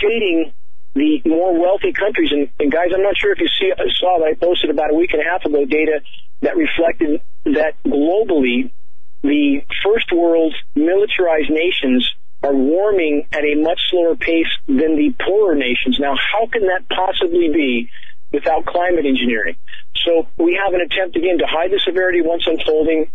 [0.00, 0.52] shading
[0.94, 2.30] the more wealthy countries.
[2.32, 4.94] And, and guys, I'm not sure if you see, saw that I posted about a
[4.94, 6.00] week and a half ago data
[6.42, 8.70] that reflected that globally,
[9.22, 12.08] the first world militarized nations
[12.42, 15.98] are warming at a much slower pace than the poorer nations.
[16.00, 17.90] Now, how can that possibly be
[18.32, 19.56] without climate engineering?
[20.04, 23.10] So we have an attempt again to hide the severity once unfolding,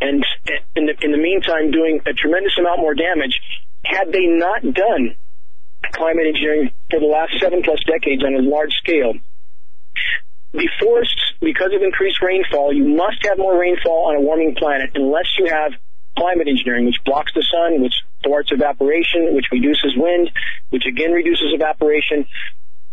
[0.00, 0.24] and
[0.74, 3.38] in the, in the meantime, doing a tremendous amount more damage.
[3.84, 5.14] Had they not done
[5.92, 9.14] climate engineering for the last seven plus decades on a large scale.
[10.52, 14.90] The forests, because of increased rainfall, you must have more rainfall on a warming planet
[14.94, 15.72] unless you have
[16.16, 17.94] climate engineering, which blocks the sun, which
[18.24, 20.30] thwarts evaporation, which reduces wind,
[20.70, 22.26] which again reduces evaporation.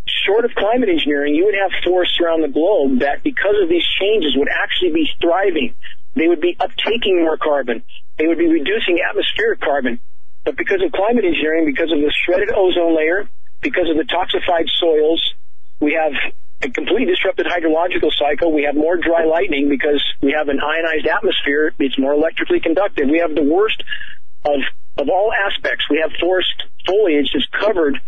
[0.05, 3.85] Short of climate engineering, you would have forests around the globe that, because of these
[3.99, 5.73] changes, would actually be thriving.
[6.15, 7.83] They would be uptaking more carbon.
[8.17, 9.99] They would be reducing atmospheric carbon.
[10.45, 13.27] But because of climate engineering, because of the shredded ozone layer,
[13.61, 15.33] because of the toxified soils,
[15.81, 16.13] we have
[16.61, 18.53] a completely disrupted hydrological cycle.
[18.53, 21.73] We have more dry lightning because we have an ionized atmosphere.
[21.79, 23.09] It's more electrically conductive.
[23.09, 23.81] We have the worst
[24.45, 24.61] of,
[24.97, 25.85] of all aspects.
[25.89, 26.53] We have forest
[26.85, 27.99] foliage that's covered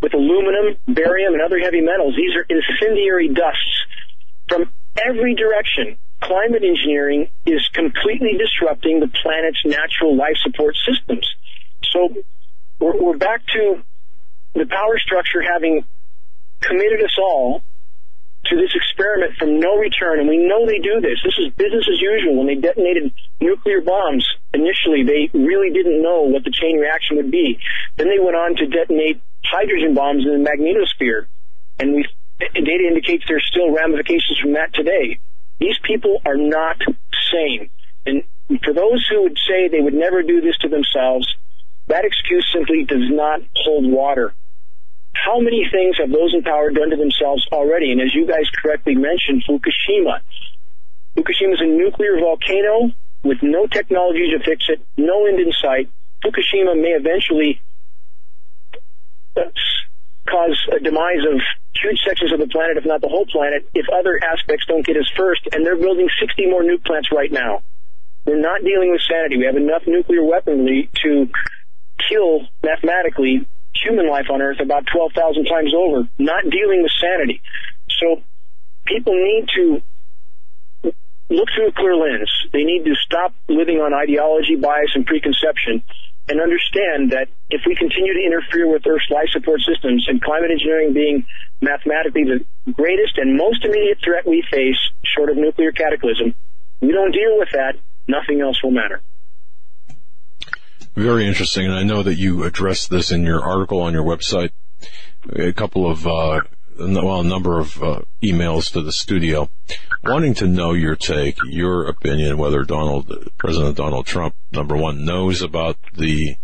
[0.00, 2.16] with aluminum, barium, and other heavy metals.
[2.16, 3.84] These are incendiary dusts
[4.48, 5.98] from every direction.
[6.20, 11.28] Climate engineering is completely disrupting the planet's natural life support systems.
[11.92, 12.08] So
[12.78, 13.82] we're, we're back to
[14.54, 15.84] the power structure having
[16.60, 17.62] committed us all
[18.46, 21.18] to this experiment from no return, and we know they do this.
[21.24, 22.38] This is business as usual.
[22.38, 27.30] When they detonated nuclear bombs initially, they really didn't know what the chain reaction would
[27.30, 27.58] be.
[27.96, 31.26] Then they went on to detonate hydrogen bombs in the magnetosphere,
[31.78, 32.06] and we
[32.38, 35.18] data indicates there's still ramifications from that today.
[35.58, 36.76] These people are not
[37.32, 37.70] sane,
[38.04, 38.22] and
[38.62, 41.26] for those who would say they would never do this to themselves,
[41.88, 44.34] that excuse simply does not hold water.
[45.12, 47.92] How many things have those in power done to themselves already?
[47.92, 50.20] And as you guys correctly mentioned, Fukushima.
[51.16, 52.92] Fukushima is a nuclear volcano
[53.22, 55.90] with no technology to fix it, no end in sight.
[56.24, 57.60] Fukushima may eventually
[60.28, 61.40] cause a demise of
[61.80, 64.96] huge sections of the planet, if not the whole planet, if other aspects don't get
[64.96, 65.48] us first.
[65.52, 67.62] And they're building 60 more nuke plants right now.
[68.24, 69.38] We're not dealing with sanity.
[69.38, 71.28] We have enough nuclear weaponry to
[72.08, 77.42] kill mathematically human life on Earth about 12,000 times over, not dealing with sanity.
[78.00, 78.22] So
[78.86, 79.82] people need to
[81.28, 82.30] look through a clear lens.
[82.52, 85.82] They need to stop living on ideology, bias, and preconception
[86.28, 90.50] and understand that if we continue to interfere with Earth's life support systems and climate
[90.50, 91.24] engineering being
[91.60, 96.34] mathematically the greatest and most immediate threat we face, short of nuclear cataclysm,
[96.80, 97.76] we don't deal with that,
[98.08, 99.00] nothing else will matter.
[100.96, 104.50] Very interesting, and I know that you addressed this in your article on your website.
[105.30, 106.40] A couple of uh,
[106.78, 109.50] well, a number of uh, emails to the studio
[110.04, 115.42] wanting to know your take, your opinion, whether Donald, President Donald Trump, number one, knows
[115.42, 116.36] about the,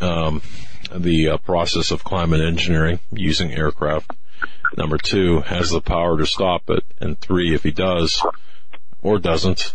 [0.00, 0.42] um,
[0.94, 4.12] the uh, process of climate engineering using aircraft.
[4.76, 6.84] Number two, has the power to stop it.
[7.00, 8.24] And three, if he does
[9.02, 9.74] or doesn't,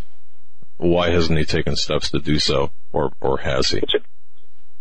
[0.80, 3.81] why hasn't he taken steps to do so, or or has he?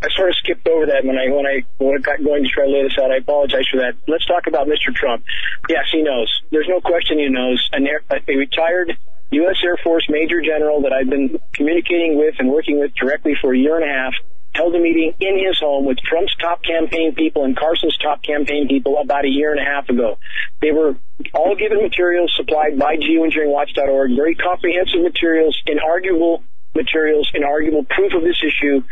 [0.01, 2.49] I sort of skipped over that when I when I when I got going to
[2.49, 3.11] try to lay this out.
[3.11, 3.95] I apologize for that.
[4.07, 4.95] Let's talk about Mr.
[4.95, 5.25] Trump.
[5.69, 6.31] Yes, he knows.
[6.51, 7.69] There's no question he knows.
[7.75, 8.97] A retired
[9.31, 9.57] U.S.
[9.65, 13.59] Air Force Major General that I've been communicating with and working with directly for a
[13.59, 14.15] year and a half
[14.59, 18.67] held a meeting in his home with Trump's top campaign people and Carson's top campaign
[18.67, 20.19] people about a year and a half ago.
[20.61, 20.97] They were
[21.33, 26.43] all given materials supplied by geoengineeringwatch.org, very comprehensive materials, inarguable
[26.75, 28.83] materials, inarguable proof of this issue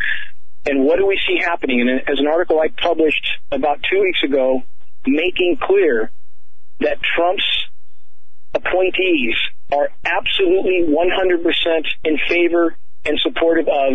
[0.66, 1.80] and what do we see happening?
[1.80, 4.62] And as an article I published about two weeks ago,
[5.06, 6.10] making clear
[6.80, 7.46] that Trump's
[8.52, 9.36] appointees
[9.72, 13.94] are absolutely 100% in favor and supportive of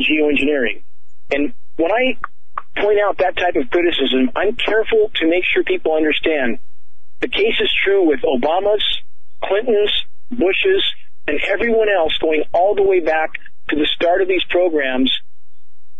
[0.00, 0.82] geoengineering.
[1.30, 2.18] And when I
[2.76, 6.58] point out that type of criticism, I'm careful to make sure people understand
[7.20, 8.84] the case is true with Obama's,
[9.44, 9.92] Clinton's,
[10.30, 10.84] Bush's,
[11.28, 13.34] and everyone else going all the way back
[13.68, 15.12] to the start of these programs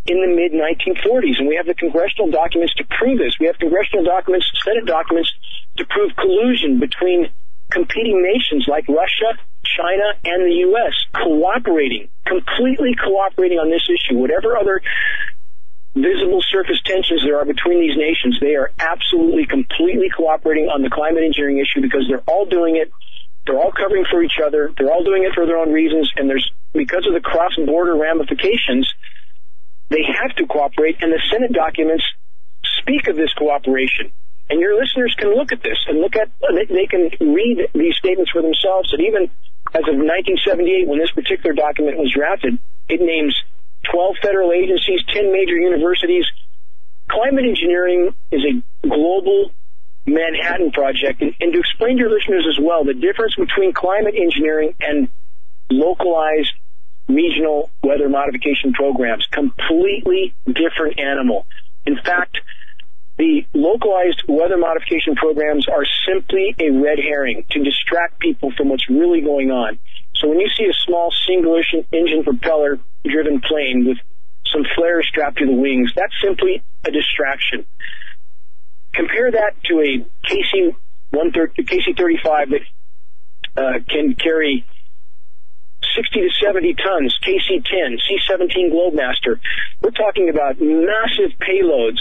[0.06, 1.38] in the mid 1940s.
[1.38, 3.36] And we have the congressional documents to prove this.
[3.38, 5.30] We have congressional documents, Senate documents
[5.76, 7.28] to prove collusion between
[7.70, 10.94] competing nations like Russia, China, and the U.S.
[11.14, 14.18] cooperating, completely cooperating on this issue.
[14.18, 14.82] Whatever other
[15.94, 20.90] visible surface tensions there are between these nations, they are absolutely, completely cooperating on the
[20.90, 22.90] climate engineering issue because they're all doing it.
[23.46, 24.72] They're all covering for each other.
[24.76, 26.12] They're all doing it for their own reasons.
[26.16, 28.92] And there's, because of the cross-border ramifications,
[29.88, 32.04] they have to cooperate, and the Senate documents
[32.80, 34.12] speak of this cooperation.
[34.50, 36.28] And your listeners can look at this and look at,
[36.68, 38.92] they can read these statements for themselves.
[38.92, 39.30] And even
[39.72, 42.58] as of 1978, when this particular document was drafted,
[42.88, 43.38] it names
[43.92, 46.26] 12 federal agencies, 10 major universities.
[47.08, 49.52] Climate engineering is a global
[50.06, 51.22] Manhattan project.
[51.22, 55.08] And, and to explain to your listeners as well, the difference between climate engineering and
[55.70, 56.52] localized
[57.08, 59.26] regional weather modification programs.
[59.30, 61.46] Completely different animal.
[61.86, 62.38] In fact,
[63.20, 68.88] the localized weather modification programs are simply a red herring to distract people from what's
[68.88, 69.78] really going on.
[70.16, 71.60] So when you see a small single
[71.92, 73.98] engine propeller driven plane with
[74.50, 77.66] some flares strapped to the wings, that's simply a distraction.
[78.94, 80.74] Compare that to a KC
[81.10, 82.64] 130, KC 35 that
[83.60, 84.64] uh, can carry
[85.94, 89.40] 60 to 70 tons, KC-10, C-17 Globemaster.
[89.82, 91.98] We're talking about massive payloads.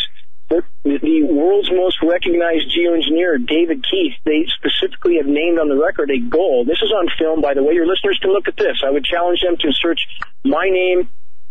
[0.50, 6.20] The, world's most recognized geoengineer, David Keith, they specifically have named on the record a
[6.20, 6.66] goal.
[6.66, 7.74] This is on film, by the way.
[7.74, 8.82] Your listeners can look at this.
[8.86, 10.02] I would challenge them to search
[10.44, 11.10] my name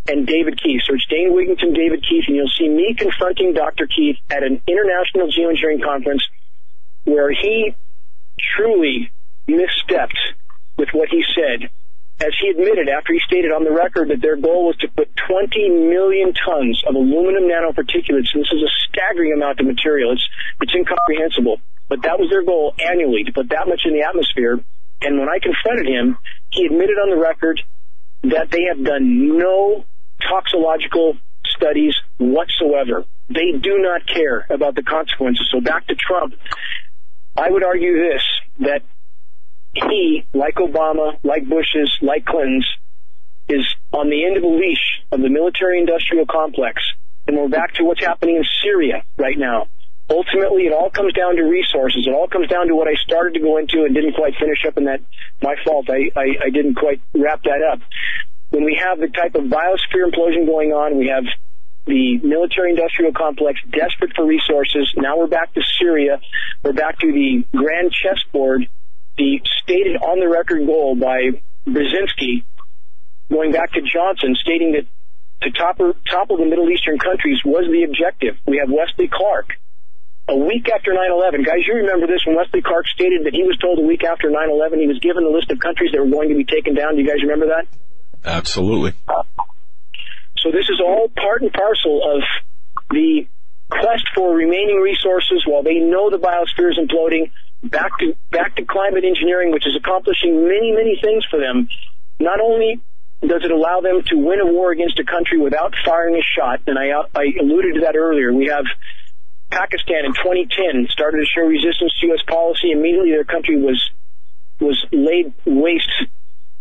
[0.08, 0.82] and David Keith.
[0.84, 3.86] Search Dane Wigington, David Keith, and you'll see me confronting Dr.
[3.86, 6.26] Keith at an international geoengineering conference
[7.04, 7.74] where he
[8.56, 9.12] truly
[9.46, 10.18] misstepped
[10.76, 11.70] with what he said
[12.20, 15.08] as he admitted after he stated on the record that their goal was to put
[15.28, 20.12] 20 million tons of aluminum nanoparticulates, and this is a staggering amount of material.
[20.12, 20.26] It's,
[20.60, 21.60] it's incomprehensible.
[21.88, 24.58] But that was their goal annually, to put that much in the atmosphere.
[25.00, 26.18] And when I confronted him,
[26.50, 27.62] he admitted on the record
[28.24, 29.84] that they have done no
[30.20, 31.16] toxicological
[31.46, 33.04] studies whatsoever.
[33.28, 35.48] They do not care about the consequences.
[35.52, 36.34] So back to Trump,
[37.36, 38.22] I would argue this,
[38.60, 38.82] that
[39.88, 42.66] he, like Obama, like Bush's, like Clinton's,
[43.48, 46.82] is on the end of a leash of the military industrial complex.
[47.26, 49.68] And we're back to what's happening in Syria right now.
[50.10, 52.06] Ultimately, it all comes down to resources.
[52.06, 54.64] It all comes down to what I started to go into and didn't quite finish
[54.66, 55.00] up, and that
[55.42, 55.90] my fault.
[55.90, 57.80] I, I, I didn't quite wrap that up.
[58.48, 61.24] When we have the type of biosphere implosion going on, we have
[61.86, 64.92] the military industrial complex desperate for resources.
[64.96, 66.20] Now we're back to Syria.
[66.62, 68.68] We're back to the grand chessboard
[69.18, 72.44] the stated on the record goal by Brzezinski,
[73.30, 74.86] going back to Johnson, stating that
[75.42, 78.36] to topple, topple the Middle Eastern countries was the objective.
[78.46, 79.58] We have Wesley Clark.
[80.28, 83.56] A week after 9-11, guys, you remember this when Wesley Clark stated that he was
[83.58, 86.28] told a week after 9-11 he was given the list of countries that were going
[86.28, 86.96] to be taken down.
[86.96, 87.66] Do you guys remember that?
[88.24, 88.92] Absolutely.
[90.38, 92.22] So this is all part and parcel of
[92.90, 93.26] the
[93.70, 97.30] quest for remaining resources while they know the biosphere is imploding
[97.62, 101.68] back to back to climate engineering, which is accomplishing many many things for them.
[102.20, 102.80] Not only
[103.20, 106.60] does it allow them to win a war against a country without firing a shot,
[106.66, 108.32] and I I alluded to that earlier.
[108.32, 108.64] We have
[109.50, 112.22] Pakistan in 2010 started to show resistance to U.S.
[112.26, 112.70] policy.
[112.70, 113.80] Immediately, their country was
[114.60, 115.90] was laid waste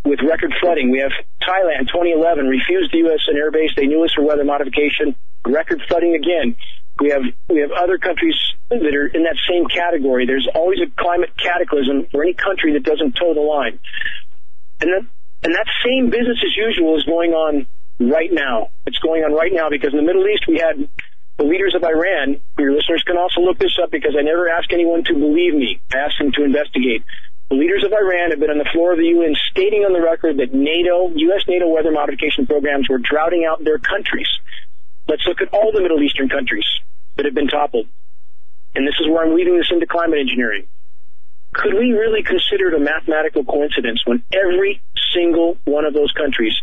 [0.05, 0.89] with record flooding.
[0.91, 1.11] We have
[1.41, 3.21] Thailand 2011 refused the U.S.
[3.27, 3.75] an airbase.
[3.75, 5.15] They knew us for weather modification.
[5.45, 6.55] Record flooding again.
[6.99, 8.35] We have we have other countries
[8.69, 10.25] that are in that same category.
[10.25, 13.79] There's always a climate cataclysm for any country that doesn't toe the line,
[14.81, 15.05] and that
[15.43, 17.67] and that same business as usual is going on
[17.99, 18.69] right now.
[18.85, 20.89] It's going on right now because in the Middle East we had
[21.37, 22.41] the leaders of Iran.
[22.57, 25.79] Your listeners can also look this up because I never ask anyone to believe me.
[25.93, 27.05] I ask them to investigate.
[27.49, 30.01] The leaders of Iran have been on the floor of the UN stating on the
[30.01, 31.47] record that NATO, U.S.
[31.47, 34.27] NATO weather modification programs were droughting out their countries.
[35.07, 36.65] Let's look at all the Middle Eastern countries
[37.15, 37.87] that have been toppled.
[38.75, 40.67] And this is where I'm leading this into climate engineering.
[41.53, 44.81] Could we really consider it a mathematical coincidence when every
[45.13, 46.53] single one of those countries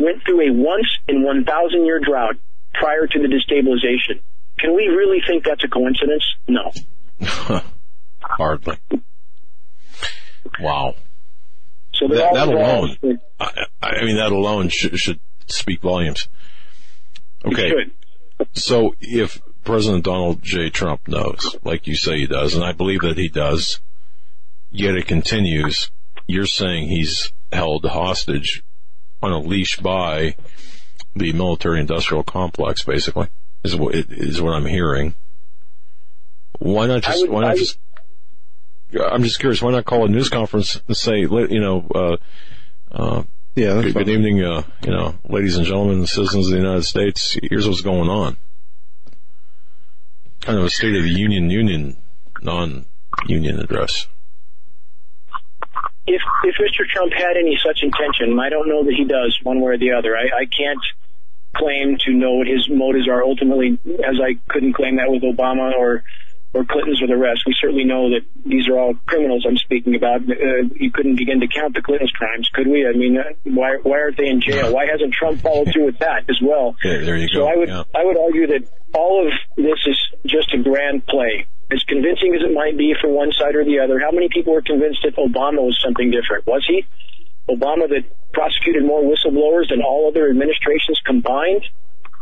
[0.00, 2.36] went through a once in 1,000 year drought
[2.74, 4.20] prior to the destabilization?
[4.58, 6.24] Can we really think that's a coincidence?
[6.48, 6.72] No.
[8.20, 8.78] Hardly.
[10.60, 10.94] Wow.
[11.94, 12.96] So that, that alone,
[13.38, 16.28] I, I, mean, that alone should, should speak volumes.
[17.44, 17.72] Okay.
[18.52, 20.70] So if President Donald J.
[20.70, 23.80] Trump knows, like you say he does, and I believe that he does,
[24.70, 25.90] yet it continues,
[26.26, 28.62] you're saying he's held hostage
[29.22, 30.34] on a leash by
[31.14, 33.28] the military industrial complex, basically,
[33.62, 35.14] is what, is what I'm hearing.
[36.58, 37.78] Why not just, would, why not just,
[38.98, 42.16] I'm just curious, why not call a news conference and say, you know, uh,
[42.90, 43.22] uh,
[43.54, 47.36] yeah, good, good, evening, uh, you know, ladies and gentlemen, citizens of the United States,
[47.42, 48.36] here's what's going on.
[50.40, 51.96] Kind of a State of the Union, Union,
[52.40, 54.06] non-union address.
[56.06, 56.84] If if Mr.
[56.92, 59.92] Trump had any such intention, I don't know that he does, one way or the
[59.92, 60.16] other.
[60.16, 60.82] I, I can't
[61.54, 65.74] claim to know what his motives are ultimately, as I couldn't claim that with Obama
[65.74, 66.02] or
[66.54, 67.44] or Clinton's or the rest.
[67.46, 70.20] We certainly know that these are all criminals I'm speaking about.
[70.28, 72.86] Uh, you couldn't begin to count the Clinton's crimes, could we?
[72.86, 74.72] I mean, uh, why why aren't they in jail?
[74.72, 76.76] Why hasn't Trump followed through with that as well?
[76.84, 77.48] Yeah, there you so go.
[77.48, 77.84] I would yeah.
[77.94, 81.46] I would argue that all of this is just a grand play.
[81.70, 84.52] As convincing as it might be for one side or the other, how many people
[84.52, 86.46] were convinced that Obama was something different?
[86.46, 86.84] Was he?
[87.48, 91.64] Obama that prosecuted more whistleblowers than all other administrations combined?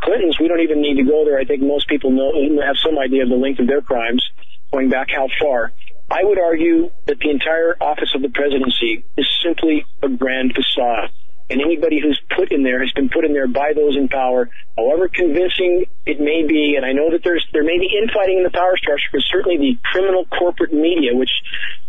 [0.01, 1.37] Clinton's, we don't even need to go there.
[1.37, 2.33] I think most people know
[2.65, 4.25] have some idea of the length of their crimes,
[4.71, 5.71] going back how far.
[6.09, 11.11] I would argue that the entire office of the presidency is simply a grand facade.
[11.49, 14.49] And anybody who's put in there has been put in there by those in power,
[14.77, 16.75] however convincing it may be.
[16.77, 19.57] And I know that there's there may be infighting in the power structure, but certainly
[19.57, 21.31] the criminal corporate media, which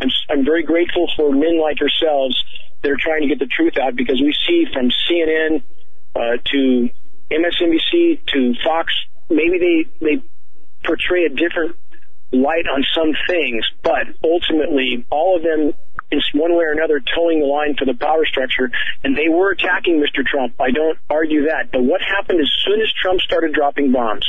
[0.00, 2.34] I'm I'm very grateful for men like yourselves
[2.82, 5.62] that are trying to get the truth out, because we see from CNN
[6.16, 6.90] uh, to
[7.32, 8.92] MSNBC to Fox,
[9.30, 10.22] maybe they, they
[10.84, 11.76] portray a different
[12.32, 15.72] light on some things, but ultimately all of them
[16.10, 18.70] is one way or another toeing the line for the power structure,
[19.04, 20.24] and they were attacking Mr.
[20.24, 20.54] Trump.
[20.60, 21.72] I don't argue that.
[21.72, 24.26] But what happened as soon as Trump started dropping bombs,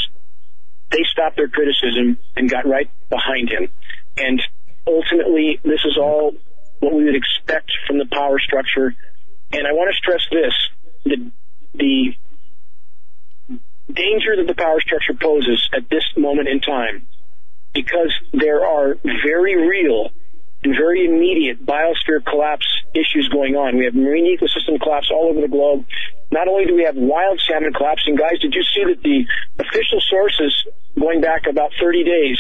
[0.91, 3.69] they stopped their criticism and got right behind him.
[4.17, 4.41] And
[4.87, 6.33] ultimately, this is all
[6.79, 8.95] what we would expect from the power structure.
[9.51, 10.53] And I want to stress this,
[11.05, 11.31] the,
[11.73, 12.15] the
[13.93, 17.07] danger that the power structure poses at this moment in time,
[17.73, 20.09] because there are very real
[20.63, 23.77] and very immediate biosphere collapse issues going on.
[23.77, 25.85] We have marine ecosystem collapse all over the globe.
[26.31, 29.25] Not only do we have wild salmon collapsing, guys, did you see that the
[29.59, 30.55] official sources
[30.99, 32.39] going back about 30 days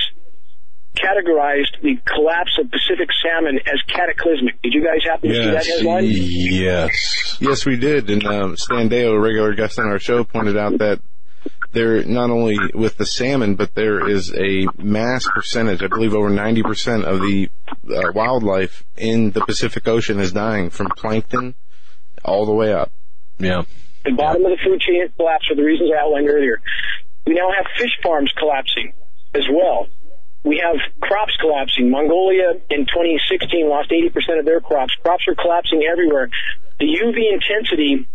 [0.95, 4.61] categorized the collapse of Pacific salmon as cataclysmic.
[4.61, 6.05] Did you guys happen to yes, see that headline?
[6.07, 7.37] Yes.
[7.39, 8.09] Yes, we did.
[8.09, 11.01] And um, Stan Deyo, a regular guest on our show, pointed out that
[11.73, 16.29] there not only with the salmon, but there is a mass percentage, I believe over
[16.29, 17.49] 90% of the
[17.89, 21.55] uh, wildlife in the Pacific Ocean is dying from plankton
[22.23, 22.91] all the way up.
[23.39, 23.63] Yeah.
[24.05, 26.61] The bottom of the food chain collapsed for the reasons I outlined earlier.
[27.25, 28.93] We now have fish farms collapsing
[29.33, 29.87] as well.
[30.43, 31.89] We have crops collapsing.
[31.89, 34.93] Mongolia in 2016 lost 80% of their crops.
[35.01, 36.29] Crops are collapsing everywhere.
[36.79, 38.07] The UV intensity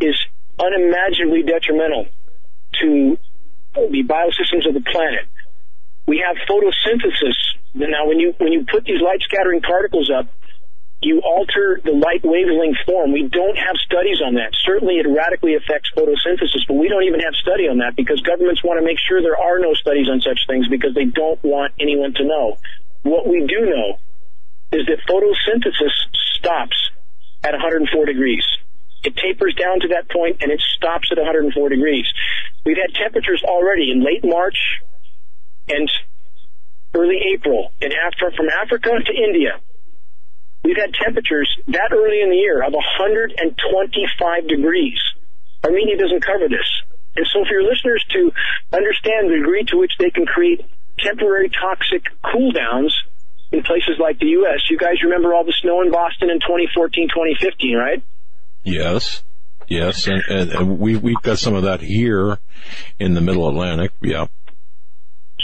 [0.00, 0.20] is
[0.58, 2.06] unimaginably detrimental
[2.80, 3.18] to
[3.74, 5.26] the biosystems of the planet.
[6.06, 7.36] We have photosynthesis.
[7.74, 10.28] Now, when you when you put these light scattering particles up,
[11.02, 13.12] you alter the light wavelength form.
[13.12, 14.52] We don't have studies on that.
[14.64, 18.62] Certainly, it radically affects photosynthesis, but we don't even have study on that because governments
[18.62, 21.72] want to make sure there are no studies on such things because they don't want
[21.80, 22.56] anyone to know.
[23.02, 23.98] What we do know
[24.72, 25.92] is that photosynthesis
[26.36, 26.76] stops
[27.44, 28.44] at 104 degrees.
[29.04, 32.06] It tapers down to that point and it stops at 104 degrees.
[32.64, 34.56] We've had temperatures already in late March,
[35.68, 35.90] and
[36.94, 37.92] early April, and
[38.36, 39.60] from Africa to India,
[40.62, 44.98] we've had temperatures that early in the year of 125 degrees.
[45.64, 46.68] Armenia doesn't cover this.
[47.16, 48.32] And so for your listeners to
[48.72, 50.64] understand the degree to which they can create
[50.98, 52.94] temporary toxic cool downs
[53.52, 57.08] in places like the U.S., you guys remember all the snow in Boston in 2014,
[57.08, 58.02] 2015, right?
[58.64, 59.22] Yes.
[59.68, 62.38] Yes, and, and, we, we've got some of that here
[62.98, 64.26] in the middle Atlantic, yeah.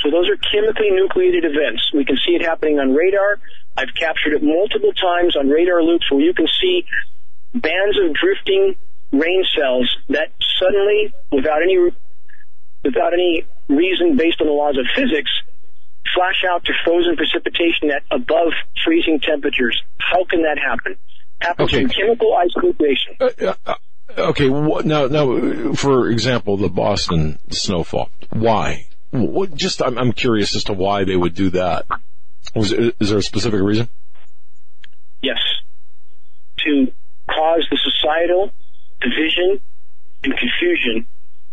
[0.02, 1.90] So those are chemically nucleated events.
[1.92, 3.38] We can see it happening on radar.
[3.76, 6.84] I've captured it multiple times on radar loops where you can see
[7.54, 8.76] bands of drifting
[9.12, 11.76] rain cells that suddenly, without any,
[12.82, 15.30] without any reason based on the laws of physics,
[16.14, 18.52] flash out to frozen precipitation at above
[18.84, 19.80] freezing temperatures.
[19.98, 20.96] How can that happen?
[21.40, 21.82] Happens Okay.
[21.82, 23.20] from chemical ice nucleation.
[23.20, 23.74] Uh, uh,
[24.18, 28.10] okay, now, now, for example, the Boston snowfall.
[28.30, 28.86] Why?
[29.10, 31.86] What, just, I'm, I'm curious as to why they would do that.
[32.54, 33.88] Was, is there a specific reason?
[35.22, 35.38] Yes.
[36.64, 36.92] To
[37.28, 38.52] cause the societal
[39.00, 39.60] division
[40.24, 41.06] and confusion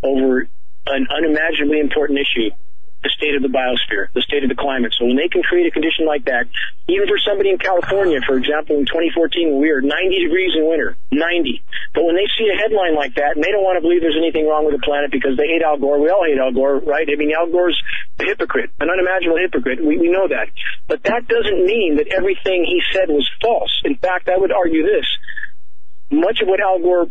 [0.03, 0.47] over
[0.87, 2.49] an unimaginably important issue,
[3.03, 4.93] the state of the biosphere, the state of the climate.
[4.97, 6.49] So when they can create a condition like that,
[6.89, 9.93] even for somebody in California, for example, in 2014, when we were 90
[10.23, 11.61] degrees in winter, 90.
[11.93, 14.17] But when they see a headline like that, and they don't want to believe there's
[14.17, 16.81] anything wrong with the planet because they hate Al Gore, we all hate Al Gore,
[16.81, 17.05] right?
[17.05, 17.77] I mean, Al Gore's
[18.19, 19.77] a hypocrite, an unimaginable hypocrite.
[19.77, 20.49] We, we know that.
[20.87, 23.71] But that doesn't mean that everything he said was false.
[23.85, 25.05] In fact, I would argue this.
[26.09, 27.09] Much of what Al Gore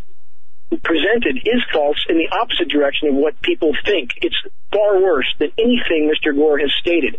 [0.83, 4.11] presented is false in the opposite direction of what people think.
[4.23, 4.37] It's
[4.73, 6.35] far worse than anything Mr.
[6.35, 7.19] Gore has stated.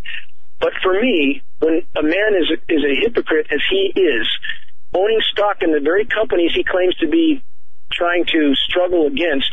[0.60, 4.28] But for me, when a man is a, is a hypocrite as he is,
[4.94, 7.44] owning stock in the very companies he claims to be
[7.92, 9.52] trying to struggle against,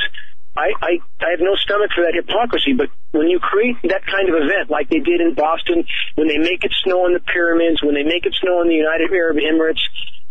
[0.56, 4.28] I, I, I have no stomach for that hypocrisy, but when you create that kind
[4.28, 5.84] of event like they did in Boston,
[6.14, 8.78] when they make it snow in the pyramids, when they make it snow in the
[8.78, 9.82] United Arab Emirates,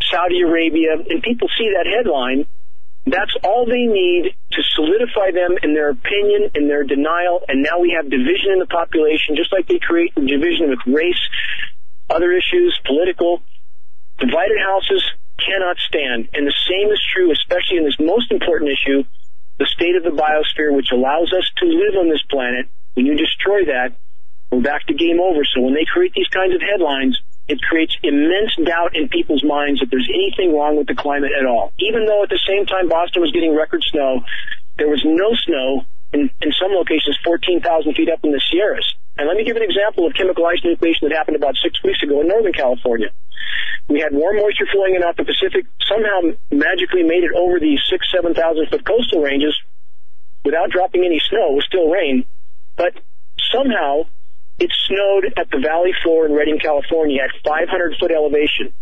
[0.10, 2.46] Saudi Arabia, and people see that headline,
[3.06, 7.80] that's all they need to solidify them in their opinion, in their denial, and now
[7.80, 11.20] we have division in the population, just like they create division with race,
[12.10, 13.42] other issues, political.
[14.20, 15.04] Divided houses
[15.36, 16.30] cannot stand.
[16.32, 19.04] And the same is true, especially in this most important issue,
[19.60, 22.68] the state of the biosphere, which allows us to live on this planet.
[22.94, 23.96] When you destroy that,
[24.52, 25.44] we're back to game over.
[25.44, 29.80] So when they create these kinds of headlines, it creates immense doubt in people's minds
[29.82, 31.74] that there's anything wrong with the climate at all.
[31.80, 34.24] Even though at the same time Boston was getting record snow,
[34.78, 38.88] there was no snow in, in some locations 14,000 feet up in the Sierras.
[39.18, 42.02] And let me give an example of chemical ice nucleation that happened about six weeks
[42.02, 43.10] ago in Northern California.
[43.88, 47.78] We had warm moisture flowing in off the Pacific, somehow magically made it over the
[47.90, 49.54] six, seven thousand foot coastal ranges
[50.46, 51.52] without dropping any snow.
[51.52, 52.26] It was still rain,
[52.78, 52.94] but
[53.52, 54.08] somehow
[54.60, 58.74] it snowed at the valley floor in Redding, California at 500 foot elevation.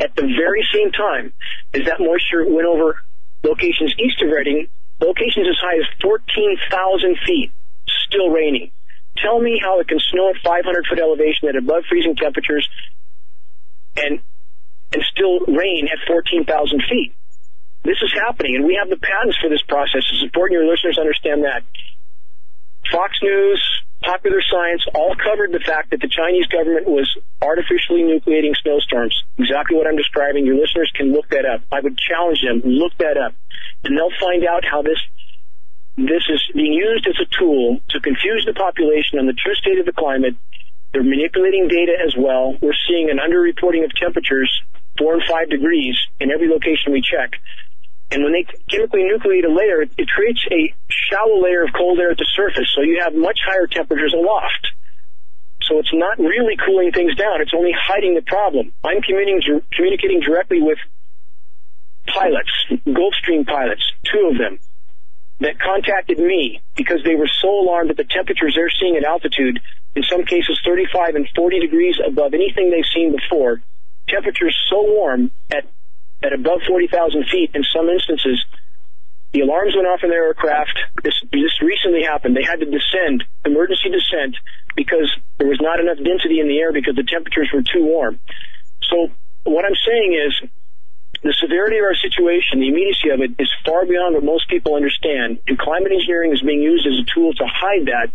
[0.00, 1.32] At the very same time
[1.72, 2.98] as that moisture went over
[3.42, 4.68] locations east of Redding,
[5.00, 7.52] locations as high as 14,000 feet,
[8.06, 8.70] still raining.
[9.18, 12.68] Tell me how it can snow at 500 foot elevation at above freezing temperatures
[13.96, 14.20] and
[14.92, 17.14] and still rain at 14,000 feet.
[17.84, 20.06] This is happening, and we have the patents for this process.
[20.10, 21.62] It's important your listeners understand that.
[22.90, 23.60] Fox News,
[24.04, 27.08] Popular Science all covered the fact that the Chinese government was
[27.40, 29.16] artificially nucleating snowstorms.
[29.38, 30.44] Exactly what I'm describing.
[30.44, 31.62] Your listeners can look that up.
[31.72, 33.32] I would challenge them, look that up.
[33.84, 35.00] And they'll find out how this
[35.96, 39.78] this is being used as a tool to confuse the population on the true state
[39.78, 40.34] of the climate.
[40.92, 42.58] They're manipulating data as well.
[42.60, 44.50] We're seeing an underreporting of temperatures,
[44.98, 47.38] four and five degrees in every location we check.
[48.10, 52.10] And when they chemically nucleate a layer, it, creates a shallow layer of cold air
[52.10, 54.68] at the surface, so you have much higher temperatures aloft.
[55.62, 58.72] So it's not really cooling things down, it's only hiding the problem.
[58.84, 60.78] I'm communicating directly with
[62.06, 62.52] pilots,
[62.86, 64.58] Gulfstream pilots, two of them,
[65.40, 69.58] that contacted me because they were so alarmed at the temperatures they're seeing at altitude,
[69.96, 73.62] in some cases 35 and 40 degrees above anything they've seen before.
[74.08, 75.64] Temperatures so warm at
[76.24, 78.42] at above 40,000 feet in some instances,
[79.32, 80.78] the alarms went off in their aircraft.
[81.02, 82.36] This, this recently happened.
[82.36, 84.36] They had to descend, emergency descent,
[84.74, 88.18] because there was not enough density in the air because the temperatures were too warm.
[88.88, 89.10] So
[89.44, 90.48] what I'm saying is
[91.22, 94.76] the severity of our situation, the immediacy of it is far beyond what most people
[94.76, 95.40] understand.
[95.46, 98.08] And climate engineering is being used as a tool to hide that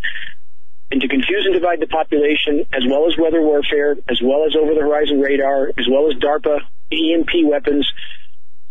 [0.92, 4.56] and to confuse and divide the population, as well as weather warfare, as well as
[4.56, 7.88] over the horizon radar, as well as DARPA, EMP weapons.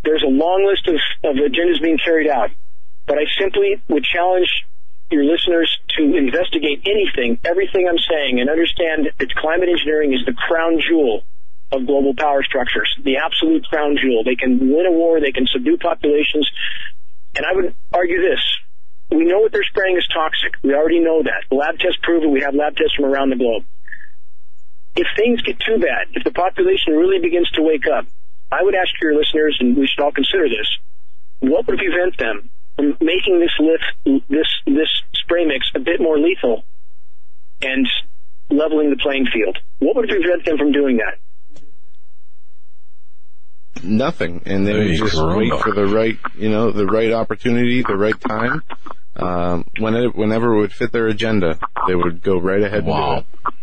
[0.05, 2.51] There's a long list of, of agendas being carried out.
[3.07, 4.49] But I simply would challenge
[5.11, 10.35] your listeners to investigate anything, everything I'm saying, and understand that climate engineering is the
[10.35, 11.25] crown jewel
[11.73, 14.25] of global power structures, the absolute crown jewel.
[14.25, 16.49] They can win a war, they can subdue populations,
[17.37, 18.41] and I would argue this.
[19.11, 20.53] We know what they're spraying is toxic.
[20.63, 21.55] We already know that.
[21.55, 22.31] Lab tests prove it.
[22.31, 23.65] We have lab tests from around the globe.
[24.97, 28.07] If things get too bad, if the population really begins to wake up,
[28.51, 30.69] I would ask your listeners, and we should all consider this,
[31.41, 36.19] what would prevent them from making this lift, this this spray mix a bit more
[36.19, 36.65] lethal
[37.63, 37.87] and
[38.51, 39.59] leveling the playing field?
[39.79, 41.19] What would prevent them from doing that?
[43.85, 45.39] Nothing, and they would Hey, just Corona.
[45.39, 48.63] wait for the right, you know, the right opportunity, the right time.
[49.15, 53.17] Um, whenever, whenever it would fit their agenda, they would go right ahead Wow.
[53.19, 53.55] and do it.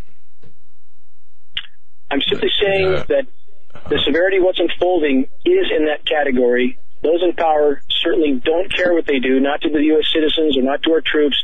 [2.16, 3.04] I'm simply saying Yeah.
[3.12, 3.26] that
[3.92, 6.80] the severity of what's unfolding is in that category.
[7.04, 10.08] Those in power certainly don't care what they do, not to the U.S.
[10.16, 11.38] citizens or not to our troops.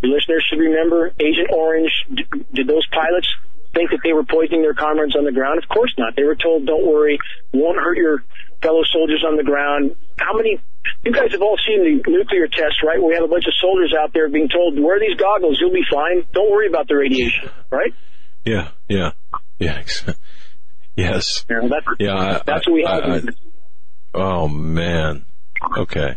[0.00, 1.92] The listeners should remember Agent Orange.
[2.12, 3.28] D- did those pilots
[3.74, 5.62] think that they were poisoning their comrades on the ground?
[5.62, 6.16] Of course not.
[6.16, 7.18] They were told, don't worry,
[7.52, 8.24] won't hurt your
[8.62, 9.94] fellow soldiers on the ground.
[10.18, 10.58] How many,
[11.04, 12.98] you guys have all seen the nuclear tests, right?
[12.98, 15.70] Where we have a bunch of soldiers out there being told, wear these goggles, you'll
[15.74, 16.24] be fine.
[16.32, 17.92] Don't worry about the radiation, right?
[18.44, 19.12] Yeah, yeah,
[19.58, 19.82] yeah.
[20.96, 21.44] yes.
[21.48, 22.14] You know, that's, Yeah.
[22.16, 23.04] I, that's what we have.
[23.04, 23.22] I-
[24.14, 25.24] oh man.
[25.76, 26.16] Okay.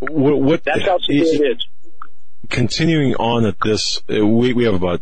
[0.00, 0.40] What?
[0.40, 1.66] what that's how severe is- it is.
[2.48, 5.00] continuing on at this, uh, we we have about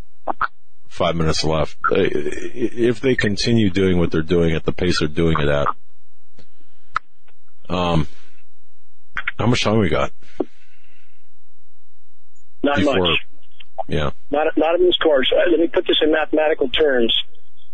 [0.89, 1.77] five minutes left.
[1.91, 5.67] Uh, If they continue doing what they're doing at the pace they're doing it at,
[7.69, 8.07] um,
[9.39, 10.13] how much time we got?
[12.63, 13.19] Not Before- much.
[13.89, 14.11] Yeah.
[14.31, 15.33] Not, not in this course.
[15.35, 17.15] Uh, let me put this in mathematical terms.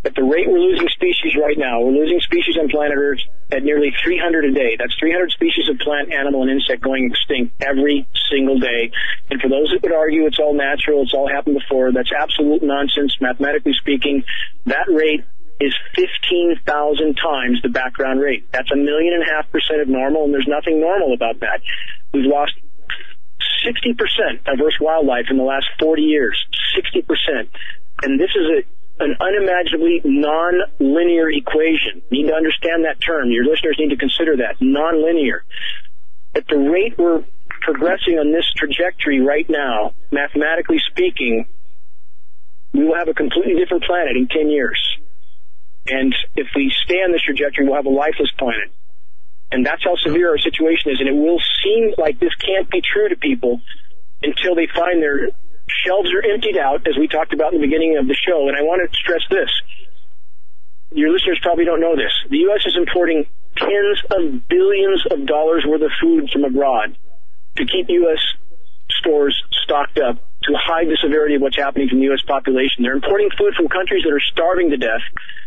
[0.05, 3.19] At the rate we're losing species right now, we're losing species on planet Earth
[3.51, 4.77] at nearly 300 a day.
[4.79, 8.93] That's 300 species of plant, animal, and insect going extinct every single day.
[9.31, 12.63] And for those that would argue it's all natural, it's all happened before, that's absolute
[12.63, 13.17] nonsense.
[13.21, 14.23] Mathematically speaking,
[14.67, 15.25] that rate
[15.59, 18.47] is 15,000 times the background rate.
[18.53, 21.61] That's a million and a half percent of normal, and there's nothing normal about that.
[22.13, 22.53] We've lost
[23.67, 26.37] 60% diverse wildlife in the last 40 years.
[26.77, 27.49] 60%.
[28.03, 32.03] And this is a, an unimaginably non-linear equation.
[32.11, 33.31] You need to understand that term.
[33.31, 34.57] Your listeners need to consider that.
[34.61, 35.45] Non-linear.
[36.35, 37.25] At the rate we're
[37.63, 41.47] progressing on this trajectory right now, mathematically speaking,
[42.73, 44.79] we will have a completely different planet in 10 years.
[45.89, 48.71] And if we stay on this trajectory, we'll have a lifeless planet.
[49.53, 50.99] And that's how severe our situation is.
[51.01, 53.61] And it will seem like this can't be true to people
[54.23, 55.31] until they find their
[55.69, 58.49] shelves are emptied out, as we talked about in the beginning of the show.
[58.49, 59.51] And I want to stress this.
[60.93, 62.13] Your listeners probably don't know this.
[62.31, 62.63] The U.S.
[62.67, 66.97] is importing tens of billions of dollars worth of food from abroad
[67.57, 68.21] to keep U.S.
[68.91, 72.23] stores stocked up to hide the severity of what's happening from the U.S.
[72.27, 72.83] population.
[72.83, 75.03] They're importing food from countries that are starving to death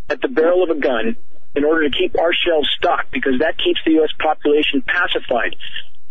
[0.10, 1.16] at the barrel of a gun
[1.56, 4.12] in order to keep our shelves stocked because that keeps the U.S.
[4.20, 5.56] population pacified.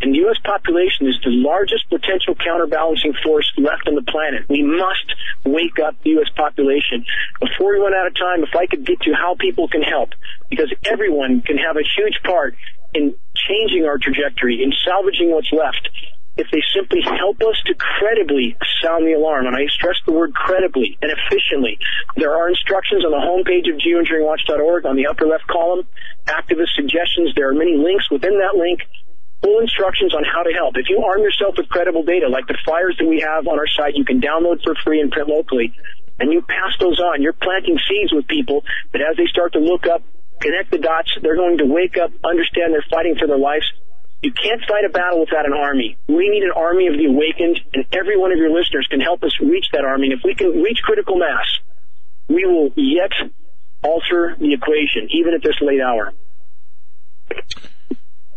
[0.01, 0.37] And the U.S.
[0.43, 4.47] population is the largest potential counterbalancing force left on the planet.
[4.47, 5.11] We must
[5.43, 6.29] wake up the U.S.
[6.35, 7.03] population.
[7.41, 10.11] Before we run out of time, if I could get to how people can help,
[10.49, 12.55] because everyone can have a huge part
[12.93, 15.89] in changing our trajectory, in salvaging what's left,
[16.39, 20.33] if they simply help us to credibly sound the alarm, and I stress the word
[20.33, 21.77] credibly and efficiently.
[22.15, 25.83] There are instructions on the homepage of geoengineeringwatch.org on the upper left column,
[26.31, 27.35] activist suggestions.
[27.35, 28.87] There are many links within that link,
[29.43, 30.79] full instructions on how to help.
[30.79, 33.67] If you arm yourself with credible data, like the flyers that we have on our
[33.67, 35.75] site, you can download for free and print locally,
[36.23, 37.21] and you pass those on.
[37.21, 38.63] You're planting seeds with people
[38.95, 40.07] that as they start to look up,
[40.39, 43.67] connect the dots, they're going to wake up, understand they're fighting for their lives,
[44.21, 45.97] you can't fight a battle without an army.
[46.07, 49.23] We need an army of the awakened, and every one of your listeners can help
[49.23, 50.07] us reach that army.
[50.07, 51.45] And if we can reach critical mass,
[52.27, 53.11] we will yet
[53.81, 56.13] alter the equation, even at this late hour.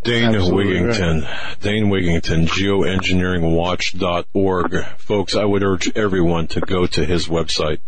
[0.04, 4.84] Dane Absolutely Wigington, Dane Wigington, geoengineeringwatch.org.
[4.98, 7.78] Folks, I would urge everyone to go to his website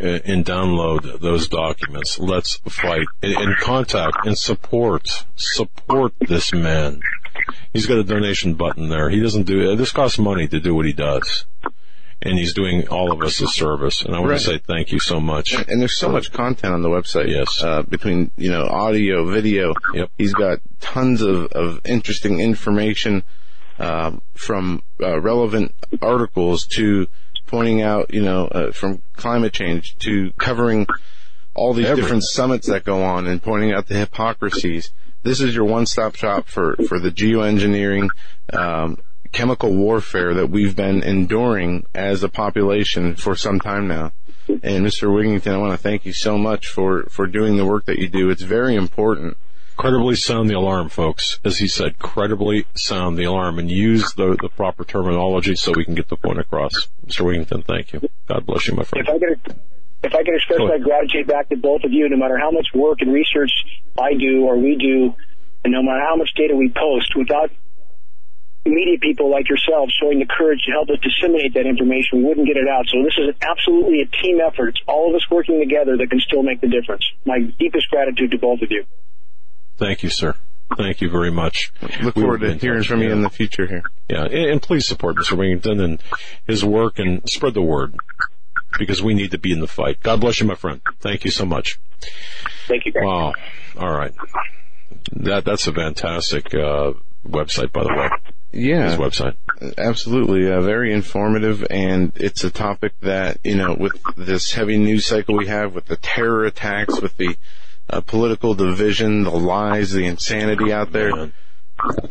[0.00, 2.18] and download those documents.
[2.18, 7.00] Let's fight and, and contact and support, support this man.
[7.72, 9.10] He's got a donation button there.
[9.10, 11.44] He doesn't do, this costs money to do what he does.
[12.22, 14.02] And he's doing all of us a service.
[14.02, 14.38] And I want Right.
[14.40, 15.54] to say thank you so much.
[15.54, 17.28] And there's so much content on the website.
[17.28, 17.62] Yes.
[17.62, 19.72] Uh, between, you know, audio, video.
[19.94, 20.10] Yep.
[20.18, 23.22] He's got tons of, of interesting information,
[23.78, 27.06] uh, from, uh, relevant articles to
[27.50, 30.86] pointing out, you know, uh, from climate change to covering
[31.54, 32.04] all these Everything.
[32.04, 34.92] different summits that go on and pointing out the hypocrisies.
[35.24, 38.08] This is your one-stop shop for, for the geoengineering,
[38.52, 38.98] um,
[39.32, 44.12] chemical warfare that we've been enduring as a population for some time now.
[44.48, 45.08] And Mr.
[45.08, 48.08] Wigington, I want to thank you so much for, for doing the work that you
[48.08, 48.30] do.
[48.30, 49.36] It's very important.
[49.80, 51.40] Credibly sound the alarm, folks.
[51.42, 55.86] As he said, credibly sound the alarm and use the, the proper terminology so we
[55.86, 56.88] can get the point across.
[57.06, 57.24] Mr.
[57.24, 58.06] Wigington, thank you.
[58.28, 59.08] God bless you, my friend.
[59.08, 59.56] If I could,
[60.04, 62.68] if I can express my gratitude back to both of you, no matter how much
[62.74, 63.48] work and research
[63.98, 65.16] I do or we do,
[65.64, 67.48] and no matter how much data we post, without
[68.66, 72.46] media people like yourselves showing the courage to help us disseminate that information, we wouldn't
[72.46, 72.84] get it out.
[72.92, 74.76] So this is absolutely a team effort.
[74.76, 77.08] It's all of us working together that can still make the difference.
[77.24, 78.84] My deepest gratitude to both of you.
[79.80, 80.34] Thank you, sir.
[80.76, 81.72] Thank you very much.
[82.02, 83.14] Look We forward to hearing from you yeah.
[83.14, 83.82] in the future here.
[84.08, 85.36] Yeah, and, and please support Mr.
[85.36, 86.02] Wigington and
[86.46, 87.96] his work and spread the word
[88.78, 90.00] because we need to be in the fight.
[90.02, 90.82] God bless you, my friend.
[91.00, 91.80] Thank you so much.
[92.68, 93.02] Thank you, guys.
[93.04, 93.32] Wow.
[93.78, 94.12] All right.
[95.12, 96.92] That that's a fantastic uh,
[97.26, 98.08] website, by the way.
[98.52, 98.90] Yeah.
[98.90, 99.36] His website.
[99.78, 105.06] Absolutely, uh, very informative, and it's a topic that you know, with this heavy news
[105.06, 107.36] cycle we have, with the terror attacks, with the
[107.90, 111.32] uh, political division, the lies, the insanity out there.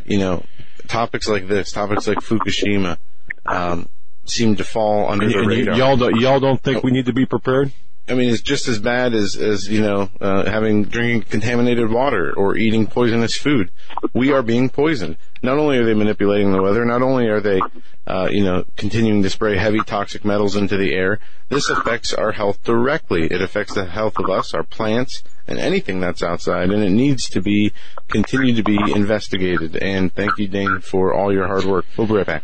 [0.05, 0.43] You know,
[0.87, 2.97] topics like this, topics like Fukushima,
[3.45, 3.87] um,
[4.25, 5.75] seem to fall under And, the radar.
[5.75, 7.71] y'all don't, y'all don't think we need to be prepared?
[8.07, 12.33] I mean, it's just as bad as, as you know, uh, having drinking contaminated water
[12.35, 13.69] or eating poisonous food.
[14.15, 15.17] We are being poisoned.
[15.43, 17.61] Not only are they manipulating the weather, not only are they,
[18.07, 21.19] uh, you know, continuing to spray heavy toxic metals into the air.
[21.49, 23.25] This affects our health directly.
[23.27, 27.27] It affects the health of us, our plants, and anything that's outside, and it needs
[27.29, 27.73] to be
[28.07, 29.75] continue to be investigated.
[29.75, 31.85] And thank you, Dane, for all your hard work.
[31.97, 32.43] We'll be right back.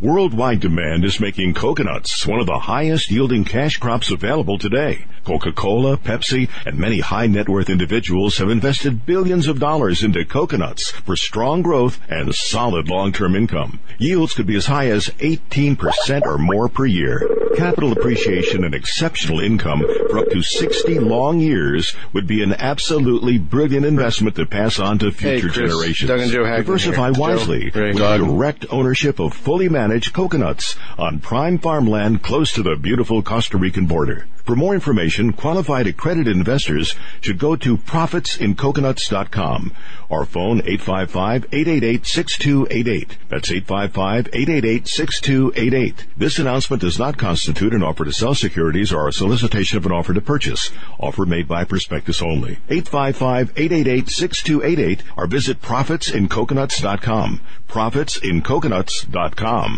[0.00, 5.06] Worldwide demand is making coconuts one of the highest yielding cash crops available today.
[5.24, 10.92] Coca-Cola, Pepsi, and many high net worth individuals have invested billions of dollars into coconuts
[10.92, 13.80] for strong growth and solid long-term income.
[13.98, 17.28] Yields could be as high as 18% or more per year.
[17.56, 23.36] Capital appreciation and exceptional income for up to 60 long years would be an absolutely
[23.36, 26.08] brilliant investment to pass on to future Chris, generations.
[26.08, 27.20] Doug and Joe Hagmann Diversify here.
[27.20, 27.94] Wisely Greg.
[27.94, 33.56] with direct ownership of fully managed coconuts on prime farmland close to the beautiful Costa
[33.56, 34.26] Rican border.
[34.48, 39.74] For more information, qualified accredited investors should go to profitsincoconuts.com
[40.08, 43.10] or phone 855-888-6288.
[43.28, 45.94] That's 855-888-6288.
[46.16, 49.92] This announcement does not constitute an offer to sell securities or a solicitation of an
[49.92, 50.70] offer to purchase.
[50.98, 52.56] Offer made by prospectus only.
[52.70, 57.42] 855-888-6288 or visit profitsincoconuts.com.
[57.68, 59.77] Profitsincoconuts.com.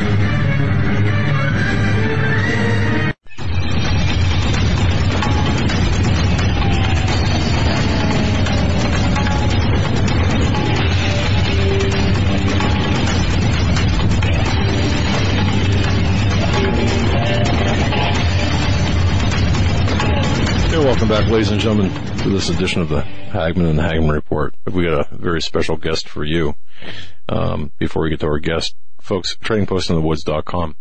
[21.01, 24.53] Welcome back, ladies and gentlemen, to this edition of the Hagmann and the Hagmann Report.
[24.71, 26.53] We got a very special guest for you.
[27.27, 30.75] Um, before we get to our guest, folks, tradingpostinthewoods.com.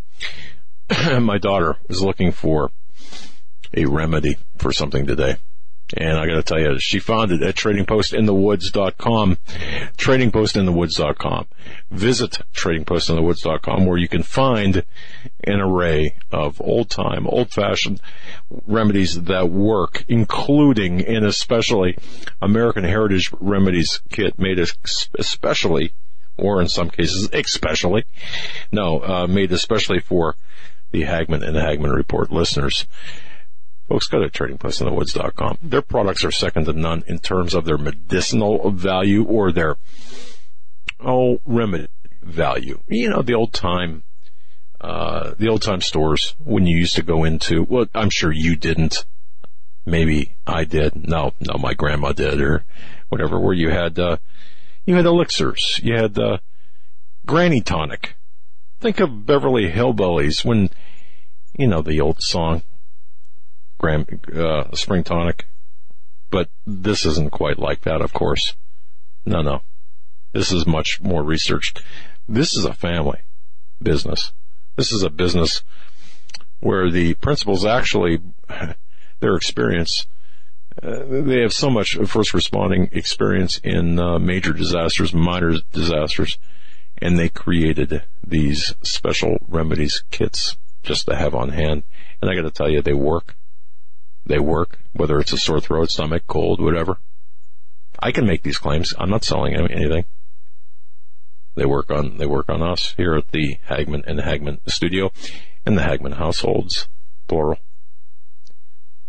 [1.25, 2.71] My daughter is looking for
[3.75, 5.37] a remedy for something today.
[5.97, 9.39] And I gotta tell you, she found it at tradingpostinthewoods.com,
[9.97, 11.49] tradingpostinthewoods.com.
[11.91, 14.85] Visit tradingpostinthewoods.com where you can find
[15.43, 18.01] an array of old time, old fashioned
[18.67, 21.99] remedies that work, including and especially
[22.41, 24.61] American Heritage Remedies kit made
[25.19, 25.93] especially,
[26.37, 28.05] or in some cases, especially,
[28.71, 30.37] no, uh, made especially for
[30.93, 32.87] the Hagmann and the Hagmann Report listeners.
[33.91, 35.59] Folks, go to tradingpostinthewoods.com.
[35.63, 39.79] Their products are second to none in terms of their medicinal value or their,
[41.05, 41.89] oh, remedy
[42.23, 42.81] value.
[42.87, 44.05] You know, the old time,
[44.81, 48.55] uh, the old time stores when you used to go into, well, I'm sure you
[48.55, 49.05] didn't.
[49.85, 51.09] Maybe I did.
[51.09, 52.65] No, no, my grandma did or
[53.09, 54.19] whatever, where you had, uh,
[54.87, 55.81] you had elixirs.
[55.83, 56.39] You had, uh,
[57.27, 58.15] granny tonic.
[58.79, 60.71] Think of Beverly Hillbillies when,
[61.59, 62.63] you know, the old song,
[63.81, 65.47] gram, uh, spring tonic.
[66.31, 68.55] But this isn't quite like that, of course.
[69.25, 69.63] No, no.
[70.33, 71.83] This is much more researched.
[72.29, 73.21] This is a family
[73.83, 74.33] business.
[74.77, 75.63] This is a business
[76.61, 78.21] where the principals actually,
[79.21, 80.07] their experience,
[80.83, 86.39] uh, they have so much first responding experience in uh, major disasters, minor disasters,
[86.99, 91.83] and they created these special remedies kits just to have on hand.
[92.21, 93.37] And I got to tell you, they work.
[94.31, 96.99] They work, whether it's a sore throat, stomach, cold, whatever.
[97.99, 98.95] I can make these claims.
[98.97, 100.05] I'm not selling anything.
[101.57, 105.11] They work on, they work on us here at the Hagmann and the Hagmann studio
[105.67, 106.87] and the Hagmann households,
[107.27, 107.59] plural.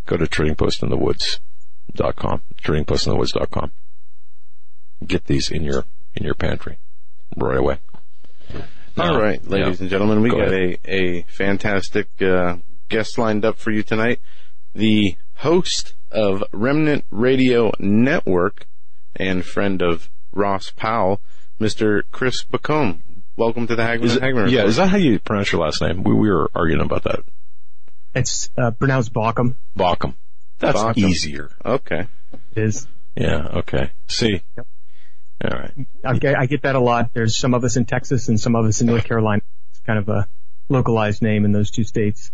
[0.07, 3.71] Go to tradingpostinthewoods.com, tradingpostinthewoods.com.
[5.05, 5.85] Get these in your,
[6.15, 6.79] in your pantry
[7.37, 7.77] right away.
[8.97, 9.83] All right, ladies yeah.
[9.83, 12.55] and gentlemen, we Go got a, a fantastic uh,
[12.89, 14.19] guest lined up for you tonight
[14.73, 18.67] the host of Remnant Radio Network
[19.15, 21.21] and friend of Ross Powell,
[21.59, 22.03] Mr.
[22.11, 23.01] Chris Baucom.
[23.35, 25.81] Welcome to the Hagmann is it, Hagmann Yeah, is that how you pronounce your last
[25.81, 26.03] name?
[26.03, 27.21] We, we were arguing about that.
[28.13, 29.55] It's uh, pronounced Baucom.
[29.77, 30.15] Baucom.
[30.59, 30.97] That's Baucom.
[30.97, 31.49] easier.
[31.63, 32.07] Okay.
[32.55, 32.87] It is.
[33.15, 33.91] Yeah, okay.
[34.07, 34.41] See?
[34.57, 34.67] Yep.
[35.43, 35.73] All right.
[36.05, 37.11] I I get that a lot.
[37.13, 39.41] There's some of us in Texas and some of us in North Carolina.
[39.71, 40.27] It's kind of a
[40.69, 42.31] localized name in those two states.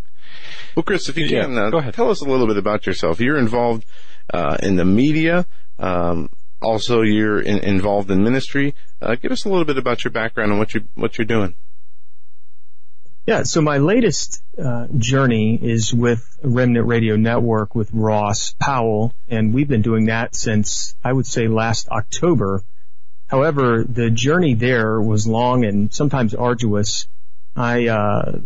[0.75, 1.93] Well, Chris, if you yeah, can, uh, go ahead.
[1.93, 3.19] tell us a little bit about yourself.
[3.19, 3.85] You're involved
[4.33, 5.45] uh, in the media.
[5.79, 6.29] Um,
[6.61, 8.75] also, you're in, involved in ministry.
[9.01, 11.55] Uh, give us a little bit about your background and what you what you're doing.
[13.27, 19.53] Yeah, so my latest uh, journey is with Remnant Radio Network with Ross Powell, and
[19.53, 22.63] we've been doing that since I would say last October.
[23.27, 27.07] However, the journey there was long and sometimes arduous.
[27.53, 28.39] I uh,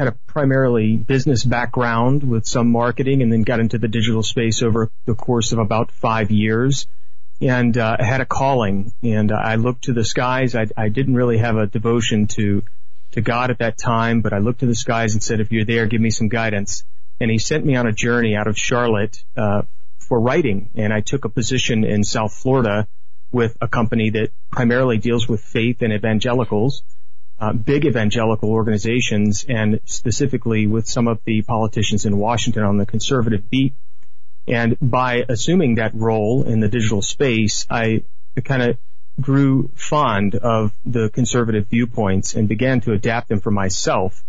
[0.00, 4.62] had a primarily business background with some marketing and then got into the digital space
[4.62, 6.86] over the course of about five years
[7.42, 10.54] and uh, had a calling and I looked to the skies.
[10.54, 12.62] I, I didn't really have a devotion to
[13.10, 15.66] to God at that time, but I looked to the skies and said, if you're
[15.66, 16.82] there, give me some guidance.
[17.20, 19.62] And he sent me on a journey out of Charlotte uh,
[19.98, 22.88] for writing, and I took a position in South Florida
[23.32, 26.82] with a company that primarily deals with faith and evangelicals
[27.40, 32.84] uh, big evangelical organizations and specifically with some of the politicians in Washington on the
[32.84, 33.74] conservative beat.
[34.46, 38.02] And by assuming that role in the digital space, I
[38.44, 38.78] kind of
[39.20, 44.22] grew fond of the conservative viewpoints and began to adapt them for myself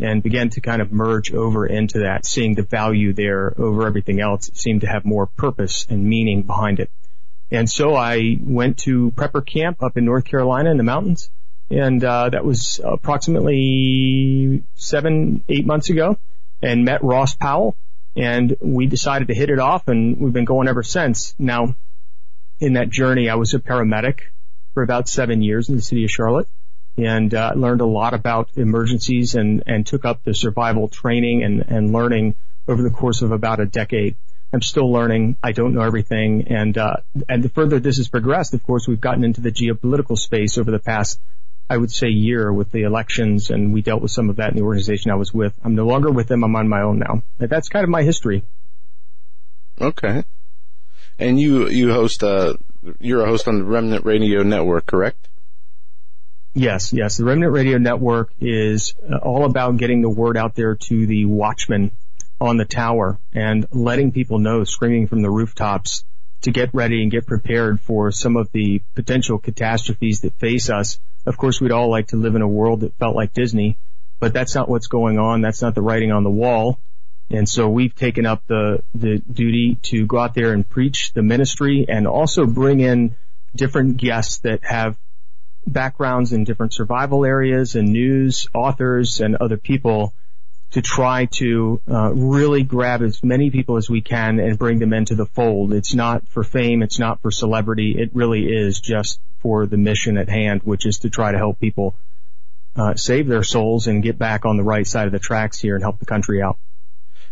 [0.00, 4.20] and began to kind of merge over into that, seeing the value there over everything
[4.20, 4.48] else.
[4.48, 6.90] It seemed to have more purpose and meaning behind it.
[7.50, 11.30] And so I went to prepper camp up in North Carolina in the mountains
[11.70, 16.18] and uh, that was approximately seven, eight months ago,
[16.62, 17.76] and met Ross Powell,
[18.16, 21.34] and we decided to hit it off, and we've been going ever since.
[21.38, 21.74] Now,
[22.60, 24.20] in that journey, I was a paramedic
[24.74, 26.48] for about seven years in the city of Charlotte,
[26.96, 31.64] and uh, learned a lot about emergencies and and took up the survival training and
[31.68, 32.34] and learning
[32.66, 34.16] over the course of about a decade.
[34.52, 35.36] I'm still learning.
[35.42, 36.96] I don't know everything, and uh,
[37.28, 40.70] and the further this has progressed, of course, we've gotten into the geopolitical space over
[40.70, 41.20] the past
[41.70, 44.56] I would say year with the elections and we dealt with some of that in
[44.56, 45.54] the organization I was with.
[45.62, 46.42] I'm no longer with them.
[46.42, 47.22] I'm on my own now.
[47.38, 48.42] But that's kind of my history.
[49.80, 50.24] Okay.
[51.18, 52.54] And you, you host, uh,
[53.00, 55.28] you're a host on the Remnant Radio Network, correct?
[56.54, 57.18] Yes, yes.
[57.18, 61.26] The Remnant Radio Network is uh, all about getting the word out there to the
[61.26, 61.92] watchmen
[62.40, 66.04] on the tower and letting people know, screaming from the rooftops
[66.42, 70.98] to get ready and get prepared for some of the potential catastrophes that face us.
[71.26, 73.76] Of course, we'd all like to live in a world that felt like Disney,
[74.20, 75.40] but that's not what's going on.
[75.40, 76.78] That's not the writing on the wall.
[77.30, 81.22] And so we've taken up the, the duty to go out there and preach the
[81.22, 83.16] ministry and also bring in
[83.54, 84.96] different guests that have
[85.66, 90.14] backgrounds in different survival areas and news authors and other people
[90.70, 94.92] to try to uh, really grab as many people as we can and bring them
[94.92, 95.72] into the fold.
[95.72, 96.82] It's not for fame.
[96.82, 97.94] It's not for celebrity.
[97.98, 101.58] It really is just for the mission at hand, which is to try to help
[101.58, 101.94] people
[102.76, 105.74] uh, save their souls and get back on the right side of the tracks here
[105.74, 106.58] and help the country out.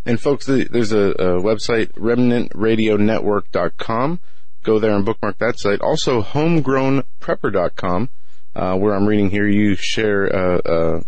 [0.07, 4.21] And folks, there's a, a website, remnantradionetwork.com.
[4.63, 5.81] Go there and bookmark that site.
[5.81, 8.09] Also, homegrownprepper.com,
[8.55, 11.01] uh, where I'm reading here you share uh, uh,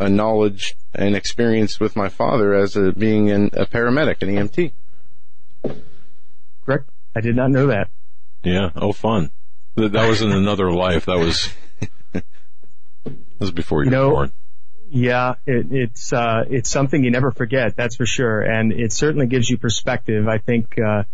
[0.00, 4.72] a knowledge and experience with my father as a, being an, a paramedic, an EMT.
[6.64, 6.88] Correct.
[7.14, 7.88] I did not know that.
[8.42, 8.70] Yeah.
[8.74, 9.30] Oh, fun.
[9.76, 11.04] That, that was in another life.
[11.04, 11.50] That was,
[12.12, 12.24] that
[13.38, 14.32] was before you, you know, were born.
[14.88, 17.76] Yeah, it, it's uh, it's something you never forget.
[17.76, 20.26] That's for sure, and it certainly gives you perspective.
[20.26, 21.04] I think uh,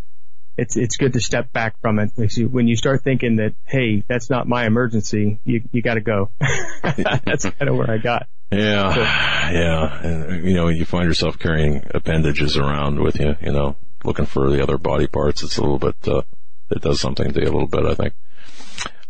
[0.56, 2.12] it's it's good to step back from it.
[2.50, 6.30] When you start thinking that, hey, that's not my emergency, you you got to go.
[6.96, 8.28] that's kind of where I got.
[8.50, 13.34] Yeah, yeah, and you know, you find yourself carrying appendages around with you.
[13.40, 15.42] You know, looking for the other body parts.
[15.42, 15.96] It's a little bit.
[16.06, 16.22] Uh,
[16.70, 18.14] it does something to you a little bit, I think.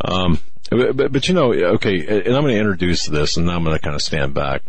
[0.04, 0.40] Um,
[0.70, 3.64] but, but, but, you know, okay, and I'm going to introduce this, and now I'm
[3.64, 4.62] going to kind of stand back.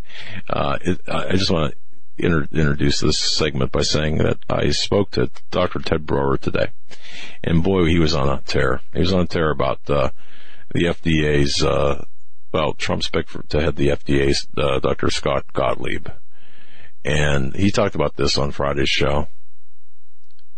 [0.50, 5.12] Uh, it, I just want to inter- introduce this segment by saying that I spoke
[5.12, 5.80] to Dr.
[5.80, 6.70] Ted Broer today,
[7.44, 8.82] and boy, he was on a tear.
[8.94, 10.12] He was on a tear about uh,
[10.74, 12.06] the FDA's, uh,
[12.58, 15.12] well, Trump's pick for, to head the FDA, uh, Dr.
[15.12, 16.08] Scott Gottlieb,
[17.06, 19.28] and he talked about this on Friday's show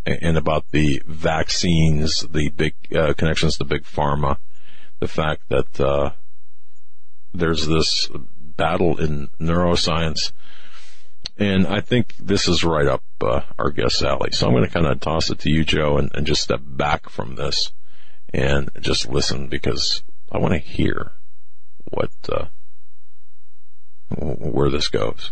[0.05, 4.37] and about the vaccines, the big uh, connections to big pharma,
[5.01, 6.11] the fact that uh,
[7.33, 8.09] there's this
[8.55, 10.31] battle in neuroscience.
[11.37, 14.31] And I think this is right up uh, our guest alley.
[14.31, 16.61] So I'm going to kind of toss it to you, Joe, and, and just step
[16.63, 17.73] back from this
[18.33, 20.01] and just listen because
[20.31, 21.11] I want to hear
[21.89, 22.45] what uh,
[24.09, 25.31] where this goes.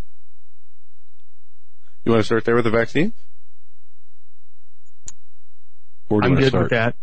[2.04, 3.14] You want to start there with the vaccine?
[6.10, 6.64] I'm good start?
[6.64, 6.96] with that.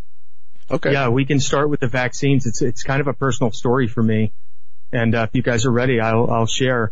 [0.71, 0.93] Okay.
[0.93, 2.47] Yeah, we can start with the vaccines.
[2.47, 4.33] It's it's kind of a personal story for me,
[4.93, 6.91] and uh, if you guys are ready, I'll I'll share.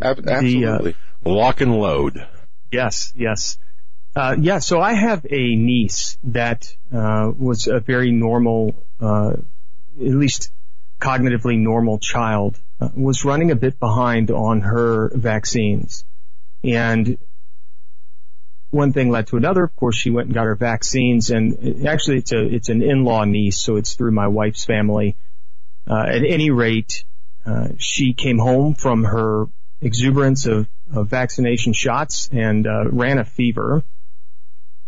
[0.00, 0.60] Absolutely.
[0.60, 2.26] The, uh, Lock and load.
[2.70, 3.56] Yes, yes.
[4.14, 9.42] Uh, yeah, so I have a niece that uh, was a very normal, uh, at
[9.96, 10.50] least
[11.00, 16.04] cognitively normal child, uh, was running a bit behind on her vaccines.
[16.64, 17.18] And
[18.70, 19.64] one thing led to another.
[19.64, 23.24] Of course, she went and got her vaccines, and actually, it's a it's an in-law
[23.24, 25.16] niece, so it's through my wife's family.
[25.86, 27.04] Uh, at any rate,
[27.46, 29.46] uh, she came home from her
[29.80, 33.82] exuberance of, of vaccination shots and uh, ran a fever,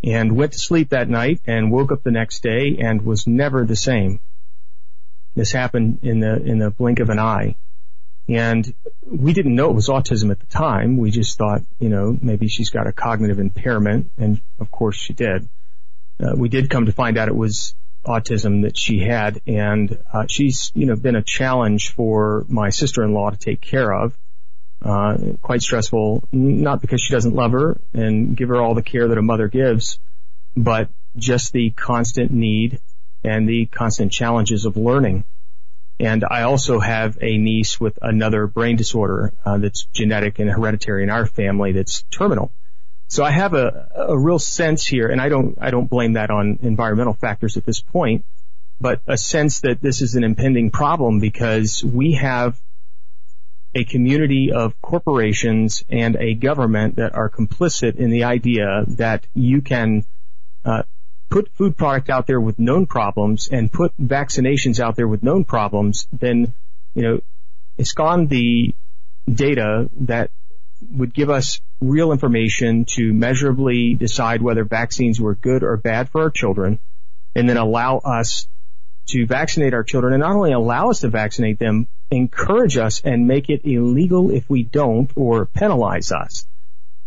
[0.04, 3.64] and went to sleep that night and woke up the next day and was never
[3.64, 4.20] the same.
[5.40, 7.56] This happened in the in the blink of an eye.
[8.28, 8.74] And
[9.06, 10.98] we didn't know it was autism at the time.
[10.98, 14.10] We just thought, you know, maybe she's got a cognitive impairment.
[14.18, 15.48] And of course she did.
[16.22, 17.74] Uh, we did come to find out it was
[18.06, 19.40] autism that she had.
[19.46, 24.18] And uh, she's, you know, been a challenge for my sister-in-law to take care of.
[24.82, 29.08] Uh, quite stressful, not because she doesn't love her and give her all the care
[29.08, 29.98] that a mother gives,
[30.54, 32.78] but just the constant need
[33.24, 35.24] and the constant challenges of learning.
[35.98, 41.02] And I also have a niece with another brain disorder uh, that's genetic and hereditary
[41.02, 42.50] in our family that's terminal.
[43.08, 46.30] So I have a, a real sense here, and I don't I don't blame that
[46.30, 48.24] on environmental factors at this point,
[48.80, 52.58] but a sense that this is an impending problem because we have
[53.74, 59.60] a community of corporations and a government that are complicit in the idea that you
[59.60, 60.04] can
[60.64, 60.82] uh,
[61.30, 65.44] put food product out there with known problems and put vaccinations out there with known
[65.44, 66.52] problems, then,
[66.94, 67.20] you know,
[67.78, 68.74] it's gone the
[69.32, 70.30] data that
[70.90, 76.22] would give us real information to measurably decide whether vaccines were good or bad for
[76.22, 76.78] our children
[77.34, 78.48] and then allow us
[79.06, 83.26] to vaccinate our children and not only allow us to vaccinate them, encourage us and
[83.26, 86.46] make it illegal if we don't or penalize us.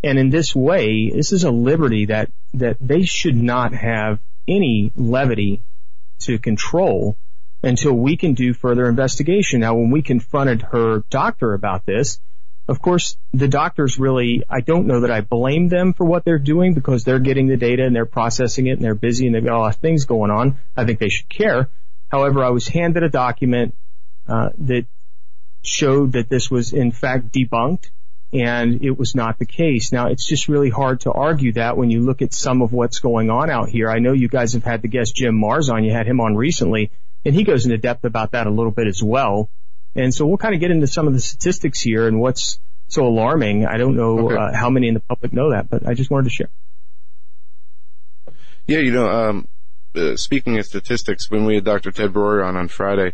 [0.04, 4.92] And in this way, this is a liberty that, that they should not have any
[4.96, 5.64] levity
[6.20, 7.18] to control
[7.64, 9.62] until we can do further investigation.
[9.62, 12.20] Now, when we confronted her doctor about this,
[12.68, 16.40] of course, the doctors really, I don't know that I blame them for what they're
[16.40, 19.44] doing because they're getting the data and they're processing it and they're busy and they've
[19.44, 20.60] got a lot of things going on.
[20.76, 21.70] I think they should care.
[22.10, 23.76] However, I was handed a document
[24.28, 24.86] uh, that
[25.62, 27.90] showed that this was in fact debunked
[28.34, 29.92] and it was not the case.
[29.92, 33.00] Now it's just really hard to argue that when you look at some of what's
[33.00, 33.90] going on out here.
[33.90, 35.84] I know you guys have had the guest Jim Marrs on.
[35.84, 36.92] You had him on recently
[37.24, 39.50] and he goes into depth about that a little bit as well.
[39.96, 43.06] And so we'll kind of get into some of the statistics here and what's so
[43.06, 43.66] alarming.
[43.66, 44.36] I don't know okay.
[44.36, 46.50] uh, how many in the public know that, but I just wanted to share.
[48.66, 49.48] Yeah, you know, um,
[49.96, 51.92] uh, speaking of statistics, when we had Dr.
[51.92, 53.14] Ted Broer on on Friday,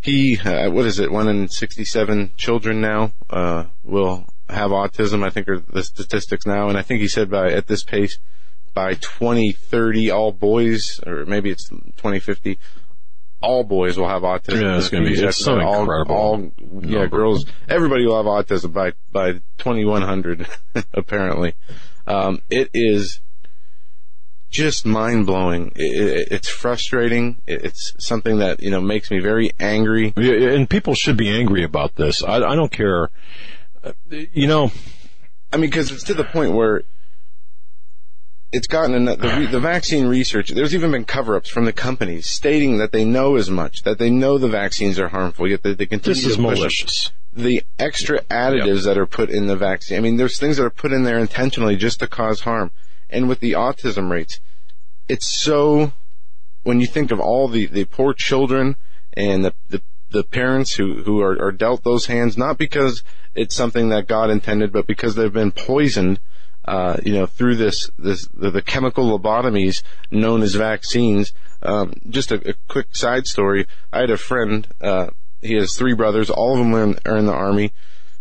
[0.00, 5.30] he, uh, what is it, one in 67 children now, uh, will have autism, I
[5.30, 6.68] think are the statistics now.
[6.68, 8.18] And I think he said by, at this pace,
[8.74, 12.58] by 2030, all boys, or maybe it's 2050,
[13.42, 14.62] all boys will have autism.
[14.62, 16.14] Yeah, it's going to be it's so all, incredible.
[16.14, 16.52] All,
[16.82, 20.46] yeah, girls, everybody will have autism by, by 2100,
[20.94, 21.54] apparently.
[22.06, 23.20] Um, it is,
[24.50, 25.72] just mind blowing.
[25.76, 27.40] It, it's frustrating.
[27.46, 30.12] It's something that you know makes me very angry.
[30.16, 32.22] And people should be angry about this.
[32.22, 33.10] I, I don't care.
[34.08, 34.72] You know,
[35.52, 36.82] I mean, because it's to the point where
[38.52, 40.50] it's gotten the, the, the vaccine research.
[40.50, 44.10] There's even been cover-ups from the companies stating that they know as much, that they
[44.10, 47.12] know the vaccines are harmful, yet they, they continue this is to malicious.
[47.32, 48.84] The extra additives yep.
[48.84, 49.98] that are put in the vaccine.
[49.98, 52.72] I mean, there's things that are put in there intentionally just to cause harm
[53.10, 54.40] and with the autism rates,
[55.08, 55.92] it's so,
[56.62, 58.76] when you think of all the, the poor children
[59.12, 63.02] and the, the, the parents who, who are, are dealt those hands, not because
[63.34, 66.20] it's something that God intended, but because they've been poisoned,
[66.64, 71.32] uh, you know, through this, this, the, the chemical lobotomies known as vaccines.
[71.62, 73.66] Um, just a, a, quick side story.
[73.92, 75.08] I had a friend, uh,
[75.42, 76.30] he has three brothers.
[76.30, 77.72] All of them are in, are in the army.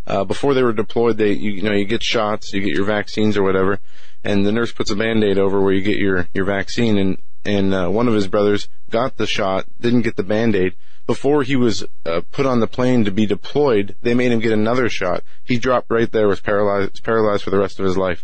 [0.06, 2.86] Uh, before they were deployed, they, you, you know, you get shots, you get your
[2.86, 3.80] vaccines or whatever
[4.24, 7.74] and the nurse puts a band-aid over where you get your, your vaccine and, and,
[7.74, 10.76] uh, one of his brothers got the shot, didn't get the band-aid.
[11.10, 14.52] Before he was, uh, put on the plane to be deployed, they made him get
[14.52, 15.24] another shot.
[15.44, 18.24] He dropped right there, was paralyzed, paralyzed for the rest of his life.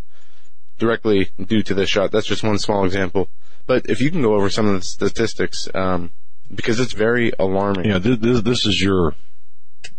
[0.78, 2.12] Directly due to this shot.
[2.12, 3.28] That's just one small example.
[3.66, 6.12] But if you can go over some of the statistics, um,
[6.54, 7.86] because it's very alarming.
[7.90, 9.16] Yeah, this, this is your,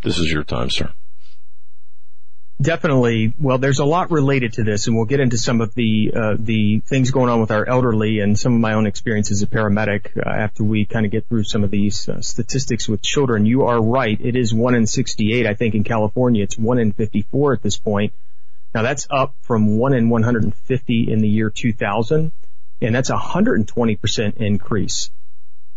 [0.05, 0.93] this is your time, sir.
[2.61, 3.35] Definitely.
[3.39, 6.37] Well, there's a lot related to this, and we'll get into some of the uh,
[6.39, 9.47] the things going on with our elderly and some of my own experience as a
[9.47, 13.45] paramedic uh, after we kind of get through some of these uh, statistics with children.
[13.45, 15.47] You are right; it is one in 68.
[15.47, 18.15] I think in California it's one in 54 at this point.
[18.75, 22.33] Now that's up from one in 150 in the year 2000,
[22.81, 25.11] and that's a 120 percent increase.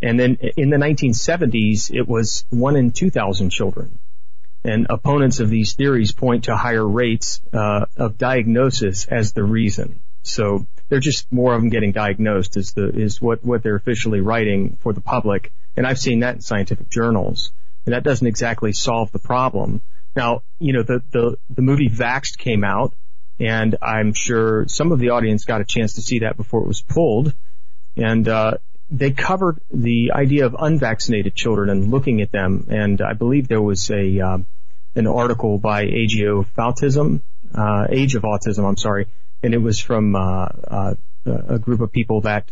[0.02, 4.00] And then in the 1970s, it was one in 2,000 children.
[4.64, 10.02] And opponents of these theories point to higher rates uh, of diagnosis as the reason.
[10.24, 14.20] So they're just more of them getting diagnosed is the is what what they're officially
[14.20, 15.52] writing for the public.
[15.78, 17.52] And I've seen that in scientific journals.
[17.86, 19.82] And that doesn't exactly solve the problem.
[20.16, 22.94] Now, you know, the the the movie Vaxxed came out,
[23.40, 26.68] and I'm sure some of the audience got a chance to see that before it
[26.68, 27.34] was pulled.
[27.96, 28.58] And uh,
[28.92, 32.68] they covered the idea of unvaccinated children and looking at them.
[32.70, 34.38] And I believe there was a uh,
[34.96, 37.22] an article by Agio Autism,
[37.54, 38.68] uh, Age of Autism.
[38.68, 39.08] I'm sorry,
[39.44, 40.96] and it was from uh, uh
[41.26, 42.50] a group of people that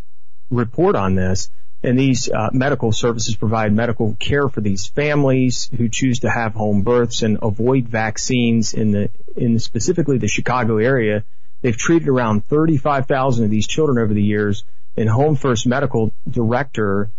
[0.52, 1.50] report on this.
[1.84, 6.54] And these uh, medical services provide medical care for these families who choose to have
[6.54, 11.24] home births and avoid vaccines in the in specifically the Chicago area.
[11.62, 14.64] They've treated around 35,000 of these children over the years
[14.98, 17.12] and Home First Medical Director,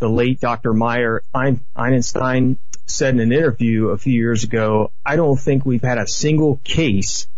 [0.00, 0.72] the late Dr.
[0.72, 5.98] Mayer Eisenstein, said in an interview a few years ago, I don't think we've had
[5.98, 7.28] a single case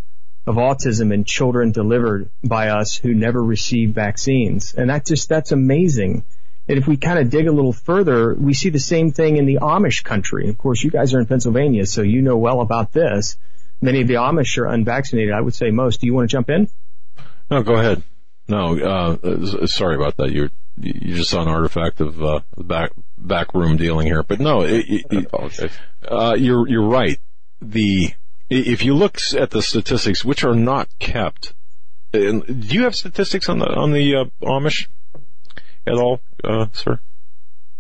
[0.47, 4.75] of autism in children delivered by us who never received vaccines.
[4.75, 6.25] And that just, that's amazing.
[6.67, 9.45] And if we kind of dig a little further, we see the same thing in
[9.45, 10.49] the Amish country.
[10.49, 13.37] Of course, you guys are in Pennsylvania, so you know well about this.
[13.83, 15.35] Many of the Amish are unvaccinated.
[15.35, 16.01] I would say most.
[16.01, 16.69] Do you want to jump in?
[17.51, 18.03] No, go ahead.
[18.49, 20.31] No, uh, sorry about that.
[20.31, 24.63] You're you just saw an artifact of uh, back back room dealing here, but no,
[24.63, 25.73] it, it,
[26.07, 27.19] uh, you're you're right.
[27.63, 28.13] The
[28.51, 31.55] if you look at the statistics, which are not kept,
[32.13, 34.89] do you have statistics on the on the uh, Amish
[35.87, 37.01] at all, uh, sir?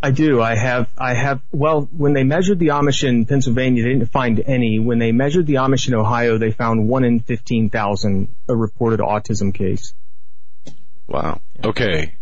[0.02, 0.42] I do.
[0.42, 4.38] I have, I have, well, when they measured the Amish in Pennsylvania, they didn't find
[4.38, 4.78] any.
[4.78, 9.54] When they measured the Amish in Ohio, they found one in 15,000 a reported autism
[9.54, 9.94] case.
[11.06, 11.40] Wow.
[11.62, 12.14] Okay.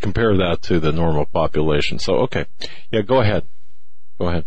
[0.00, 1.98] Compare that to the normal population.
[1.98, 2.46] So, okay.
[2.90, 3.44] Yeah, go ahead.
[4.18, 4.44] Go ahead.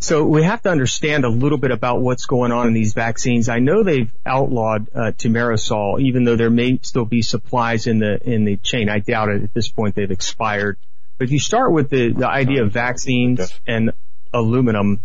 [0.00, 3.48] So we have to understand a little bit about what's going on in these vaccines.
[3.48, 8.20] I know they've outlawed uh, thimerosal, even though there may still be supplies in the
[8.22, 8.88] in the chain.
[8.88, 9.96] I doubt it at this point.
[9.96, 10.78] They've expired.
[11.18, 13.92] But if you start with the, the idea of vaccines and
[14.32, 15.00] aluminum,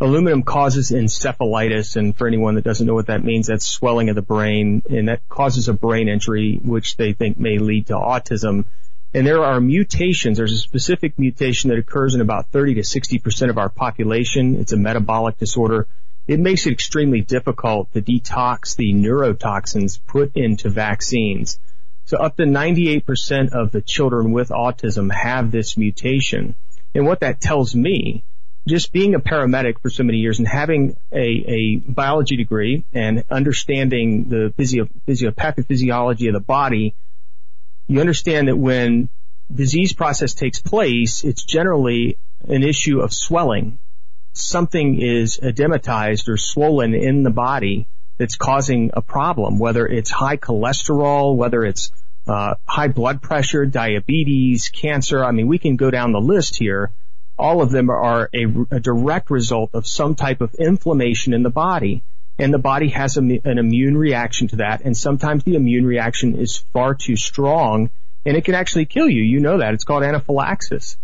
[0.00, 4.14] aluminum causes encephalitis, and for anyone that doesn't know what that means, that's swelling of
[4.14, 8.64] the brain, and that causes a brain injury, which they think may lead to autism.
[9.14, 10.36] And there are mutations.
[10.36, 14.56] There's a specific mutation that occurs in about 30 to 60% of our population.
[14.56, 15.86] It's a metabolic disorder.
[16.26, 21.58] It makes it extremely difficult to detox the neurotoxins put into vaccines.
[22.04, 26.54] So up to 98% of the children with autism have this mutation.
[26.94, 28.24] And what that tells me,
[28.66, 33.24] just being a paramedic for so many years and having a, a biology degree and
[33.30, 36.94] understanding the physio, physio, pathophysiology of the body,
[37.86, 39.08] you understand that when
[39.52, 42.18] disease process takes place, it's generally
[42.48, 43.78] an issue of swelling.
[44.32, 47.86] Something is edematized or swollen in the body
[48.18, 51.92] that's causing a problem, whether it's high cholesterol, whether it's
[52.26, 55.24] uh, high blood pressure, diabetes, cancer.
[55.24, 56.90] I mean, we can go down the list here.
[57.38, 61.50] All of them are a, a direct result of some type of inflammation in the
[61.50, 62.02] body
[62.38, 64.82] and the body has a, an immune reaction to that.
[64.82, 67.90] And sometimes the immune reaction is far too strong
[68.24, 69.22] and it can actually kill you.
[69.22, 69.74] You know that.
[69.74, 70.96] It's called anaphylaxis.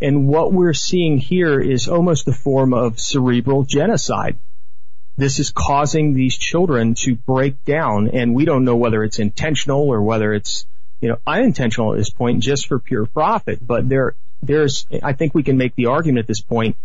[0.00, 4.38] And what we're seeing here is almost the form of cerebral genocide.
[5.16, 9.88] This is causing these children to break down and we don't know whether it's intentional
[9.88, 10.66] or whether it's,
[11.00, 13.64] you know, unintentional at this point just for pure profit.
[13.64, 16.76] But there, there's, I think we can make the argument at this point,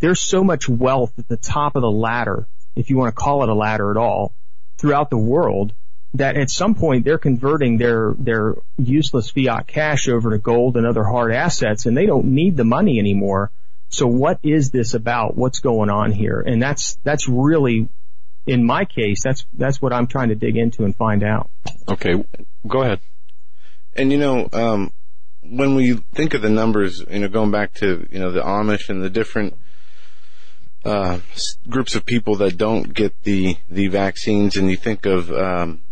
[0.00, 3.42] there's so much wealth at the top of the ladder if you want to call
[3.42, 4.32] it a ladder at all,
[4.78, 5.72] throughout the world,
[6.14, 10.86] that at some point they're converting their, their useless fiat cash over to gold and
[10.86, 13.50] other hard assets and they don't need the money anymore.
[13.88, 15.36] So what is this about?
[15.36, 16.40] What's going on here?
[16.40, 17.88] And that's, that's really,
[18.46, 21.50] in my case, that's, that's what I'm trying to dig into and find out.
[21.88, 22.24] Okay.
[22.66, 23.00] Go ahead.
[23.94, 24.92] And you know, um,
[25.42, 28.88] when we think of the numbers, you know, going back to, you know, the Amish
[28.88, 29.56] and the different
[30.84, 31.18] uh,
[31.68, 35.82] groups of people that don't get the the vaccines, and you think of um,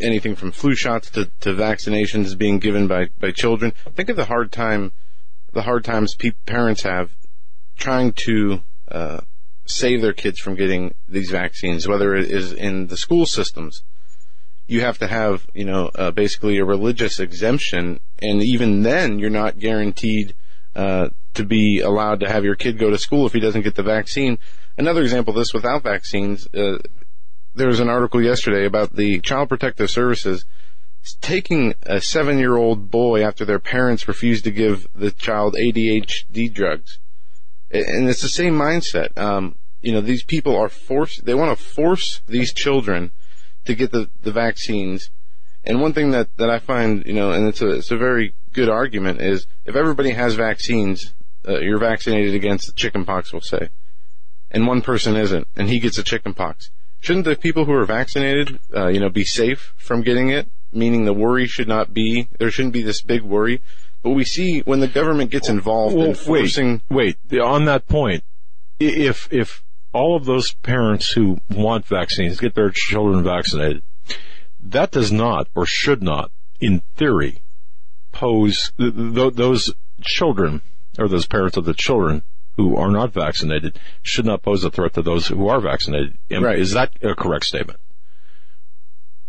[0.00, 3.72] anything from flu shots to, to vaccinations being given by, by children.
[3.94, 4.92] Think of the hard time,
[5.52, 7.14] the hard times pe- parents have
[7.76, 9.20] trying to uh,
[9.66, 13.82] save their kids from getting these vaccines, whether it is in the school systems.
[14.66, 19.30] You have to have, you know, uh, basically a religious exemption, and even then, you're
[19.30, 20.34] not guaranteed
[20.74, 23.74] uh, to be allowed to have your kid go to school if he doesn't get
[23.74, 24.38] the vaccine.
[24.78, 26.78] Another example of this without vaccines, uh,
[27.54, 30.44] there was an article yesterday about the Child Protective Services
[31.20, 36.52] taking a seven year old boy after their parents refused to give the child ADHD
[36.52, 36.98] drugs.
[37.70, 39.16] And it's the same mindset.
[39.18, 43.12] Um, you know, these people are forced, they want to force these children
[43.64, 45.10] to get the, the vaccines.
[45.64, 48.34] And one thing that, that I find, you know, and it's a, it's a very
[48.52, 51.14] good argument is if everybody has vaccines,
[51.48, 53.70] uh, you're vaccinated against chickenpox, we'll say,
[54.50, 56.70] and one person isn't, and he gets a chickenpox.
[57.00, 60.48] Shouldn't the people who are vaccinated, uh, you know, be safe from getting it?
[60.72, 63.60] Meaning the worry should not be, there shouldn't be this big worry.
[64.02, 66.82] But we see when the government gets involved well, in forcing.
[66.90, 68.24] Wait, wait, on that point,
[68.80, 69.62] if, if
[69.94, 73.82] all of those parents who want vaccines get their children vaccinated,
[74.60, 77.40] that does not or should not, in theory,
[78.12, 80.60] pose th- th- those children
[80.98, 82.22] or those parents of the children
[82.56, 86.18] who are not vaccinated should not pose a threat to those who are vaccinated.
[86.30, 86.58] Right.
[86.58, 87.80] Is that a correct statement?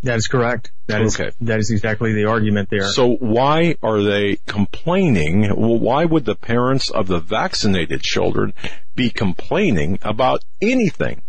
[0.06, 0.72] That is correct.
[0.86, 1.32] That is, okay.
[1.42, 2.88] that is exactly the argument there.
[2.90, 5.42] So why are they complaining?
[5.42, 8.54] Well, Why would the parents of the vaccinated children
[8.94, 11.24] be complaining about anything?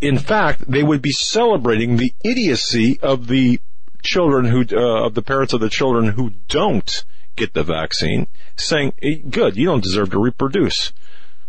[0.00, 3.60] In fact, they would be celebrating the idiocy of the
[4.02, 7.04] children who, uh, of the parents of the children who don't
[7.36, 10.92] get the vaccine, saying, hey, good, you don't deserve to reproduce.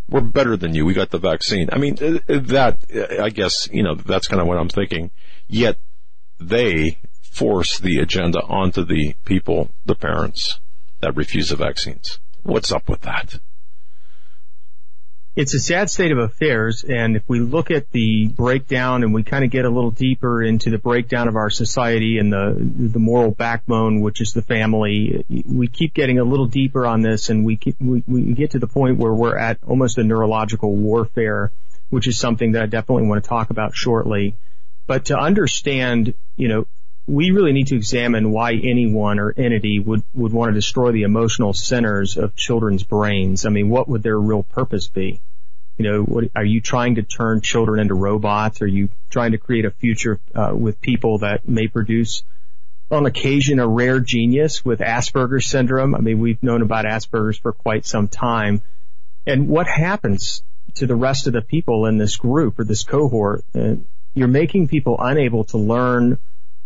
[0.10, 0.86] We're better than you.
[0.86, 1.70] We got the vaccine.
[1.72, 5.12] I mean, uh, that, uh, I guess, you know, that's kind of what I'm thinking.
[5.48, 5.78] Yet
[6.40, 10.60] they force the agenda onto the people, the parents
[11.02, 12.20] that refuse the vaccines.
[12.44, 13.40] What's up with that?
[15.38, 16.84] it's a sad state of affairs.
[16.84, 20.42] And if we look at the breakdown and we kind of get a little deeper
[20.42, 25.24] into the breakdown of our society and the, the moral backbone, which is the family,
[25.30, 28.60] we keep getting a little deeper on this and we, keep, we, we get to
[28.60, 31.52] the point where we're at almost a neurological warfare,
[31.92, 34.36] which is something that I definitely want to talk about shortly.
[34.88, 36.66] But to understand, you know,
[37.08, 41.04] we really need to examine why anyone or entity would, would want to destroy the
[41.04, 43.46] emotional centers of children's brains.
[43.46, 45.22] I mean, what would their real purpose be?
[45.78, 48.62] You know, what, are you trying to turn children into robots?
[48.62, 52.24] Are you trying to create a future uh, with people that may produce
[52.90, 55.96] on occasion a rare genius with Asperger's syndrome?
[55.96, 58.64] I mean, we've known about Asperger's for quite some time.
[59.26, 60.42] And what happens
[60.76, 63.46] to the rest of the people in this group or this cohort?
[64.18, 66.20] You're making people unable to learn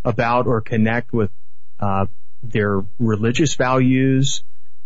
[0.04, 1.30] about or connect with
[1.78, 2.06] uh,
[2.42, 4.42] their religious values,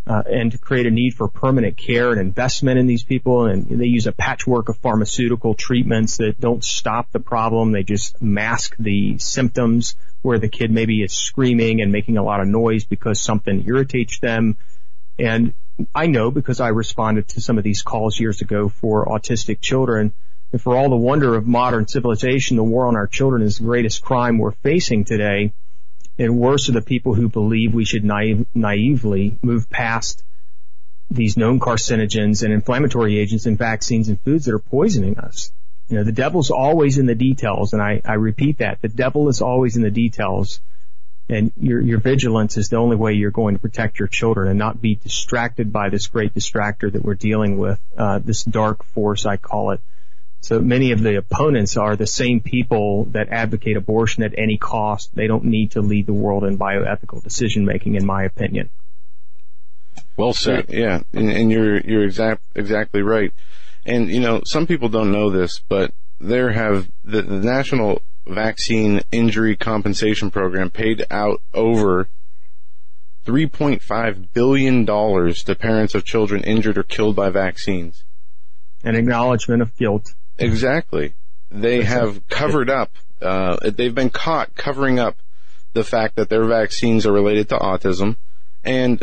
[0.07, 3.47] uh, and to create a need for permanent care and investment in these people.
[3.47, 7.73] And they use a patchwork of pharmaceutical treatments that don't stop the problem.
[7.73, 12.41] They just mask the symptoms where the kid maybe is screaming and making a lot
[12.41, 14.57] of noise because something irritates them.
[15.19, 15.55] And
[15.95, 20.13] I know because I responded to some of these calls years ago for autistic children.
[20.53, 23.65] And for all the wonder of modern civilization, the war on our children is the
[23.65, 25.53] greatest crime we're facing today
[26.19, 30.23] and worse are the people who believe we should naive, naively move past
[31.11, 35.53] these known carcinogens and inflammatory agents in vaccines and foods that are poisoning us.
[35.89, 38.83] You know, the devil's always in the details, and I, I repeat that.
[38.83, 40.61] The devil is always in the details,
[41.29, 44.59] and your, your vigilance is the only way you're going to protect your children and
[44.59, 49.27] not be distracted by this great distractor that we're dealing with, uh, this dark force,
[49.27, 49.81] I call it,
[50.47, 55.13] so many of the opponents are the same people that advocate abortion at any cost.
[55.13, 58.71] They don't need to lead the world in bioethical decision making, in my opinion.
[60.17, 60.67] Well said.
[60.69, 63.33] Yeah, and, and you're you're exact exactly right.
[63.85, 69.01] And you know, some people don't know this, but there have the, the National Vaccine
[69.11, 72.09] Injury Compensation Program paid out over
[73.27, 78.05] $3.5 billion to parents of children injured or killed by vaccines.
[78.85, 80.15] An acknowledgement of guilt.
[80.39, 81.15] Exactly.
[81.51, 82.93] They have covered up,
[83.23, 85.17] uh, they've been caught covering up
[85.73, 88.17] the fact that their vaccines are related to autism.
[88.65, 89.03] And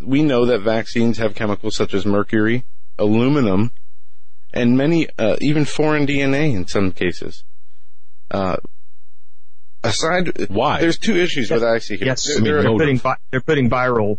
[0.00, 2.64] we know that vaccines have chemicals such as mercury,
[2.98, 3.72] aluminum,
[4.52, 7.44] and many, uh, even foreign DNA in some cases.
[8.30, 8.56] Uh,
[9.82, 10.80] aside, why?
[10.80, 12.06] There's two issues with I see here.
[12.06, 14.18] Yes, they're, they're, putting, they're putting viral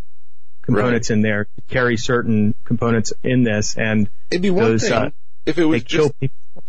[0.61, 1.15] components right.
[1.15, 4.93] in there, carry certain components in this, and it'd be one those, thing.
[4.93, 5.09] Uh,
[5.47, 6.11] if it was just,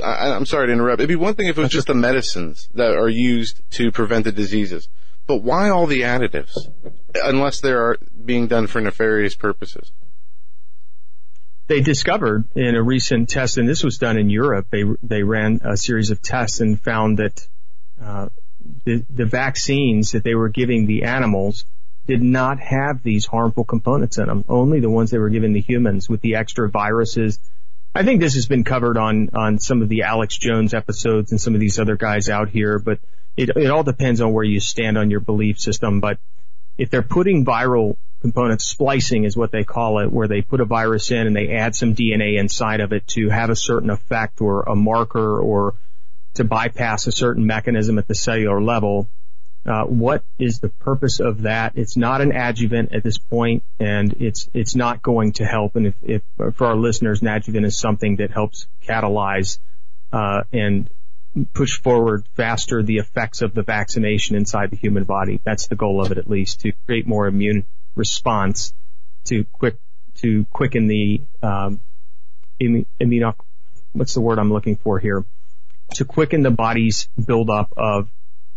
[0.03, 1.01] I, am sorry to interrupt.
[1.01, 4.25] It'd be one thing if it was just the medicines that are used to prevent
[4.25, 4.89] the diseases.
[5.27, 6.57] But why all the additives?
[7.15, 9.91] Unless they are being done for nefarious purposes.
[11.67, 15.61] They discovered in a recent test, and this was done in Europe, they, they ran
[15.65, 17.47] a series of tests and found that,
[18.03, 18.29] uh,
[18.85, 21.65] the, the vaccines that they were giving the animals
[22.07, 24.45] did not have these harmful components in them.
[24.49, 27.39] Only the ones they were giving the humans with the extra viruses,
[27.99, 31.41] I think this has been covered on, on some of the Alex Jones episodes and
[31.41, 33.01] some of these other guys out here, but
[33.37, 35.99] it, it all depends on where you stand on your belief system.
[35.99, 36.21] But
[36.77, 40.65] if they're putting viral components, splicing is what they call it, where they put a
[40.65, 44.41] virus in and they add some DNA inside of it to have a certain effect
[44.41, 45.75] or a marker or
[46.35, 49.09] to bypass a certain mechanism at the cellular level,
[49.69, 51.73] uh, what is the purpose of that?
[51.75, 55.77] It's not an adjuvant at this point, and it's it's not going to help.
[55.77, 56.23] And if, if
[56.55, 59.59] for our listeners, an adjuvant is something that helps catalyze
[60.11, 60.89] uh, and
[61.53, 65.39] push forward faster the effects of the vaccination inside the human body.
[65.45, 68.73] That's the goal of it, at least, to create more immune response
[69.25, 69.77] to quick
[70.23, 71.81] to quicken the um,
[72.59, 73.35] immuno.
[73.93, 75.27] What's the word I'm looking for here?
[75.97, 78.09] To quicken the body's buildup of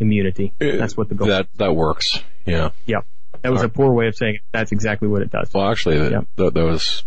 [0.02, 0.52] immunity.
[0.58, 1.28] That's what the goal.
[1.28, 2.20] That that works.
[2.44, 2.70] Yeah.
[2.86, 3.06] Yep.
[3.42, 4.40] That was a poor way of saying it.
[4.52, 5.50] That's exactly what it does.
[5.52, 6.28] Well, actually, that, yep.
[6.36, 7.04] that, that was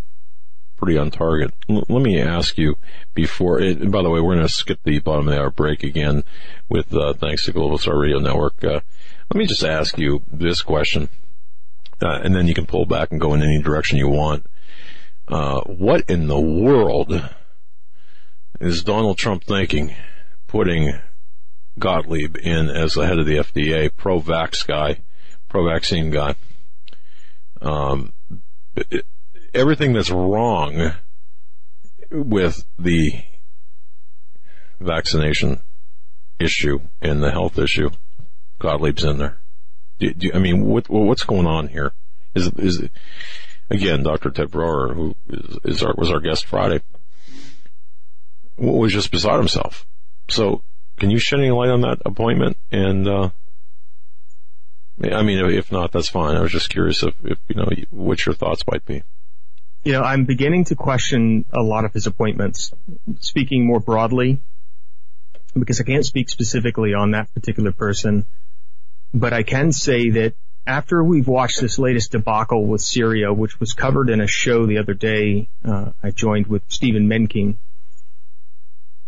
[0.76, 1.54] pretty on target.
[1.70, 2.76] L- let me ask you
[3.14, 3.62] before.
[3.62, 6.24] It, by the way, we're going to skip the bottom of the hour break again
[6.68, 8.64] with uh, thanks to Global Star Radio Network.
[8.64, 8.82] Uh,
[9.34, 11.10] let me just ask you this question,
[12.02, 14.46] uh, and then you can pull back and go in any direction you want.
[15.28, 17.30] Uh, what in the world
[18.60, 19.96] is Donald Trump thinking,
[20.48, 21.00] putting
[21.78, 25.02] Gottlieb in as the head of the FDA, pro-vax guy,
[25.50, 26.36] pro-vaccine guy.
[27.62, 28.14] Um,
[29.54, 30.94] everything that's wrong
[32.12, 33.24] with the
[34.80, 35.62] vaccination
[36.40, 37.90] issue and the health issue,
[38.60, 39.38] Gottlieb's in there.
[40.00, 41.94] Do, do, I mean, what, what's going on here?
[42.34, 42.90] Is is
[43.70, 44.30] again, Dr.
[44.30, 46.82] Ted Broer, who is, is our, was our guest Friday,
[48.58, 49.86] was just beside himself.
[50.30, 50.64] So
[50.98, 52.58] can you shed any light on that appointment?
[52.72, 53.30] And uh,
[55.02, 56.36] I mean, if not, that's fine.
[56.36, 59.04] I was just curious if, if you know what your thoughts might be.
[59.84, 62.72] You know, I'm beginning to question a lot of his appointments.
[63.20, 64.42] Speaking more broadly,
[65.54, 68.26] because I can't speak specifically on that particular person,
[69.14, 70.34] but I can say that
[70.66, 74.80] after we've watched this latest debacle with Syria, which was covered in a show the
[74.80, 77.58] other day, uh, I joined with Stephen Menking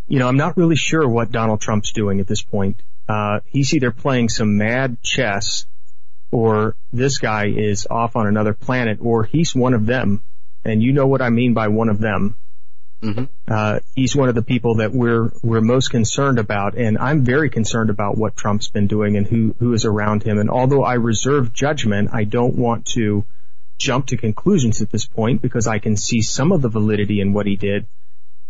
[0.07, 2.81] you know, I'm not really sure what Donald Trump's doing at this point.
[3.07, 5.65] Uh, he's either playing some mad chess
[6.31, 10.21] or this guy is off on another planet or he's one of them.
[10.65, 12.35] And you know what I mean by one of them.
[13.01, 13.25] Mm-hmm.
[13.47, 17.51] Uh, he's one of the people that we're we're most concerned about, and I'm very
[17.51, 20.39] concerned about what Trump's been doing and who who is around him.
[20.39, 23.23] And although I reserve judgment, I don't want to
[23.77, 27.33] jump to conclusions at this point because I can see some of the validity in
[27.33, 27.85] what he did.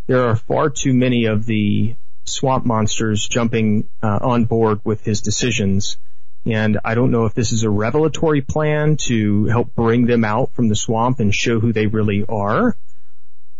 [0.07, 1.95] There are far too many of the
[2.25, 5.97] swamp monsters jumping uh, on board with his decisions.
[6.45, 10.53] And I don't know if this is a revelatory plan to help bring them out
[10.53, 12.75] from the swamp and show who they really are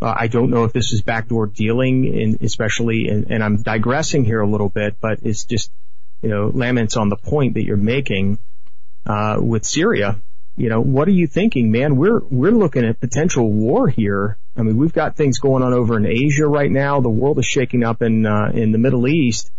[0.02, 4.26] uh, I don't know if this is backdoor dealing, in, especially, in, and I'm digressing
[4.26, 5.72] here a little bit, but it's just,
[6.22, 8.38] you know, laments on the point that you're making
[9.06, 10.20] uh, with Syria.
[10.58, 11.96] You know, what are you thinking, man?
[11.96, 14.38] We're we're looking at potential war here.
[14.58, 17.00] I mean, we've got things going on over in Asia right now.
[17.00, 19.52] The world is shaking up in uh, in the Middle East,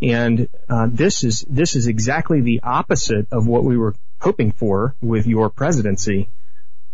[0.00, 4.96] and uh, this is this is exactly the opposite of what we were hoping for
[5.02, 6.28] with your presidency.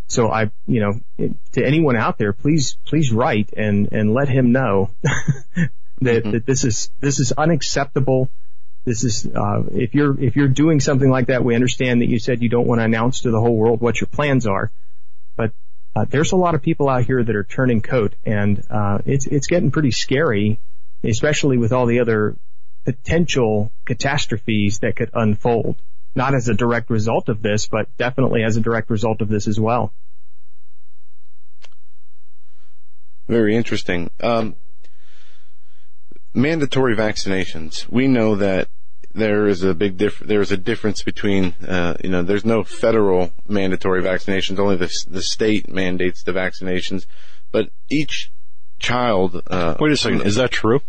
[0.06, 4.52] So I, you know, to anyone out there, please, please write and, and let him
[4.52, 5.68] know that,
[6.00, 6.30] mm-hmm.
[6.32, 8.30] that this is, this is unacceptable.
[8.84, 12.18] This is, uh, if you're, if you're doing something like that, we understand that you
[12.18, 14.70] said you don't want to announce to the whole world what your plans are,
[15.36, 15.52] but
[15.96, 19.26] uh, there's a lot of people out here that are turning coat and, uh, it's,
[19.26, 20.60] it's getting pretty scary,
[21.02, 22.36] especially with all the other
[22.84, 25.76] potential catastrophes that could unfold
[26.14, 29.48] not as a direct result of this, but definitely as a direct result of this
[29.48, 29.92] as well.
[33.26, 34.10] Very interesting.
[34.20, 34.54] Um,
[36.34, 37.88] mandatory vaccinations.
[37.88, 38.68] We know that
[39.14, 42.64] there is a big diff- there is a difference between uh, you know there's no
[42.64, 47.06] federal mandatory vaccinations only the the state mandates the vaccinations
[47.52, 48.32] but each
[48.80, 50.80] child uh, wait a second is that true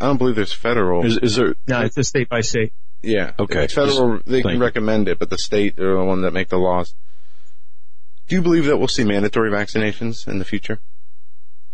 [0.00, 2.72] I don't believe there's federal is, is there no it's a state by state
[3.06, 3.32] yeah.
[3.38, 3.68] Okay.
[3.68, 6.94] federal, they can recommend it, but the state are the one that make the laws.
[8.28, 10.80] Do you believe that we'll see mandatory vaccinations in the future?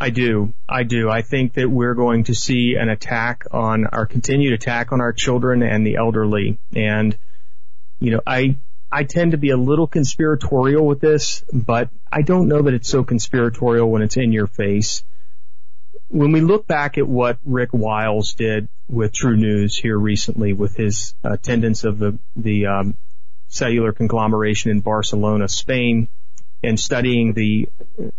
[0.03, 0.53] I do.
[0.69, 1.09] I do.
[1.09, 5.13] I think that we're going to see an attack on our continued attack on our
[5.13, 6.59] children and the elderly.
[6.75, 7.17] And,
[8.01, 8.57] you know, I,
[8.91, 12.89] I tend to be a little conspiratorial with this, but I don't know that it's
[12.89, 15.05] so conspiratorial when it's in your face
[16.09, 21.15] when we look back at what Rick Wiles did with TruNews here recently with his
[21.23, 22.99] attendance of the, the um,
[23.47, 26.09] cellular conglomeration in Barcelona, Spain,
[26.63, 27.69] and studying the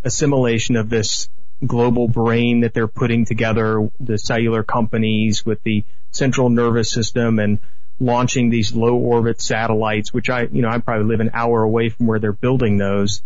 [0.04, 1.30] assimilation of this
[1.66, 7.60] global brain that they're putting together, the cellular companies with the central nervous system and
[8.00, 11.90] launching these low orbit satellites, which I, you know, I probably live an hour away
[11.90, 13.22] from where they're building those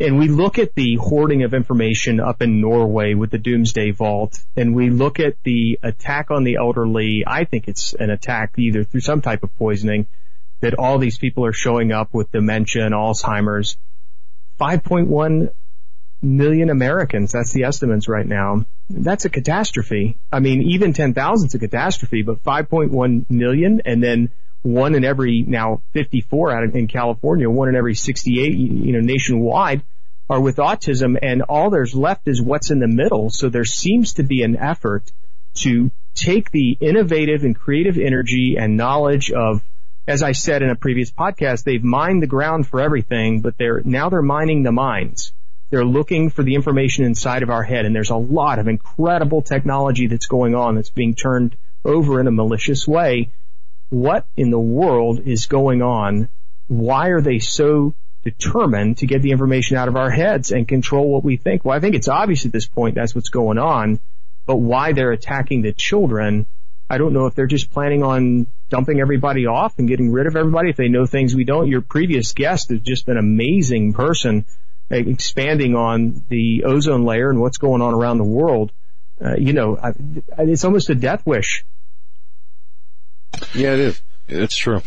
[0.00, 4.40] and we look at the hoarding of information up in Norway with the Doomsday Vault,
[4.56, 7.24] and we look at the attack on the elderly.
[7.26, 10.06] I think it's an attack either through some type of poisoning
[10.60, 13.76] that all these people are showing up with dementia and Alzheimer's.
[14.60, 15.50] 5.1
[16.22, 18.64] million Americans, that's the estimates right now.
[18.90, 20.18] That's a catastrophe.
[20.32, 24.30] I mean, even 10,000 is a catastrophe, but 5.1 million and then
[24.62, 29.00] one in every now 54 out of, in California, one in every 68, you know,
[29.00, 29.82] nationwide
[30.30, 33.30] are with autism and all there's left is what's in the middle.
[33.30, 35.10] So there seems to be an effort
[35.54, 39.62] to take the innovative and creative energy and knowledge of,
[40.06, 43.80] as I said in a previous podcast, they've mined the ground for everything, but they're,
[43.84, 45.32] now they're mining the minds.
[45.70, 49.42] They're looking for the information inside of our head and there's a lot of incredible
[49.42, 53.30] technology that's going on that's being turned over in a malicious way
[53.90, 56.28] what in the world is going on?
[56.66, 61.10] Why are they so determined to get the information out of our heads and control
[61.10, 61.64] what we think?
[61.64, 64.00] Well, I think it's obvious at this point that's what's going on,
[64.46, 66.46] but why they're attacking the children,
[66.90, 70.36] I don't know if they're just planning on dumping everybody off and getting rid of
[70.36, 71.68] everybody if they know things we don't.
[71.68, 74.44] Your previous guest has just an amazing person
[74.90, 78.72] expanding on the ozone layer and what's going on around the world.
[79.22, 79.78] Uh, you know,
[80.38, 81.64] it's almost a death wish
[83.54, 84.02] yeah, it is.
[84.28, 84.82] It's true.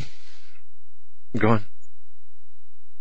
[1.37, 1.65] Go on.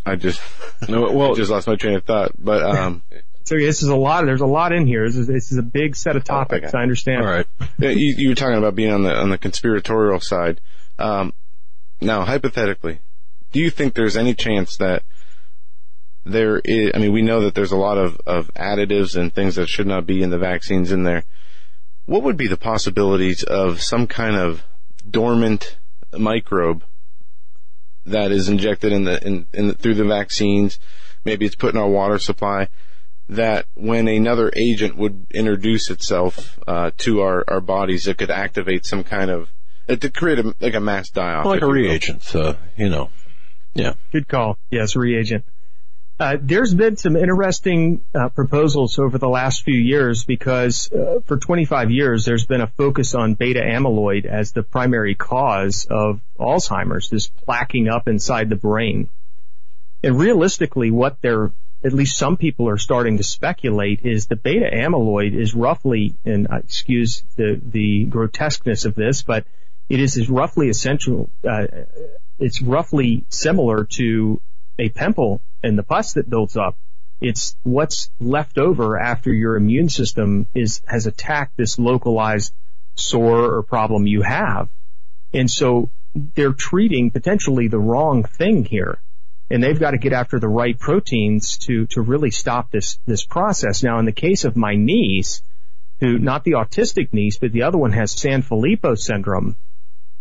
[0.06, 0.40] I just
[0.88, 2.32] no, well, I just lost my train of thought.
[2.38, 3.02] But um,
[3.44, 4.24] so this is a lot.
[4.24, 5.06] There's a lot in here.
[5.06, 6.68] This is, this is a big set of topics.
[6.68, 6.78] Okay.
[6.78, 7.22] I understand.
[7.22, 7.46] All right.
[7.78, 10.60] Yeah, you, you were talking about being on the on the conspiratorial side.
[10.98, 11.32] Um,
[12.00, 13.00] now, hypothetically,
[13.52, 15.02] do you think there's any chance that
[16.24, 16.92] there is?
[16.94, 19.86] I mean, we know that there's a lot of of additives and things that should
[19.86, 21.24] not be in the vaccines in there.
[22.06, 24.64] What would be the possibilities of some kind of
[25.08, 25.78] dormant
[26.16, 26.84] microbe
[28.06, 30.78] that is injected in the, in, in the, through the vaccines.
[31.24, 32.68] Maybe it's put in our water supply
[33.28, 38.84] that when another agent would introduce itself uh, to our, our bodies, it could activate
[38.84, 39.50] some kind of
[39.86, 43.10] it to create a, like a mass die off, like a reagent, uh, you know.
[43.74, 43.94] Yeah.
[44.12, 44.58] Good call.
[44.70, 45.44] Yes, reagent.
[46.20, 51.38] Uh, there's been some interesting uh, proposals over the last few years because uh, for
[51.38, 57.08] 25 years there's been a focus on beta amyloid as the primary cause of Alzheimer's,
[57.08, 59.08] this placking up inside the brain.
[60.04, 64.68] And realistically, what they're at least some people are starting to speculate is the beta
[64.70, 69.46] amyloid is roughly, and excuse the the grotesqueness of this, but
[69.88, 71.30] it is, is roughly essential.
[71.42, 71.66] Uh,
[72.38, 74.42] it's roughly similar to
[74.80, 76.76] a pimple and the pus that builds up,
[77.20, 82.54] it's what's left over after your immune system is, has attacked this localized
[82.94, 84.68] sore or problem you have.
[85.34, 85.90] And so
[86.34, 88.98] they're treating potentially the wrong thing here.
[89.50, 93.24] And they've got to get after the right proteins to, to really stop this, this
[93.24, 93.82] process.
[93.82, 95.42] Now in the case of my niece,
[95.98, 99.56] who, not the autistic niece, but the other one has Sanfilippo syndrome,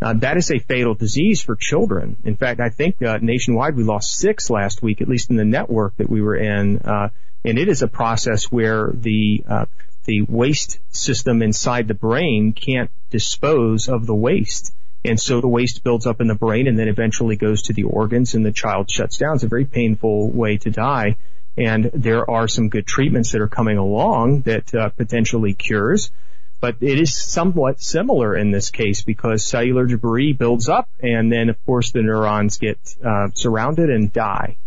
[0.01, 2.17] uh, that is a fatal disease for children.
[2.23, 5.45] In fact, I think uh, nationwide we lost six last week, at least in the
[5.45, 7.09] network that we were in, uh,
[7.43, 9.65] and it is a process where the uh,
[10.05, 14.73] the waste system inside the brain can't dispose of the waste.
[15.05, 17.83] And so the waste builds up in the brain and then eventually goes to the
[17.83, 19.35] organs and the child shuts down.
[19.35, 21.15] It's a very painful way to die.
[21.57, 26.11] And there are some good treatments that are coming along that uh, potentially cures.
[26.59, 31.49] But it is somewhat similar in this case because cellular debris builds up and then
[31.49, 34.57] of course the neurons get uh, surrounded and die.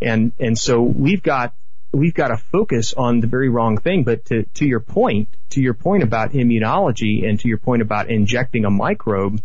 [0.00, 1.54] And, and so we've got,
[1.92, 4.04] we've got to focus on the very wrong thing.
[4.04, 8.10] But to, to your point, to your point about immunology and to your point about
[8.10, 9.40] injecting a microbe,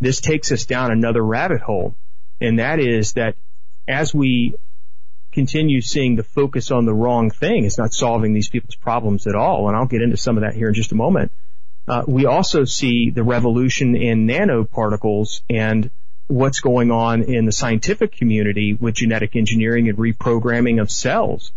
[0.00, 1.94] this takes us down another rabbit hole.
[2.40, 3.36] And that is that
[3.88, 4.56] as we
[5.36, 7.66] continue seeing the focus on the wrong thing.
[7.66, 9.68] It's not solving these people's problems at all.
[9.68, 11.30] And I'll get into some of that here in just a moment.
[11.86, 15.90] Uh, we also see the revolution in nanoparticles and
[16.26, 21.52] what's going on in the scientific community with genetic engineering and reprogramming of cells.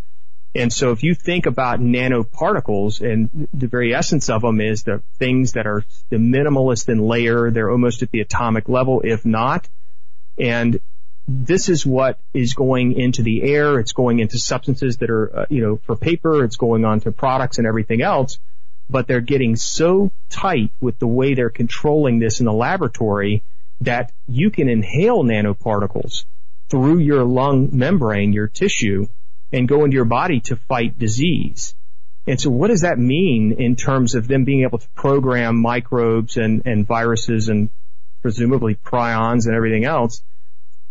[0.54, 5.02] And so if you think about nanoparticles and the very essence of them is the
[5.20, 9.70] things that are the minimalist in layer, they're almost at the atomic level, if not.
[10.38, 10.82] And
[11.32, 13.80] this is what is going into the air.
[13.80, 16.44] It's going into substances that are, uh, you know, for paper.
[16.44, 18.40] It's going on to products and everything else.
[18.90, 23.44] But they're getting so tight with the way they're controlling this in the laboratory
[23.82, 26.26] that you can inhale nanoparticles
[26.68, 29.08] through your lung membrane, your tissue,
[29.54, 31.76] and go into your body to fight disease.
[32.26, 36.38] And so what does that mean in terms of them being able to program microbes
[36.38, 37.70] and, and viruses and
[38.24, 40.24] presumably prions and everything else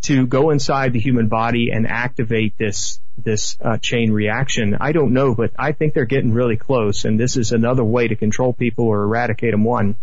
[0.02, 4.76] to go inside the human body and activate this this uh, chain reaction.
[4.80, 8.08] I don't know, but I think they're getting really close, and this is another way
[8.08, 9.64] to control people or eradicate them.
[9.64, 9.96] One.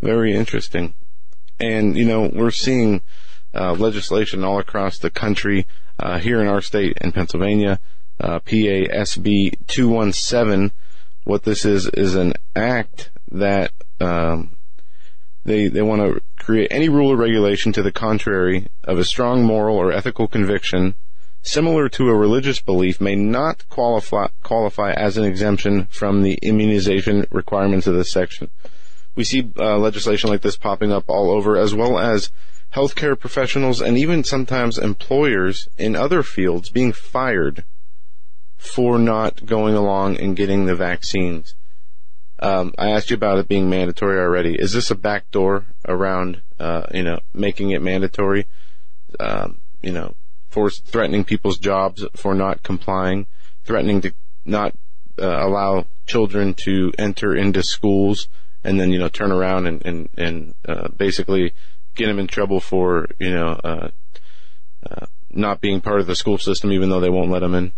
[0.00, 0.94] Very interesting,
[1.58, 3.02] and you know we're seeing
[3.54, 5.66] uh, legislation all across the country.
[5.98, 7.80] Uh, here in our state, in Pennsylvania,
[8.20, 10.70] uh, PASB 217.
[11.24, 14.55] What this is is an act that um,
[15.46, 19.44] they, they want to create any rule or regulation to the contrary of a strong
[19.44, 20.94] moral or ethical conviction
[21.42, 27.24] similar to a religious belief may not qualify, qualify as an exemption from the immunization
[27.30, 28.50] requirements of this section.
[29.14, 32.30] We see uh, legislation like this popping up all over, as well as
[32.74, 37.64] healthcare professionals and even sometimes employers in other fields being fired
[38.58, 41.54] for not going along and getting the vaccines.
[42.38, 44.54] Um, I asked you about it being mandatory already.
[44.54, 48.46] Is this a backdoor around, uh, you know, making it mandatory?
[49.18, 50.14] Um, you know,
[50.48, 53.26] for threatening people's jobs for not complying,
[53.64, 54.12] threatening to
[54.44, 54.74] not
[55.18, 58.28] uh, allow children to enter into schools,
[58.62, 61.52] and then you know turn around and and and uh, basically
[61.94, 63.88] get them in trouble for you know uh,
[64.90, 67.72] uh, not being part of the school system, even though they won't let them in.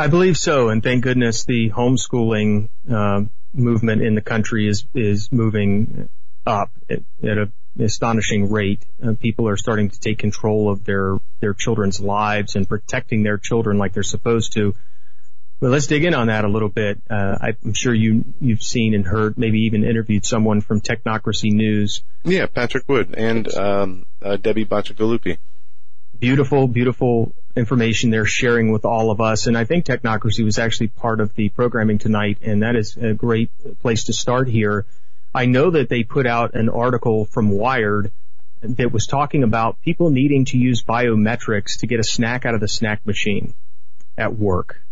[0.00, 5.30] I believe so, and thank goodness the homeschooling uh, movement in the country is is
[5.30, 6.08] moving
[6.46, 8.82] up at, at an astonishing rate.
[9.06, 13.36] Uh, people are starting to take control of their their children's lives and protecting their
[13.36, 14.74] children like they're supposed to.
[15.60, 17.02] But let's dig in on that a little bit.
[17.10, 22.02] Uh, I'm sure you you've seen and heard, maybe even interviewed someone from Technocracy News.
[22.24, 25.36] Yeah, Patrick Wood and um, uh, Debbie Bacigalupi
[26.20, 29.46] beautiful, beautiful information they're sharing with all of us.
[29.46, 33.14] And I think Technocracy was actually part of the programming tonight, and that is a
[33.14, 33.50] great
[33.80, 34.86] place to start here.
[35.34, 38.12] I know that they put out an article from Wired
[38.62, 42.60] that was talking about people needing to use biometrics to get a snack out of
[42.60, 43.54] the snack machine
[44.18, 44.82] at work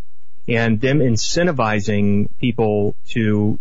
[0.48, 3.58] and them incentivizing people to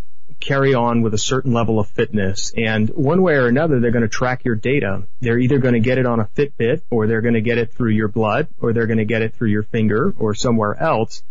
[0.47, 2.53] carry on with a certain level of fitness.
[2.55, 5.03] And one way or another, they're going to track your data.
[5.19, 7.73] They're either going to get it on a Fitbit or they're going to get it
[7.73, 11.21] through your blood or they're going to get it through your finger or somewhere else.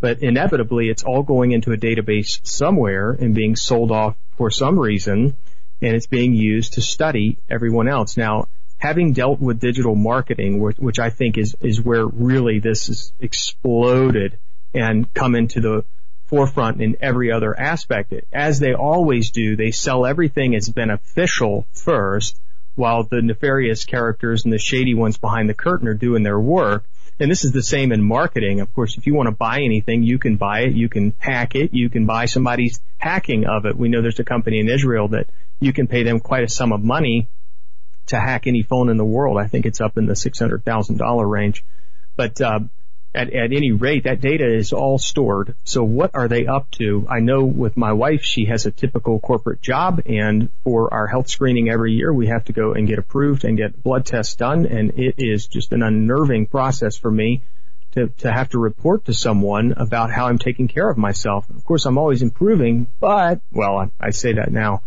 [0.00, 4.78] But inevitably, it's all going into a database somewhere and being sold off for some
[4.78, 5.36] reason
[5.80, 8.16] and it's being used to study everyone else.
[8.16, 13.12] Now, having dealt with digital marketing, which I think is, is where really this has
[13.20, 14.38] exploded
[14.74, 15.84] and come into the
[16.26, 18.12] forefront in every other aspect.
[18.32, 22.38] As they always do, they sell everything as beneficial first,
[22.74, 26.84] while the nefarious characters and the shady ones behind the curtain are doing their work.
[27.20, 28.60] And this is the same in marketing.
[28.60, 31.54] Of course, if you want to buy anything, you can buy it, you can hack
[31.54, 33.76] it, you can buy somebody's hacking of it.
[33.76, 35.28] We know there's a company in Israel that
[35.60, 37.28] you can pay them quite a sum of money
[38.06, 39.38] to hack any phone in the world.
[39.38, 41.64] I think it's up in the $600,000 range.
[42.16, 42.60] But, uh,
[43.14, 45.54] at, at any rate, that data is all stored.
[45.64, 47.06] So what are they up to?
[47.08, 51.28] I know with my wife, she has a typical corporate job and for our health
[51.28, 54.66] screening every year, we have to go and get approved and get blood tests done.
[54.66, 57.42] And it is just an unnerving process for me
[57.92, 61.48] to, to have to report to someone about how I'm taking care of myself.
[61.50, 64.82] Of course, I'm always improving, but, well, I, I say that now.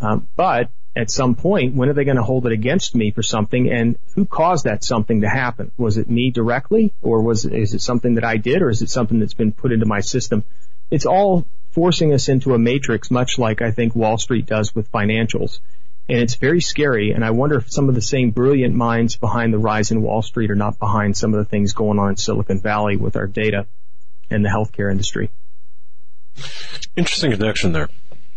[0.00, 3.22] Um, but at some point, when are they going to hold it against me for
[3.22, 3.70] something?
[3.70, 5.70] And who caused that something to happen?
[5.78, 8.90] Was it me directly, or was is it something that I did, or is it
[8.90, 10.42] something that's been put into my system?
[10.90, 14.90] It's all forcing us into a matrix, much like I think Wall Street does with
[14.90, 15.60] financials.
[16.08, 17.12] And it's very scary.
[17.12, 20.22] And I wonder if some of the same brilliant minds behind the rise in Wall
[20.22, 23.28] Street are not behind some of the things going on in Silicon Valley with our
[23.28, 23.66] data
[24.30, 25.30] and the healthcare industry.
[26.96, 27.88] Interesting connection there.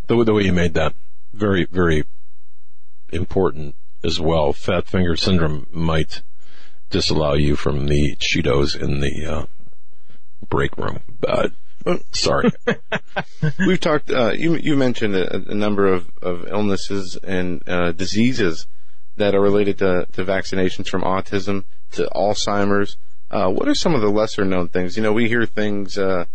[0.06, 0.93] The, the way you made that.
[1.33, 2.03] Very, very
[3.11, 4.53] important as well.
[4.53, 6.22] Fat finger syndrome might
[6.90, 9.45] disallow you from the Cheetos in the uh,
[10.49, 10.99] break room.
[11.19, 11.53] But
[12.11, 12.51] sorry,
[13.59, 14.11] we've talked.
[14.11, 18.67] Uh, you you mentioned a, a, number of, of illnesses and uh, diseases
[19.17, 22.98] that are related to, to vaccinations, from autism to Alzheimer's.
[23.30, 24.98] Uh, what are some of the lesser known things?
[24.98, 26.25] You know, we hear things uh,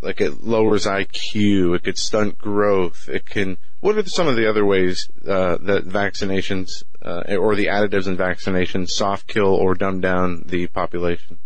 [0.00, 3.58] like it lowers IQ, it could stunt growth, it can.
[3.80, 8.16] What are some of the other ways uh, that vaccinations uh, or the additives in
[8.16, 11.38] vaccinations soft kill or dumb down the population?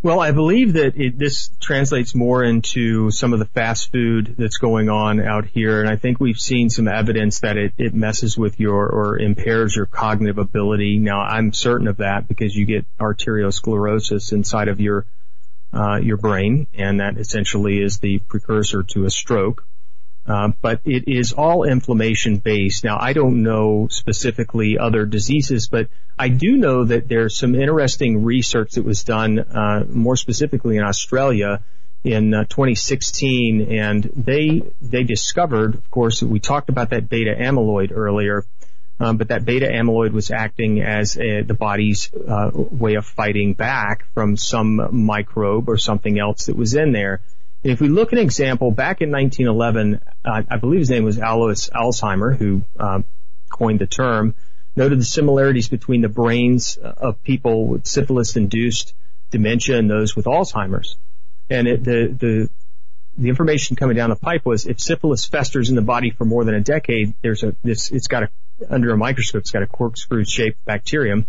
[0.00, 4.58] Well, I believe that it, this translates more into some of the fast food that's
[4.58, 8.38] going on out here, and I think we've seen some evidence that it, it messes
[8.38, 10.98] with your or impairs your cognitive ability.
[10.98, 15.04] Now, I'm certain of that because you get arteriosclerosis inside of your
[15.72, 19.64] uh, your brain, and that essentially is the precursor to a stroke.
[20.26, 22.84] Uh, but it is all inflammation based.
[22.84, 25.88] Now, I don't know specifically other diseases, but
[26.18, 30.84] I do know that there's some interesting research that was done, uh, more specifically in
[30.84, 31.62] Australia
[32.04, 37.90] in uh, 2016, and they they discovered, of course, we talked about that beta amyloid
[37.92, 38.44] earlier,
[39.00, 43.54] um, but that beta amyloid was acting as a, the body's uh, way of fighting
[43.54, 47.20] back from some microbe or something else that was in there.
[47.62, 51.04] And if we look at an example, back in 1911, uh, I believe his name
[51.04, 53.02] was Alois Alzheimer, who uh,
[53.50, 54.34] coined the term,
[54.76, 58.94] noted the similarities between the brains of people with syphilis-induced
[59.30, 60.96] dementia and those with Alzheimer's.
[61.50, 62.50] And it, the, the
[63.18, 66.44] the information coming down the pipe was if syphilis festers in the body for more
[66.44, 68.28] than a decade, there's a this it's got a
[68.70, 71.26] under a microscope, it's got a corkscrew shaped bacterium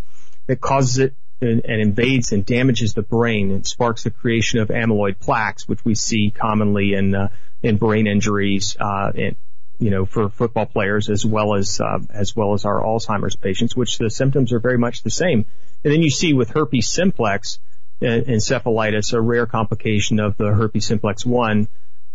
[0.47, 4.69] that causes it and, and, invades and damages the brain and sparks the creation of
[4.69, 7.29] amyloid plaques, which we see commonly in uh,
[7.63, 9.35] in brain injuries, uh, in,
[9.79, 13.75] you know, for football players as well as uh, as well as our Alzheimer's patients,
[13.75, 15.45] which the symptoms are very much the same.
[15.83, 17.59] And then you see with herpes simplex
[18.01, 21.67] encephalitis, a rare complication of the herpes simplex one,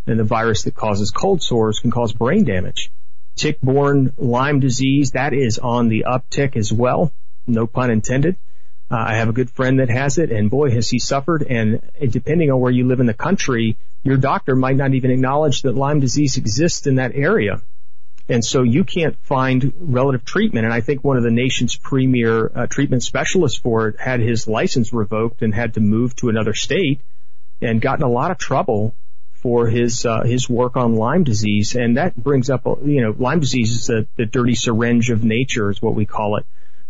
[0.06, 2.90] and the virus that causes cold sores can cause brain damage
[3.36, 7.12] tick-borne Lyme disease, that is on the uptick as well.
[7.46, 8.36] No pun intended.
[8.90, 11.80] Uh, I have a good friend that has it and boy has he suffered and
[12.10, 15.74] depending on where you live in the country, your doctor might not even acknowledge that
[15.74, 17.62] Lyme disease exists in that area.
[18.28, 20.64] And so you can't find relative treatment.
[20.64, 24.48] And I think one of the nation's premier uh, treatment specialists for it had his
[24.48, 27.00] license revoked and had to move to another state
[27.60, 28.94] and got in a lot of trouble
[29.44, 33.40] for his uh, his work on Lyme disease, and that brings up you know Lyme
[33.40, 36.46] disease is the, the dirty syringe of nature is what we call it,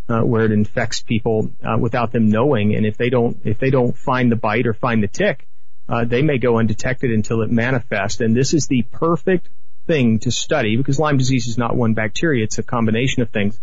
[0.08, 3.70] uh, where it infects people uh, without them knowing, and if they don't if they
[3.70, 5.48] don't find the bite or find the tick,
[5.88, 9.48] uh, they may go undetected until it manifests, and this is the perfect
[9.86, 13.58] thing to study because Lyme disease is not one bacteria; it's a combination of things.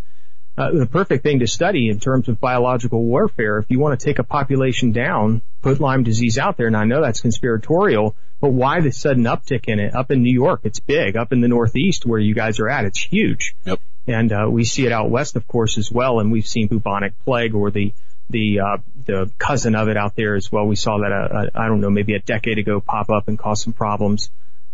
[0.56, 3.58] uh, the perfect thing to study in terms of biological warfare.
[3.58, 6.84] If you want to take a population down, put Lyme disease out there, and I
[6.84, 9.94] know that's conspiratorial, but why the sudden uptick in it?
[9.94, 11.16] Up in New York, it's big.
[11.16, 13.54] Up in the Northeast where you guys are at, it's huge.
[13.64, 13.80] Yep.
[14.06, 17.14] And, uh, we see it out west, of course, as well, and we've seen bubonic
[17.24, 17.94] plague or the,
[18.28, 18.76] the, uh,
[19.06, 20.66] the cousin of it out there as well.
[20.66, 23.62] We saw that, uh, I don't know, maybe a decade ago pop up and cause
[23.62, 24.28] some problems.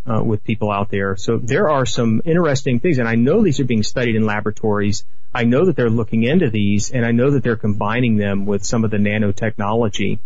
[0.07, 1.17] Uh, with people out there.
[1.19, 5.05] So there are some interesting things, and I know these are being studied in laboratories.
[5.35, 8.65] I know that they're looking into these, and I know that they're combining them with
[8.65, 10.19] some of the nanotechnology.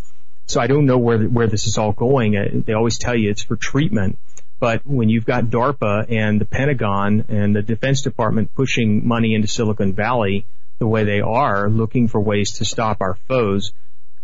[0.47, 2.36] So I don't know where where this is all going.
[2.36, 4.18] Uh, They always tell you it's for treatment,
[4.60, 9.49] but when you've got DARPA and the Pentagon and the Defense Department pushing money into
[9.49, 10.47] Silicon Valley
[10.78, 13.73] the way they are, looking for ways to stop our foes,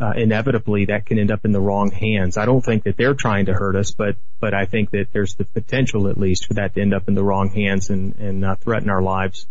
[0.00, 2.36] uh, inevitably that can end up in the wrong hands.
[2.36, 5.34] I don't think that they're trying to hurt us, but but I think that there's
[5.34, 8.44] the potential, at least, for that to end up in the wrong hands and and
[8.44, 9.46] uh, threaten our lives.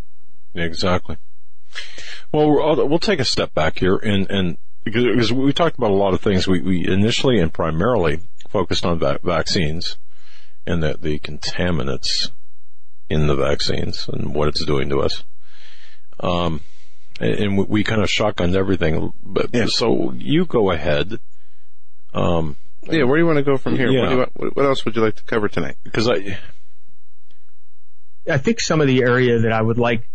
[0.55, 1.17] Exactly.
[2.31, 2.49] Well,
[2.87, 6.13] we'll, take a step back here and, and because, because we talked about a lot
[6.13, 6.47] of things.
[6.47, 9.97] We, we initially and primarily focused on va- vaccines
[10.65, 12.31] and the, the contaminants
[13.09, 15.23] in the vaccines and what it's doing to us.
[16.19, 16.61] Um,
[17.19, 19.11] and, and we, we kind of shotgunned everything.
[19.23, 21.19] But so you go ahead.
[22.13, 23.87] Um, Yeah, where do you want to go from here?
[23.87, 24.05] What, Yeah.
[24.05, 25.75] do you want, what- what else would you like to cover tonight?
[25.83, 26.37] because I,
[28.29, 30.07] I think some of the area that I would like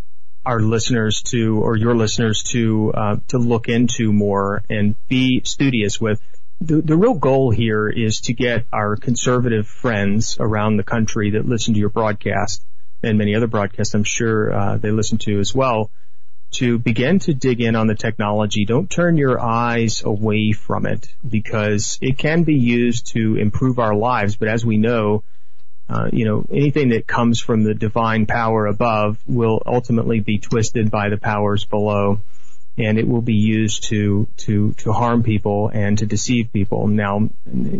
[0.45, 6.01] our listeners to, or your listeners to, uh, to look into more and be studious
[6.01, 6.21] with.
[6.59, 11.45] The, the real goal here is to get our conservative friends around the country that
[11.45, 12.63] listen to your broadcast
[13.01, 15.89] and many other broadcasts I'm sure uh, they listen to as well
[16.53, 18.65] to begin to dig in on the technology.
[18.65, 23.95] Don't turn your eyes away from it because it can be used to improve our
[23.95, 24.35] lives.
[24.35, 25.23] But as we know,
[25.89, 30.89] uh, you know, anything that comes from the divine power above will ultimately be twisted
[30.89, 32.19] by the powers below
[32.77, 36.87] and it will be used to, to, to harm people and to deceive people.
[36.87, 37.29] Now,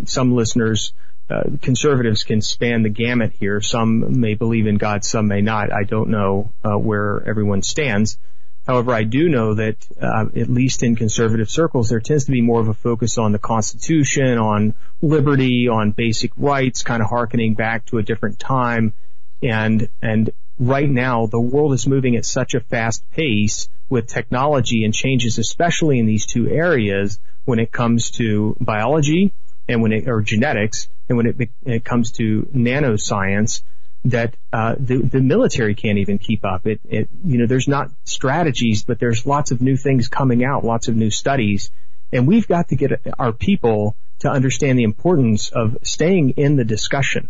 [0.06, 0.94] some listeners,
[1.30, 3.60] uh, conservatives can span the gamut here.
[3.62, 5.74] Some may believe in God, some may not.
[5.74, 8.18] I don't know, uh, where everyone stands.
[8.66, 12.42] However, I do know that, uh, at least in conservative circles, there tends to be
[12.42, 17.56] more of a focus on the Constitution, on liberty, on basic rights, kind of harkening
[17.56, 18.94] back to a different time.
[19.42, 24.86] And, and right now, the world is moving at such a fast pace with technology
[24.86, 29.34] and changes, especially in these two areas when it comes to biology
[29.68, 33.62] and when it, or genetics, and when it, it comes to nanoscience,
[34.06, 36.68] that uh, the the military can't even keep up.
[36.68, 40.66] It it you know there's not strategies, but there's lots of new things coming out,
[40.66, 41.72] lots of new studies,
[42.12, 46.66] and we've got to get our people to understand the importance of staying in the
[46.66, 47.30] discussion.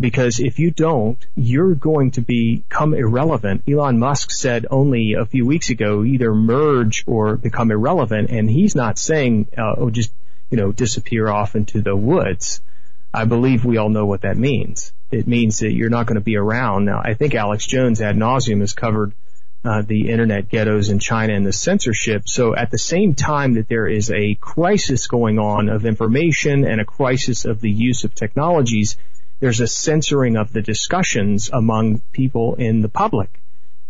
[0.00, 3.62] Because if you don't, you're going to become irrelevant.
[3.68, 8.74] Elon Musk said only a few weeks ago, either merge or become irrelevant, and he's
[8.74, 10.10] not saying, uh, oh, just
[10.50, 12.60] you know, disappear off into the woods.
[13.12, 14.92] I believe we all know what that means.
[15.14, 16.84] It means that you're not going to be around.
[16.84, 19.12] Now, I think Alex Jones ad nauseum has covered
[19.64, 22.28] uh, the internet ghettos in China and the censorship.
[22.28, 26.80] So at the same time that there is a crisis going on of information and
[26.80, 28.96] a crisis of the use of technologies,
[29.40, 33.40] there's a censoring of the discussions among people in the public.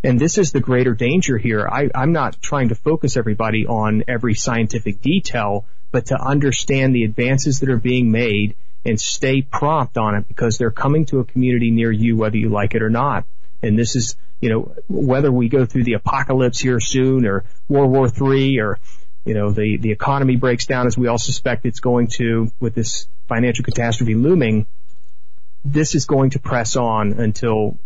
[0.04, 1.66] And this is the greater danger here.
[1.66, 7.04] I, I'm not trying to focus everybody on every scientific detail, but to understand the
[7.04, 8.54] advances that are being made
[8.84, 12.48] and stay prompt on it because they're coming to a community near you whether you
[12.48, 13.24] like it or not.
[13.62, 17.90] And this is, you know, whether we go through the apocalypse here soon or World
[17.90, 18.78] War III or,
[19.24, 22.74] you know, the, the economy breaks down as we all suspect it's going to with
[22.74, 24.66] this financial catastrophe looming,
[25.64, 27.78] this is going to press on until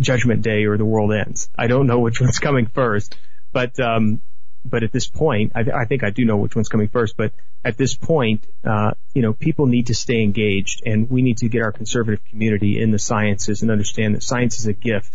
[0.00, 1.48] judgment day or the world ends.
[1.56, 3.16] I don't know which one's coming first,
[3.52, 4.22] but, um,
[4.64, 7.32] but at this point, I, I think I do know which one's coming first, but
[7.64, 11.48] at this point, uh, you know, people need to stay engaged and we need to
[11.48, 15.12] get our conservative community in the sciences and understand that science is a gift,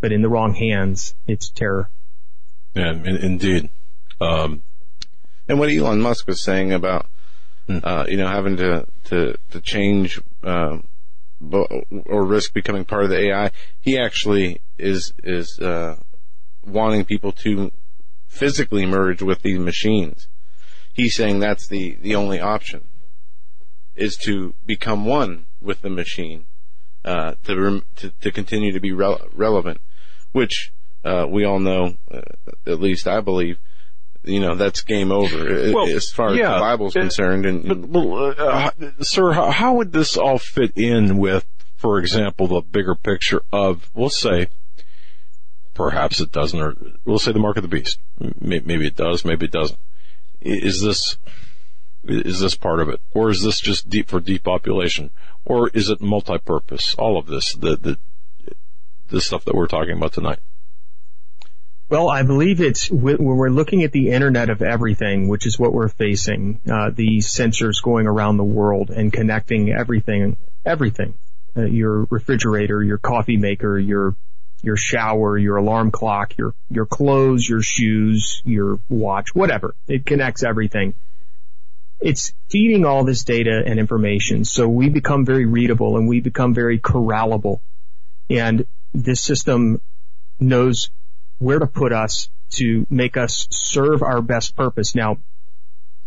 [0.00, 1.88] but in the wrong hands, it's terror.
[2.74, 3.70] yeah, in, indeed.
[4.20, 4.62] Um,
[5.48, 7.06] And what Elon Musk was saying about,
[7.66, 7.78] Hmm.
[7.84, 13.18] uh, you know, having to, to, to change, bo- or risk becoming part of the
[13.30, 15.96] AI, he actually is, is, uh,
[16.64, 17.70] wanting people to
[18.30, 20.28] physically merge with these machines.
[20.92, 22.86] He's saying that's the, the only option
[23.96, 26.46] is to become one with the machine,
[27.04, 29.80] uh, to, rem- to, to continue to be rele- relevant,
[30.32, 30.72] which,
[31.04, 32.20] uh, we all know, uh,
[32.66, 33.58] at least I believe,
[34.22, 37.46] you know, that's game over uh, Well, as far yeah, as the Bible's uh, concerned.
[37.46, 42.46] And, But, well, uh, sir, how, how would this all fit in with, for example,
[42.46, 44.48] the bigger picture of, we'll say,
[45.80, 46.74] perhaps it doesn't, or
[47.06, 47.98] we'll say the mark of the beast.
[48.38, 49.78] Maybe it does, maybe it doesn't.
[50.42, 51.16] Is this
[52.04, 55.10] is this part of it, or is this just deep for depopulation,
[55.46, 56.94] or is it multi-purpose?
[56.96, 57.98] All of this, the the
[59.08, 60.40] the stuff that we're talking about tonight.
[61.88, 65.72] Well, I believe it's when we're looking at the Internet of Everything, which is what
[65.72, 66.60] we're facing.
[66.70, 71.14] Uh, these sensors going around the world and connecting everything, everything.
[71.56, 74.14] Uh, your refrigerator, your coffee maker, your
[74.62, 79.74] your shower, your alarm clock, your your clothes, your shoes, your watch, whatever.
[79.86, 80.94] It connects everything.
[82.00, 86.54] It's feeding all this data and information, so we become very readable and we become
[86.54, 87.60] very corrallable.
[88.28, 89.80] And this system
[90.38, 90.90] knows
[91.38, 94.94] where to put us to make us serve our best purpose.
[94.94, 95.18] Now,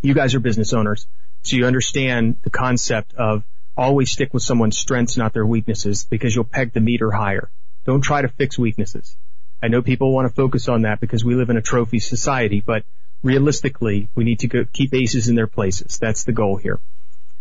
[0.02, 1.08] you guys are business owners,
[1.44, 3.44] so you understand the concept of
[3.76, 7.50] always stick with someone's strengths, not their weaknesses, because you'll peg the meter higher.
[7.86, 9.16] Don't try to fix weaknesses.
[9.62, 12.62] I know people want to focus on that because we live in a trophy society,
[12.66, 12.84] but
[13.22, 15.98] realistically, we need to go, keep aces in their places.
[16.00, 16.80] That's the goal here.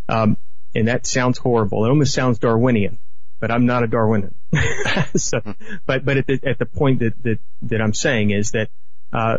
[0.08, 0.36] Um,
[0.74, 1.84] and that sounds horrible.
[1.84, 2.98] It almost sounds Darwinian
[3.42, 4.36] but I'm not a Darwinian.
[5.16, 5.40] so,
[5.84, 8.68] but but at the at the point that that that I'm saying is that
[9.12, 9.38] uh,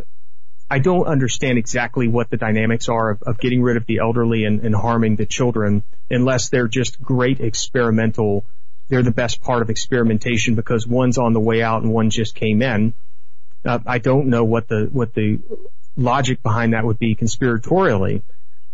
[0.70, 4.44] I don't understand exactly what the dynamics are of, of getting rid of the elderly
[4.44, 8.46] and, and harming the children unless they're just great experimental.
[8.90, 12.36] They're the best part of experimentation because one's on the way out and one just
[12.36, 12.94] came in.
[13.66, 15.40] Uh, I don't know what the what the
[15.96, 18.24] logic behind that would be conspiratorially.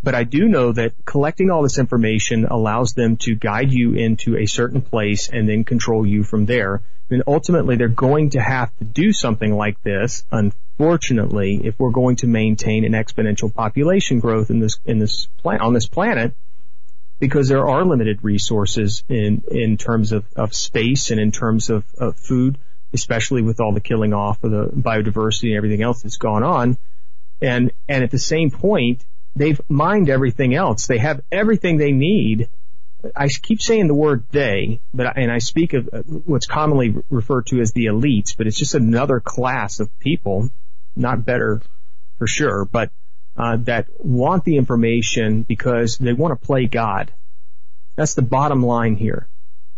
[0.01, 4.37] But I do know that collecting all this information allows them to guide you into
[4.37, 6.81] a certain place and then control you from there.
[7.09, 12.17] And ultimately they're going to have to do something like this, unfortunately, if we're going
[12.17, 16.33] to maintain an exponential population growth in this, in this planet, on this planet,
[17.19, 21.85] because there are limited resources in, in terms of, of space and in terms of,
[21.97, 22.57] of food,
[22.93, 26.77] especially with all the killing off of the biodiversity and everything else that's gone on.
[27.41, 29.03] And, and at the same point,
[29.35, 30.87] They've mined everything else.
[30.87, 32.49] They have everything they need.
[33.15, 37.45] I keep saying the word they, but and I speak of uh, what's commonly referred
[37.47, 40.49] to as the elites, but it's just another class of people,
[40.95, 41.61] not better
[42.17, 42.91] for sure, but
[43.39, 47.11] uh, that want the information because they want to play God.
[47.95, 49.27] That's the bottom line here.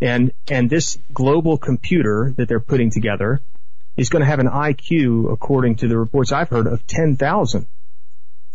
[0.01, 3.40] And and this global computer that they're putting together
[3.95, 7.67] is going to have an IQ, according to the reports I've heard, of 10,000.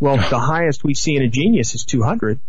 [0.01, 2.41] Well, the highest we see in a genius is 200.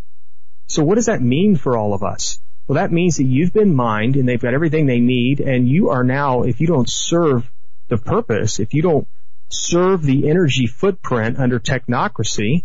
[0.67, 2.39] So what does that mean for all of us?
[2.67, 5.89] Well, that means that you've been mined and they've got everything they need and you
[5.89, 7.49] are now, if you don't serve
[7.87, 9.07] the purpose, if you don't
[9.49, 12.63] serve the energy footprint under technocracy,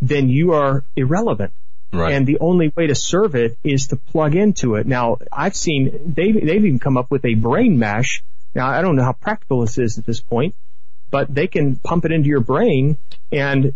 [0.00, 1.52] then you are irrelevant.
[1.92, 2.14] Right.
[2.14, 4.86] And the only way to serve it is to plug into it.
[4.86, 8.24] Now, I've seen, they've, they've even come up with a brain mesh.
[8.54, 10.54] Now, I don't know how practical this is at this point,
[11.12, 12.98] but they can pump it into your brain
[13.30, 13.74] and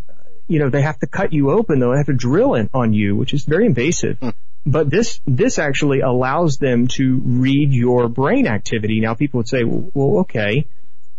[0.49, 2.93] you know they have to cut you open though they have to drill it on
[2.93, 4.33] you which is very invasive mm.
[4.65, 9.65] but this this actually allows them to read your brain activity now people would say
[9.65, 10.67] well okay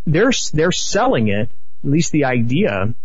[0.08, 1.52] they're they're selling it
[1.84, 2.96] at least the idea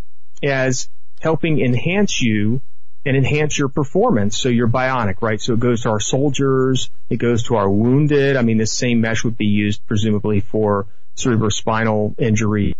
[0.42, 0.88] as
[1.20, 2.62] helping enhance you
[3.04, 4.38] and enhance your performance.
[4.38, 5.40] So you're bionic right?
[5.40, 8.36] So it goes to our soldiers it goes to our wounded.
[8.36, 12.74] I mean this same mesh would be used presumably for cerebrospinal injuries.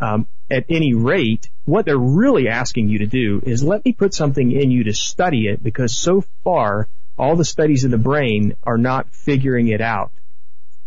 [0.00, 4.14] Um, at any rate, what they're really asking you to do is let me put
[4.14, 6.88] something in you to study it because so far
[7.18, 10.10] all the studies of the brain are not figuring it out.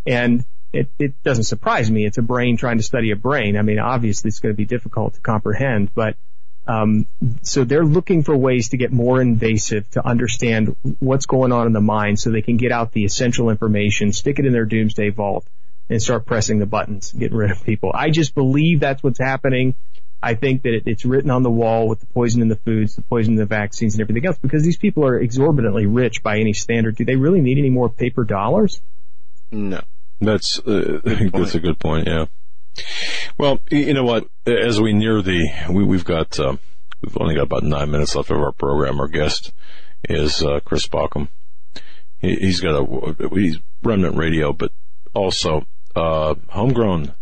[0.05, 0.43] And
[0.75, 2.05] it, it doesn't surprise me.
[2.05, 3.57] It's a brain trying to study a brain.
[3.57, 6.15] I mean, obviously it's going to be difficult to comprehend, but
[6.67, 7.05] um,
[7.43, 11.73] so they're looking for ways to get more invasive to understand what's going on in
[11.73, 15.09] the mind so they can get out the essential information, stick it in their doomsday
[15.09, 15.45] vault,
[15.89, 17.91] and start pressing the buttons, getting rid of people.
[17.93, 19.75] I just believe that's what's happening.
[20.23, 23.03] I think that it's written on the wall with the poison in the foods, the
[23.03, 26.53] poison in the vaccines and everything else because these people are exorbitantly rich by any
[26.53, 26.95] standard.
[26.95, 28.81] Do they really need any more paper dollars?
[29.51, 29.81] No.
[30.19, 30.99] That's, uh,
[31.33, 32.25] that's a good point, yeah.
[33.37, 34.27] Well, you know what?
[34.45, 36.57] As we near the, we, have got, uh,
[37.01, 38.99] we've only got about nine minutes left of our program.
[38.99, 39.53] Our guest
[40.03, 41.29] is, uh, Chris Baucom.
[42.19, 44.71] He, has got a, he's remnant radio, but
[45.13, 47.13] also uh, homegrown.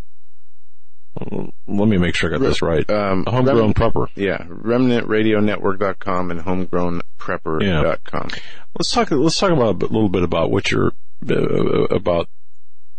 [1.67, 2.89] Let me make sure I got this right.
[2.89, 4.07] Um, homegrown Rem- prepper.
[4.15, 8.29] Yeah, remnantradionetwork.com and homegrownprepper.com.
[8.31, 8.39] Yeah.
[8.77, 9.11] Let's talk.
[9.11, 10.93] Let's talk about a little bit about what you're
[11.29, 12.29] uh, about.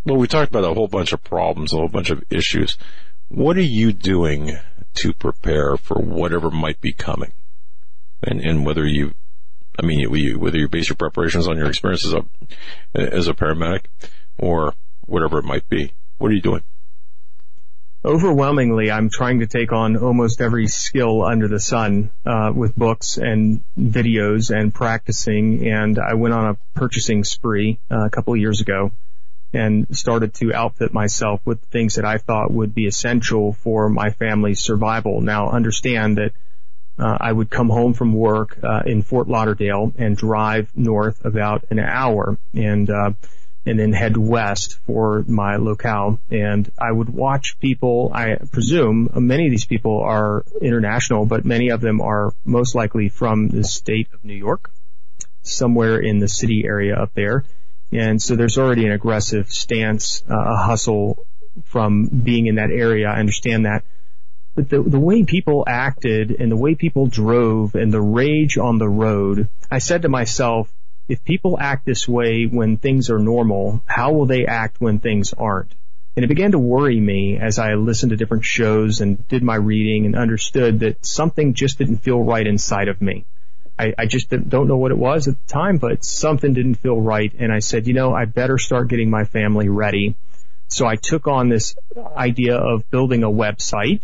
[0.05, 2.77] Well, we talked about a whole bunch of problems, a whole bunch of issues.
[3.29, 4.59] What are you doing
[4.97, 7.33] to prepare for whatever might be coming,
[8.23, 9.15] and and whether you,
[9.79, 12.25] I mean, whether you base your preparations on your experience as a
[12.95, 13.87] as a paramedic,
[14.37, 14.75] or
[15.07, 15.93] whatever it might be.
[16.19, 16.63] What are you doing?
[18.05, 23.17] overwhelmingly, I'm trying to take on almost every skill under the sun uh, with books
[23.17, 25.67] and videos and practicing.
[25.67, 28.93] And I went on a purchasing spree uh, a couple of years ago
[29.55, 34.11] and started to outfit myself with things that I thought would be essential for my
[34.11, 35.21] family's survival.
[35.21, 36.33] Now, understand that
[36.99, 41.65] uh, I would come home from work uh, in Fort Lauderdale and drive north about
[41.71, 43.13] an hour, and uh,
[43.67, 46.21] and then head west for my locale.
[46.31, 51.71] And I would watch people, I presume many of these people are international, but many
[51.71, 54.71] of them are most likely from the state of New York,
[55.43, 57.45] somewhere in the city area up there.
[57.95, 61.25] And so there's already an aggressive stance, uh, a hustle
[61.67, 63.07] from being in that area.
[63.09, 63.85] I understand that.
[64.57, 68.79] But the, the way people acted and the way people drove and the rage on
[68.79, 70.73] the road, I said to myself,
[71.09, 75.33] if people act this way when things are normal, how will they act when things
[75.33, 75.75] aren't?
[76.17, 79.57] And it began to worry me as I listened to different shows and did my
[79.57, 83.25] reading and understood that something just didn't feel right inside of me.
[83.79, 87.01] I, I just don't know what it was at the time, but something didn't feel
[87.01, 87.33] right.
[87.39, 90.17] And I said, you know, I better start getting my family ready.
[90.69, 91.75] So I took on this
[92.17, 94.01] idea of building a website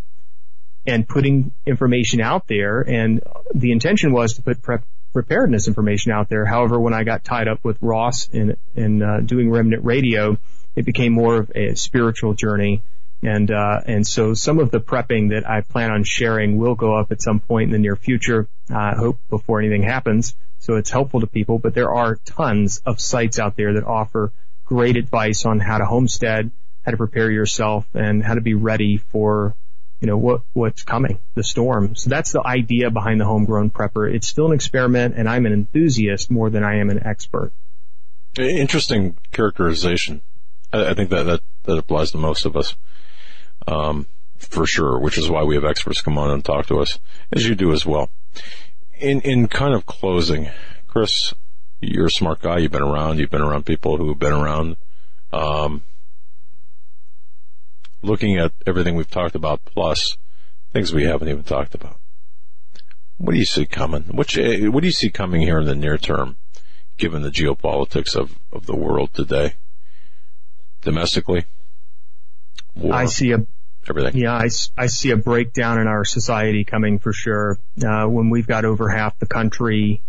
[0.86, 2.80] and putting information out there.
[2.80, 3.22] And
[3.54, 6.46] the intention was to put prep preparedness information out there.
[6.46, 10.38] However, when I got tied up with Ross in, in uh, doing Remnant Radio,
[10.76, 12.82] it became more of a spiritual journey.
[13.22, 16.94] And, uh, and so some of the prepping that I plan on sharing will go
[16.94, 18.48] up at some point in the near future.
[18.70, 20.34] I uh, hope before anything happens.
[20.58, 24.32] So it's helpful to people, but there are tons of sites out there that offer
[24.64, 26.50] great advice on how to homestead,
[26.84, 29.54] how to prepare yourself, and how to be ready for
[30.00, 31.94] you know, what, what's coming, the storm.
[31.94, 34.12] So that's the idea behind the homegrown prepper.
[34.12, 37.52] It's still an experiment and I'm an enthusiast more than I am an expert.
[38.38, 40.22] Interesting characterization.
[40.72, 42.76] I, think that, that, that applies to most of us.
[43.70, 46.98] Um, for sure, which is why we have experts come on and talk to us,
[47.30, 48.10] as you do as well.
[48.98, 50.48] In, in kind of closing,
[50.88, 51.34] Chris,
[51.80, 52.58] you're a smart guy.
[52.58, 53.18] You've been around.
[53.18, 54.76] You've been around people who have been around.
[55.32, 55.82] Um,
[58.02, 60.16] looking at everything we've talked about plus
[60.72, 61.98] things we haven't even talked about.
[63.18, 64.04] What do you see coming?
[64.06, 66.36] You, what do you see coming here in the near term,
[66.96, 69.54] given the geopolitics of, of the world today?
[70.80, 71.44] Domestically?
[72.74, 73.46] War, I see a
[73.88, 74.20] everything.
[74.20, 77.58] Yeah, I, I see a breakdown in our society coming for sure.
[77.82, 80.02] Uh, when we've got over half the country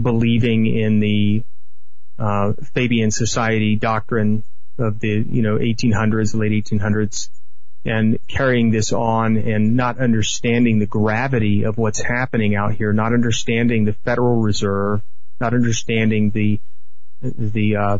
[0.00, 1.42] believing in the
[2.18, 4.44] uh, Fabian Society doctrine
[4.78, 7.28] of the, you know, 1800s, late 1800s,
[7.84, 13.12] and carrying this on and not understanding the gravity of what's happening out here, not
[13.12, 15.00] understanding the Federal Reserve,
[15.40, 16.60] not understanding the,
[17.22, 17.98] the, uh,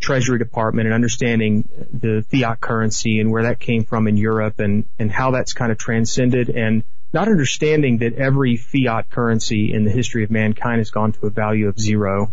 [0.00, 4.86] Treasury Department and understanding the fiat currency and where that came from in Europe and,
[4.98, 9.90] and how that's kind of transcended and not understanding that every fiat currency in the
[9.90, 12.32] history of mankind has gone to a value of zero.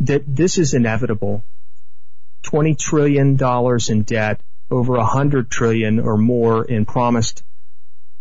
[0.00, 1.44] That this is inevitable
[2.44, 3.38] $20 trillion
[3.88, 4.40] in debt,
[4.70, 7.42] over 100 trillion or more in promised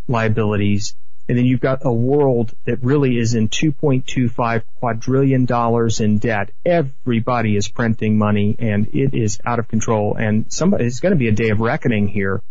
[0.08, 0.96] liabilities.
[1.28, 6.52] And then you've got a world that really is in 2.25 quadrillion dollars in debt.
[6.66, 10.16] Everybody is printing money and it is out of control.
[10.16, 12.42] And somebody, it's going to be a day of reckoning here.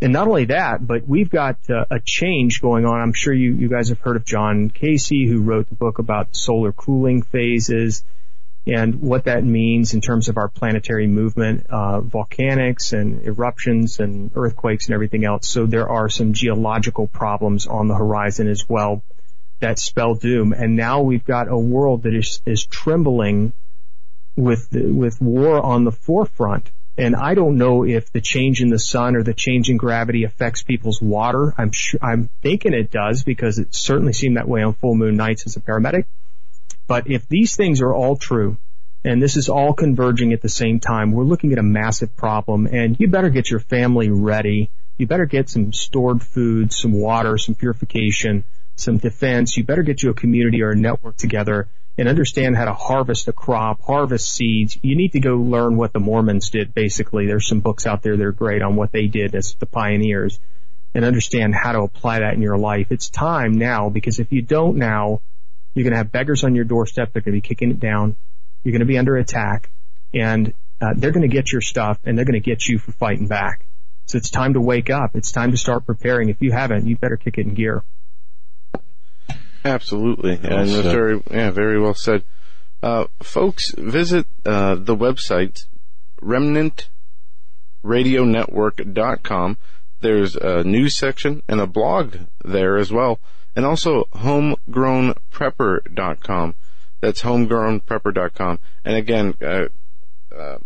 [0.00, 3.00] And not only that, but we've got uh, a change going on.
[3.00, 6.36] I'm sure you, you guys have heard of John Casey, who wrote the book about
[6.36, 8.04] solar cooling phases
[8.68, 14.30] and what that means in terms of our planetary movement, uh, volcanics and eruptions and
[14.34, 15.48] earthquakes and everything else.
[15.48, 19.02] So there are some geological problems on the horizon as well
[19.60, 20.52] that spell doom.
[20.52, 23.52] And now we've got a world that is, is trembling
[24.36, 26.70] with, with war on the forefront.
[26.98, 30.24] And I don't know if the change in the sun or the change in gravity
[30.24, 31.54] affects people's water.
[31.56, 35.16] I'm sure, I'm thinking it does because it certainly seemed that way on full moon
[35.16, 36.06] nights as a paramedic.
[36.88, 38.56] But if these things are all true,
[39.04, 42.66] and this is all converging at the same time, we're looking at a massive problem
[42.66, 44.70] and you better get your family ready.
[44.96, 48.42] You better get some stored food, some water, some purification,
[48.74, 49.56] some defense.
[49.56, 53.28] You better get you a community or a network together and understand how to harvest
[53.28, 54.78] a crop, harvest seeds.
[54.82, 57.26] You need to go learn what the Mormons did basically.
[57.26, 60.40] There's some books out there that are great on what they did as the pioneers
[60.94, 62.90] and understand how to apply that in your life.
[62.90, 65.20] It's time now because if you don't now,
[65.78, 67.12] you're going to have beggars on your doorstep.
[67.12, 68.16] They're going to be kicking it down.
[68.62, 69.70] You're going to be under attack
[70.12, 72.92] and uh, they're going to get your stuff and they're going to get you for
[72.92, 73.64] fighting back.
[74.06, 75.14] So it's time to wake up.
[75.14, 76.30] It's time to start preparing.
[76.30, 77.82] If you haven't, you better kick it in gear.
[79.64, 80.38] Absolutely.
[80.42, 82.24] Well and very, yeah, very well said.
[82.82, 85.66] Uh, folks, visit, uh, the website
[86.22, 86.88] remnant
[87.84, 89.56] remnantradionetwork.com.
[90.00, 93.18] There's a news section and a blog there as well.
[93.56, 96.54] And also homegrownprepper.com.
[97.00, 98.58] That's homegrownprepper.com.
[98.84, 99.64] And again, uh,
[100.34, 100.58] uh,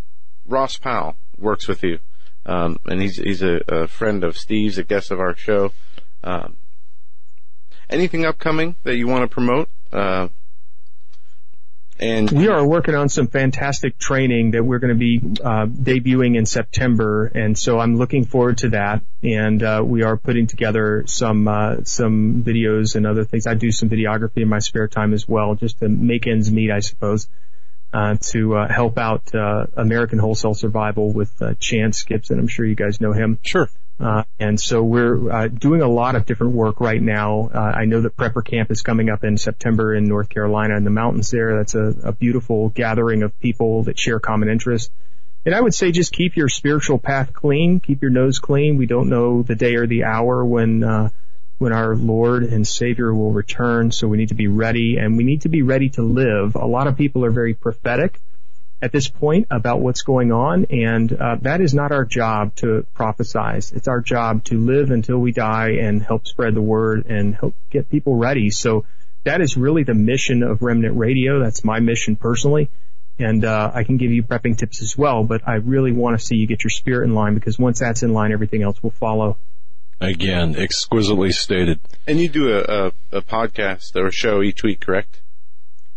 [0.47, 1.99] Ross Powell works with you.
[2.45, 5.71] Um, and he's, he's a, a, friend of Steve's, a guest of our show.
[6.25, 6.57] Um,
[7.89, 9.69] anything upcoming that you want to promote?
[9.93, 10.27] Uh,
[12.03, 16.37] and we are working on some fantastic training that we're going to be uh, debuting
[16.37, 19.03] in September, and so I'm looking forward to that.
[19.23, 23.47] And uh, we are putting together some uh, some videos and other things.
[23.47, 26.73] I do some videography in my spare time as well, just to make ends meet,
[26.73, 27.29] I suppose.
[27.95, 32.39] Uh, to uh, help out uh, American Wholesale Survival with uh, Chance Gibson.
[32.39, 33.39] I'm sure you guys know him.
[33.43, 33.69] Sure.
[34.03, 37.49] Uh, and so we're uh, doing a lot of different work right now.
[37.55, 40.83] Uh, I know that Prepper Camp is coming up in September in North Carolina in
[40.83, 41.57] the mountains there.
[41.59, 44.91] That's a, a beautiful gathering of people that share common interests.
[45.47, 48.77] And I would say just keep your spiritual path clean, keep your nose clean.
[48.77, 51.11] We don't know the day or the hour when uh,
[51.59, 55.23] when our Lord and Savior will return, so we need to be ready, and we
[55.23, 56.57] need to be ready to live.
[56.57, 58.21] A lot of people are very prophetic
[58.83, 62.85] at this point about what's going on, and uh, that is not our job to
[62.97, 63.73] prophesize.
[63.73, 67.55] It's our job to live until we die and help spread the word and help
[67.71, 68.51] get people ready.
[68.51, 68.85] So
[69.23, 71.39] that is really the mission of Remnant Radio.
[71.39, 72.71] That's my mission personally.
[73.21, 76.25] And uh, I can give you prepping tips as well, but I really want to
[76.25, 78.91] see you get your spirit in line because once that's in line, everything else will
[78.91, 79.37] follow.
[80.01, 81.79] Again, exquisitely stated.
[82.09, 85.21] And you do a, a, a podcast or a show each week, correct?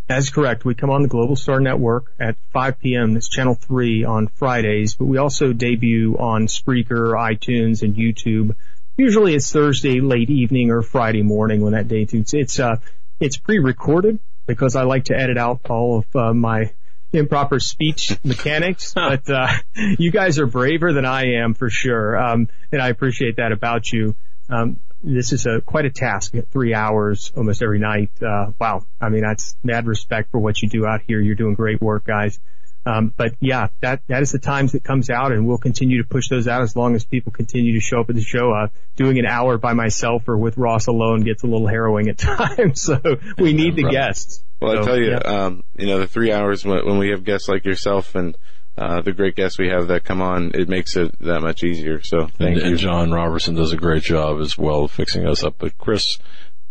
[0.08, 0.66] That's correct.
[0.66, 3.18] We come on the Global Star Network at 5 p.m.
[3.18, 8.56] It's channel 3 on Fridays, but we also debut on Spreaker, iTunes, and YouTube.
[8.98, 12.78] Usually it's Thursday late evening or Friday morning when that day It's, it's, uh,
[13.20, 16.72] it's pre-recorded because I like to edit out all of uh, my
[17.12, 22.50] improper speech mechanics, but uh, you guys are braver than I am for sure, um,
[22.72, 24.16] and I appreciate that about you.
[24.50, 26.34] Um, this is a quite a task.
[26.52, 28.12] Three hours almost every night.
[28.22, 28.86] Uh, wow.
[29.00, 31.20] I mean, that's mad respect for what you do out here.
[31.20, 32.40] You're doing great work, guys.
[32.88, 36.08] Um, but yeah, that that is the times that comes out, and we'll continue to
[36.08, 38.52] push those out as long as people continue to show up at the show.
[38.52, 42.18] Uh, doing an hour by myself or with Ross alone gets a little harrowing at
[42.20, 43.00] times, so
[43.40, 44.44] we need the guests.
[44.62, 45.18] Well, so, I tell you, yeah.
[45.18, 48.38] um, you know, the three hours when, when we have guests like yourself and
[48.78, 52.02] uh, the great guests we have that come on, it makes it that much easier.
[52.02, 52.64] So thank and, you.
[52.64, 55.56] And John Robertson does a great job as well fixing us up.
[55.58, 56.18] But Chris,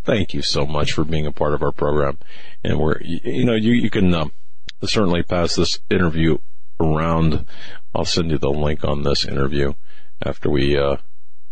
[0.05, 2.19] thank you so much for being a part of our program.
[2.63, 4.33] And we're, you know, you, you can um,
[4.83, 6.39] certainly pass this interview
[6.79, 7.47] around.
[7.95, 9.73] I'll send you the link on this interview
[10.23, 10.97] after we uh,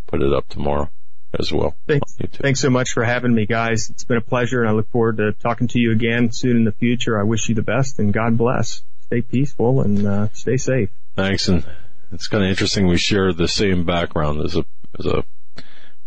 [0.06, 0.90] put it up tomorrow
[1.38, 1.74] as well.
[1.86, 3.88] Thanks, thanks so much for having me, guys.
[3.88, 6.64] It's been a pleasure, and I look forward to talking to you again soon in
[6.64, 7.18] the future.
[7.18, 8.82] I wish you the best, and God bless
[9.12, 10.88] stay peaceful and uh, stay safe.
[11.16, 11.66] Thanks, and
[12.12, 12.86] it's kind of interesting.
[12.86, 14.64] We share the same background as a
[14.98, 15.24] as a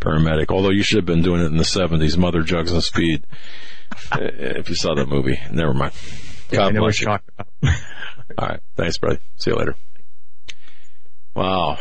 [0.01, 0.49] paramedic.
[0.49, 3.27] Although you should have been doing it in the '70s, Mother Jugs and Speed.
[4.13, 5.93] if you saw that movie, never mind.
[6.49, 7.47] God yeah, I know what you're talking about.
[8.37, 9.19] All right, thanks, buddy.
[9.35, 9.75] See you later.
[11.35, 11.77] Wow,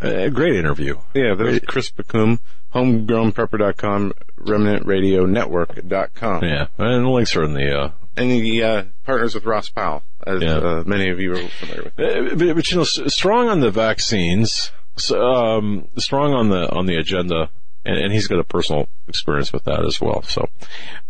[0.00, 0.96] a great interview.
[1.12, 2.38] Yeah, that was Chris Baucom,
[2.72, 6.44] homegrownprepper.com, remnantradionetwork.com.
[6.44, 10.02] Yeah, and the links are in the uh, and he uh, partners with Ross Powell,
[10.26, 10.56] as yeah.
[10.56, 11.98] uh, many of you are familiar with.
[11.98, 14.70] Uh, but, but, you know, strong on the vaccines,
[15.14, 17.50] um, strong on the on the agenda,
[17.84, 20.22] and, and, he's got a personal experience with that as well.
[20.22, 20.48] So,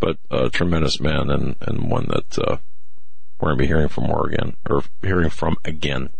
[0.00, 2.56] but a tremendous man, and and one that uh,
[3.40, 6.10] we're going to be hearing from more again, or hearing from again.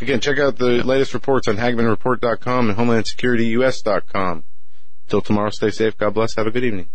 [0.00, 4.44] Again, check out the latest reports on HagmannReport.com and HomelandSecurityUS.com.
[5.08, 5.96] Till tomorrow, stay safe.
[5.96, 6.34] God bless.
[6.34, 6.88] Have a good evening.